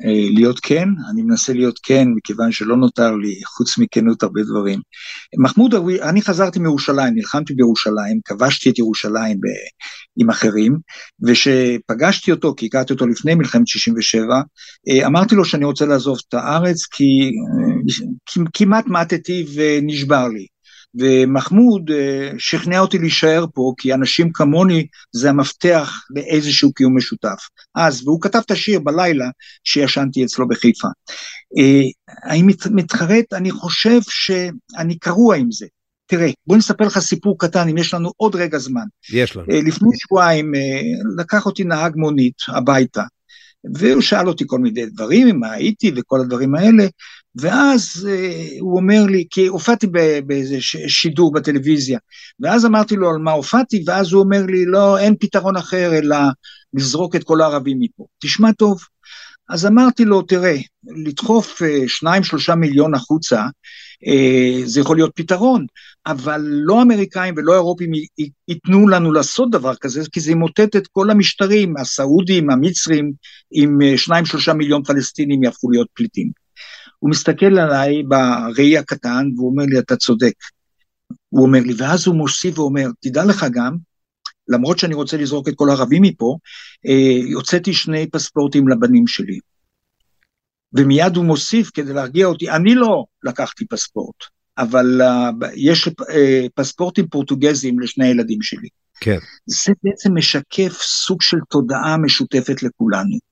אה, 0.05 0.29
להיות 0.33 0.59
כן, 0.59 0.89
אני 1.11 1.21
מנסה 1.21 1.53
להיות 1.53 1.79
כן, 1.83 2.07
מכיוון 2.15 2.51
שלא 2.51 2.77
נותר 2.77 3.15
לי, 3.15 3.41
חוץ 3.45 3.77
מכנות, 3.77 4.23
הרבה 4.23 4.41
דברים. 4.43 4.79
מחמוד 5.39 5.75
ערבי, 5.75 6.01
אני 6.01 6.21
חזרתי 6.21 6.59
מירושלים, 6.59 7.13
נלחמתי 7.15 7.53
בירושלים, 7.53 8.19
כבשתי 8.25 8.69
את 8.69 8.79
ירושלים 8.79 9.37
ב, 9.37 9.47
עם 10.17 10.29
אחרים, 10.29 10.77
וכשפגשתי 11.27 12.31
אותו, 12.31 12.53
כי 12.57 12.65
הכרתי 12.65 12.93
אותו 12.93 13.07
לפני 13.07 13.35
מלחמת 13.35 13.67
67, 13.67 14.41
אה, 14.89 15.07
אמרתי 15.07 15.35
לו 15.35 15.45
שאני 15.45 15.65
רוצה 15.65 15.85
לעזוב 15.85 16.17
את 16.29 16.33
הארץ, 16.33 16.85
כי 16.91 17.31
אה, 18.37 18.43
כמעט 18.53 18.85
מתתי 18.87 19.45
ונשבר 19.55 20.27
לי. 20.27 20.45
ומחמוד 20.95 21.91
אה, 21.91 22.31
שכנע 22.37 22.79
אותי 22.79 22.97
להישאר 22.97 23.45
פה, 23.53 23.73
כי 23.77 23.93
אנשים 23.93 24.31
כמוני 24.33 24.87
זה 25.11 25.29
המפתח 25.29 25.93
לאיזשהו 26.09 26.73
קיום 26.73 26.97
משותף. 26.97 27.47
אז, 27.75 28.07
והוא 28.07 28.21
כתב 28.21 28.39
את 28.45 28.51
השיר 28.51 28.79
בלילה 28.79 29.25
שישנתי 29.63 30.25
אצלו 30.25 30.47
בחיפה. 30.47 30.87
האם 32.23 32.49
אה, 32.49 32.55
מתחרט? 32.71 33.33
אני 33.33 33.51
חושב 33.51 33.99
שאני 34.09 34.97
קרוע 34.99 35.35
עם 35.35 35.51
זה. 35.51 35.65
תראה, 36.07 36.29
בוא 36.47 36.57
נספר 36.57 36.85
לך 36.85 36.99
סיפור 36.99 37.35
קטן, 37.39 37.69
אם 37.69 37.77
יש 37.77 37.93
לנו 37.93 38.11
עוד 38.17 38.35
רגע 38.35 38.57
זמן. 38.57 38.85
יש 39.13 39.35
לנו. 39.35 39.45
אה, 39.51 39.61
לפני 39.61 39.89
שבועיים 39.93 40.51
לקח 41.17 41.45
אותי 41.45 41.63
נהג 41.63 41.93
מונית 41.95 42.35
הביתה, 42.47 43.03
והוא 43.77 44.01
שאל 44.01 44.27
אותי 44.27 44.43
כל 44.47 44.59
מיני 44.59 44.85
דברים, 44.85 45.39
מה 45.39 45.51
הייתי 45.51 45.91
וכל 45.95 46.19
הדברים 46.19 46.55
האלה, 46.55 46.83
ואז 47.35 48.07
אה, 48.09 48.47
הוא 48.59 48.77
אומר 48.77 49.03
לי, 49.09 49.25
כי 49.29 49.47
הופעתי 49.47 49.87
באיזה 50.25 50.57
שידור 50.87 51.31
בטלוויזיה, 51.31 51.99
ואז 52.39 52.65
אמרתי 52.65 52.95
לו 52.95 53.09
על 53.09 53.17
מה 53.17 53.31
הופעתי, 53.31 53.83
ואז 53.87 54.13
הוא 54.13 54.23
אומר 54.23 54.45
לי, 54.45 54.65
לא, 54.65 54.97
אין 54.97 55.15
פתרון 55.19 55.57
אחר 55.57 55.93
אלא 55.93 56.17
לזרוק 56.73 57.15
את 57.15 57.23
כל 57.23 57.41
הערבים 57.41 57.77
מפה. 57.79 58.05
תשמע 58.19 58.51
טוב. 58.51 58.81
אז 59.49 59.65
אמרתי 59.65 60.05
לו, 60.05 60.21
תראה, 60.21 60.57
לדחוף 61.05 61.61
אה, 61.61 61.83
שניים 61.87 62.23
שלושה 62.23 62.55
מיליון 62.55 62.95
החוצה, 62.95 63.45
אה, 64.07 64.61
זה 64.65 64.79
יכול 64.79 64.97
להיות 64.97 65.11
פתרון, 65.15 65.65
אבל 66.05 66.41
לא 66.45 66.81
אמריקאים 66.81 67.33
ולא 67.37 67.53
אירופים 67.53 67.91
ייתנו 68.47 68.87
לנו 68.87 69.11
לעשות 69.11 69.51
דבר 69.51 69.75
כזה, 69.75 70.01
כי 70.11 70.19
זה 70.19 70.31
ימוטט 70.31 70.75
את 70.75 70.87
כל 70.87 71.09
המשטרים, 71.09 71.77
הסעודים, 71.77 72.49
המצרים, 72.49 73.11
עם 73.51 73.79
שניים 73.97 74.25
שלושה 74.25 74.53
מיליון 74.53 74.83
פלסטינים 74.83 75.43
יהפכו 75.43 75.71
להיות 75.71 75.87
פליטים. 75.93 76.40
הוא 77.01 77.09
מסתכל 77.09 77.59
עליי 77.59 78.03
בראי 78.03 78.77
הקטן 78.77 79.27
והוא 79.35 79.49
אומר 79.49 79.63
לי, 79.65 79.79
אתה 79.79 79.95
צודק. 79.95 80.33
הוא 81.29 81.45
אומר 81.45 81.59
לי, 81.59 81.73
ואז 81.77 82.07
הוא 82.07 82.15
מוסיף 82.15 82.59
ואומר, 82.59 82.87
תדע 82.99 83.25
לך 83.25 83.45
גם, 83.51 83.77
למרות 84.47 84.79
שאני 84.79 84.93
רוצה 84.93 85.17
לזרוק 85.17 85.47
את 85.47 85.53
כל 85.55 85.69
הערבים 85.69 86.01
מפה, 86.01 86.37
אה, 86.85 87.33
הוצאתי 87.35 87.73
שני 87.73 88.09
פספורטים 88.09 88.67
לבנים 88.67 89.07
שלי. 89.07 89.39
ומיד 90.73 91.15
הוא 91.15 91.25
מוסיף 91.25 91.71
כדי 91.73 91.93
להרגיע 91.93 92.25
אותי, 92.25 92.49
אני 92.49 92.75
לא 92.75 93.05
לקחתי 93.23 93.67
פספורט, 93.67 94.15
אבל 94.57 95.01
uh, 95.01 95.45
יש 95.55 95.87
uh, 95.87 95.91
פספורטים 96.55 97.07
פורטוגזיים 97.07 97.79
לשני 97.79 98.07
הילדים 98.07 98.41
שלי. 98.41 98.67
כן. 99.01 99.17
זה 99.45 99.73
בעצם 99.83 100.17
משקף 100.17 100.77
סוג 100.81 101.21
של 101.21 101.37
תודעה 101.49 101.97
משותפת 101.97 102.63
לכולנו. 102.63 103.30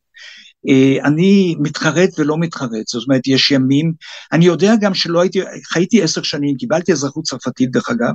Uh, 0.68 1.05
אני 1.07 1.55
מתחרט 1.60 2.10
ולא 2.20 2.38
מתחרט, 2.38 2.88
זאת 2.88 3.07
אומרת, 3.07 3.28
יש 3.28 3.51
ימים, 3.51 3.93
אני 4.32 4.45
יודע 4.45 4.74
גם 4.82 4.93
שלא 4.93 5.22
הייתי, 5.22 5.39
חייתי 5.64 6.03
עשר 6.03 6.22
שנים, 6.22 6.55
קיבלתי 6.57 6.91
אזרחות 6.91 7.24
צרפתית 7.24 7.72
דרך 7.72 7.89
אגב, 7.89 8.14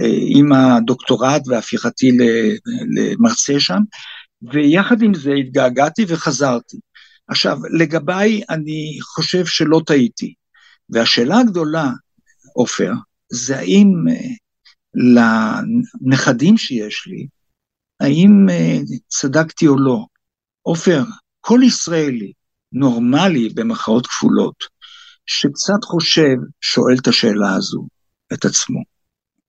uh, 0.00 0.04
עם 0.28 0.52
הדוקטורט 0.52 1.42
והפיכתי 1.46 2.10
למרצה 2.96 3.60
שם, 3.60 3.80
ויחד 4.52 5.02
עם 5.02 5.14
זה 5.14 5.32
התגעגעתי 5.32 6.04
וחזרתי. 6.08 6.76
עכשיו, 7.28 7.58
לגביי 7.78 8.42
אני 8.50 8.98
חושב 9.02 9.46
שלא 9.46 9.80
טעיתי. 9.86 10.34
והשאלה 10.90 11.38
הגדולה, 11.38 11.90
עופר, 12.52 12.92
זה 13.32 13.58
האם 13.58 14.04
אה, 14.10 14.28
לנכדים 16.04 16.56
שיש 16.56 17.06
לי, 17.06 17.26
האם 18.00 18.46
אה, 18.50 18.78
צדקתי 19.08 19.66
או 19.66 19.78
לא. 19.78 20.06
עופר, 20.62 21.02
כל 21.48 21.60
ישראלי 21.62 22.32
נורמלי 22.72 23.48
במחאות 23.54 24.06
כפולות, 24.06 24.54
שקצת 25.26 25.84
חושב, 25.84 26.36
שואל 26.60 26.96
את 27.02 27.06
השאלה 27.06 27.54
הזו 27.54 27.86
את 28.32 28.44
עצמו. 28.44 28.82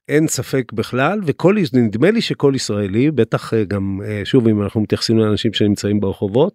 אין 0.10 0.28
ספק 0.28 0.72
בכלל, 0.74 1.20
וכל, 1.26 1.56
נדמה 1.74 2.12
לי 2.12 2.22
שכל 2.22 2.54
ישראלי, 2.56 3.12
בטח 3.12 3.54
אה, 3.54 3.64
גם, 3.64 4.00
שוב, 4.24 4.48
אם 4.48 4.64
אנחנו 4.64 4.82
מתייחסים 4.82 5.18
לאנשים 5.18 5.54
שנמצאים 5.54 6.00
ברחובות, 6.00 6.54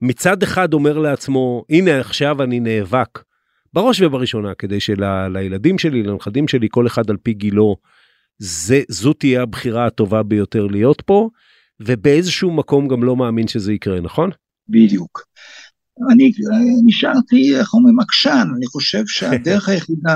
מצד 0.00 0.42
אחד 0.42 0.74
אומר 0.74 0.98
לעצמו, 0.98 1.64
הנה 1.70 2.00
עכשיו 2.00 2.42
אני 2.42 2.60
נאבק, 2.60 3.18
בראש 3.72 4.00
ובראשונה, 4.00 4.54
כדי 4.54 4.80
שלילדים 4.80 5.78
שלי, 5.78 6.02
לנכדים 6.02 6.48
שלי, 6.48 6.68
כל 6.70 6.86
אחד 6.86 7.10
על 7.10 7.16
פי 7.16 7.34
גילו, 7.34 7.76
זה, 8.38 8.80
זו 8.88 9.12
תהיה 9.12 9.42
הבחירה 9.42 9.86
הטובה 9.86 10.22
ביותר 10.22 10.66
להיות 10.66 11.00
פה, 11.06 11.28
ובאיזשהו 11.80 12.50
מקום 12.50 12.88
גם 12.88 13.04
לא 13.04 13.16
מאמין 13.16 13.48
שזה 13.48 13.72
יקרה, 13.72 14.00
נכון? 14.00 14.30
בדיוק. 14.68 15.22
אני 16.12 16.32
נשארתי, 16.86 17.56
איך 17.58 17.74
אומרים, 17.74 18.00
עקשן, 18.00 18.46
אני 18.56 18.66
חושב 18.66 19.02
שהדרך 19.06 19.68
היחידה 19.68 20.14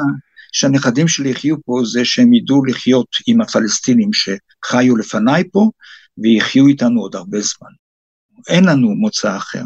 שהנכדים 0.53 1.09
שלי 1.09 1.29
יחיו 1.31 1.57
פה 1.65 1.81
זה 1.93 2.05
שהם 2.05 2.35
ידעו 2.35 2.65
לחיות 2.65 3.09
עם 3.27 3.41
הפלסטינים 3.41 4.11
שחיו 4.13 4.97
לפניי 4.97 5.45
פה, 5.53 5.71
ויחיו 6.19 6.67
איתנו 6.67 7.01
עוד 7.01 7.17
הרבה 7.17 7.41
זמן. 7.41 7.71
אין 8.49 8.65
לנו 8.65 8.89
מוצא 8.89 9.37
אחר. 9.37 9.63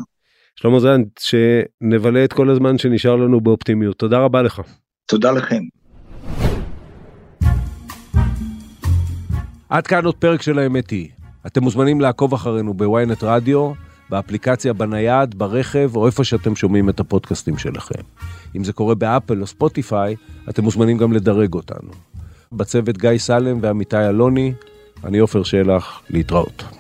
שלמה 0.57 0.81
זנד, 0.81 1.03
שנבלה 1.19 2.25
את 2.25 2.33
כל 2.33 2.51
הזמן 2.51 2.79
שנשאר 2.79 3.17
לנו 3.17 3.41
באופטימיות. 3.41 3.99
תודה 3.99 4.19
רבה 4.19 4.43
לך. 4.43 4.61
תודה 5.07 5.33
לכם. 5.33 5.63
עד 9.69 9.87
כאן 9.87 10.05
עוד 10.05 10.15
פרק 10.15 10.43
של 10.43 10.59
האמת 10.59 10.91
היא. 10.91 11.09
אתם 11.47 11.63
מוזמנים 11.63 12.01
לעקוב 12.01 12.35
אחרינו 12.35 12.75
בוויינט 12.75 13.23
רדיו, 13.23 13.73
באפליקציה 14.11 14.73
בנייד, 14.73 15.39
ברכב 15.39 15.91
או 15.97 16.07
איפה 16.07 16.25
שאתם 16.25 16.57
שומעים 16.57 16.89
את 16.89 17.01
הפודקאסטים 17.01 17.59
שלכם. 17.59 18.03
אם 18.57 18.65
זה 18.65 18.73
קורה 18.73 18.95
באפל 18.95 19.41
או 19.41 19.47
ספוטיפיי, 19.47 20.17
אתם 20.49 20.65
מוזמנים 20.65 20.99
גם 20.99 21.13
לדרג 21.13 21.55
אותנו. 21.55 21.91
בצוות 22.53 22.99
גיא 22.99 23.19
סלם 23.19 23.59
ואמיתי 23.63 24.09
אלוני, 24.09 24.53
אני 25.05 25.19
עופר 25.19 25.43
שלח, 25.43 26.03
להתראות. 26.11 26.80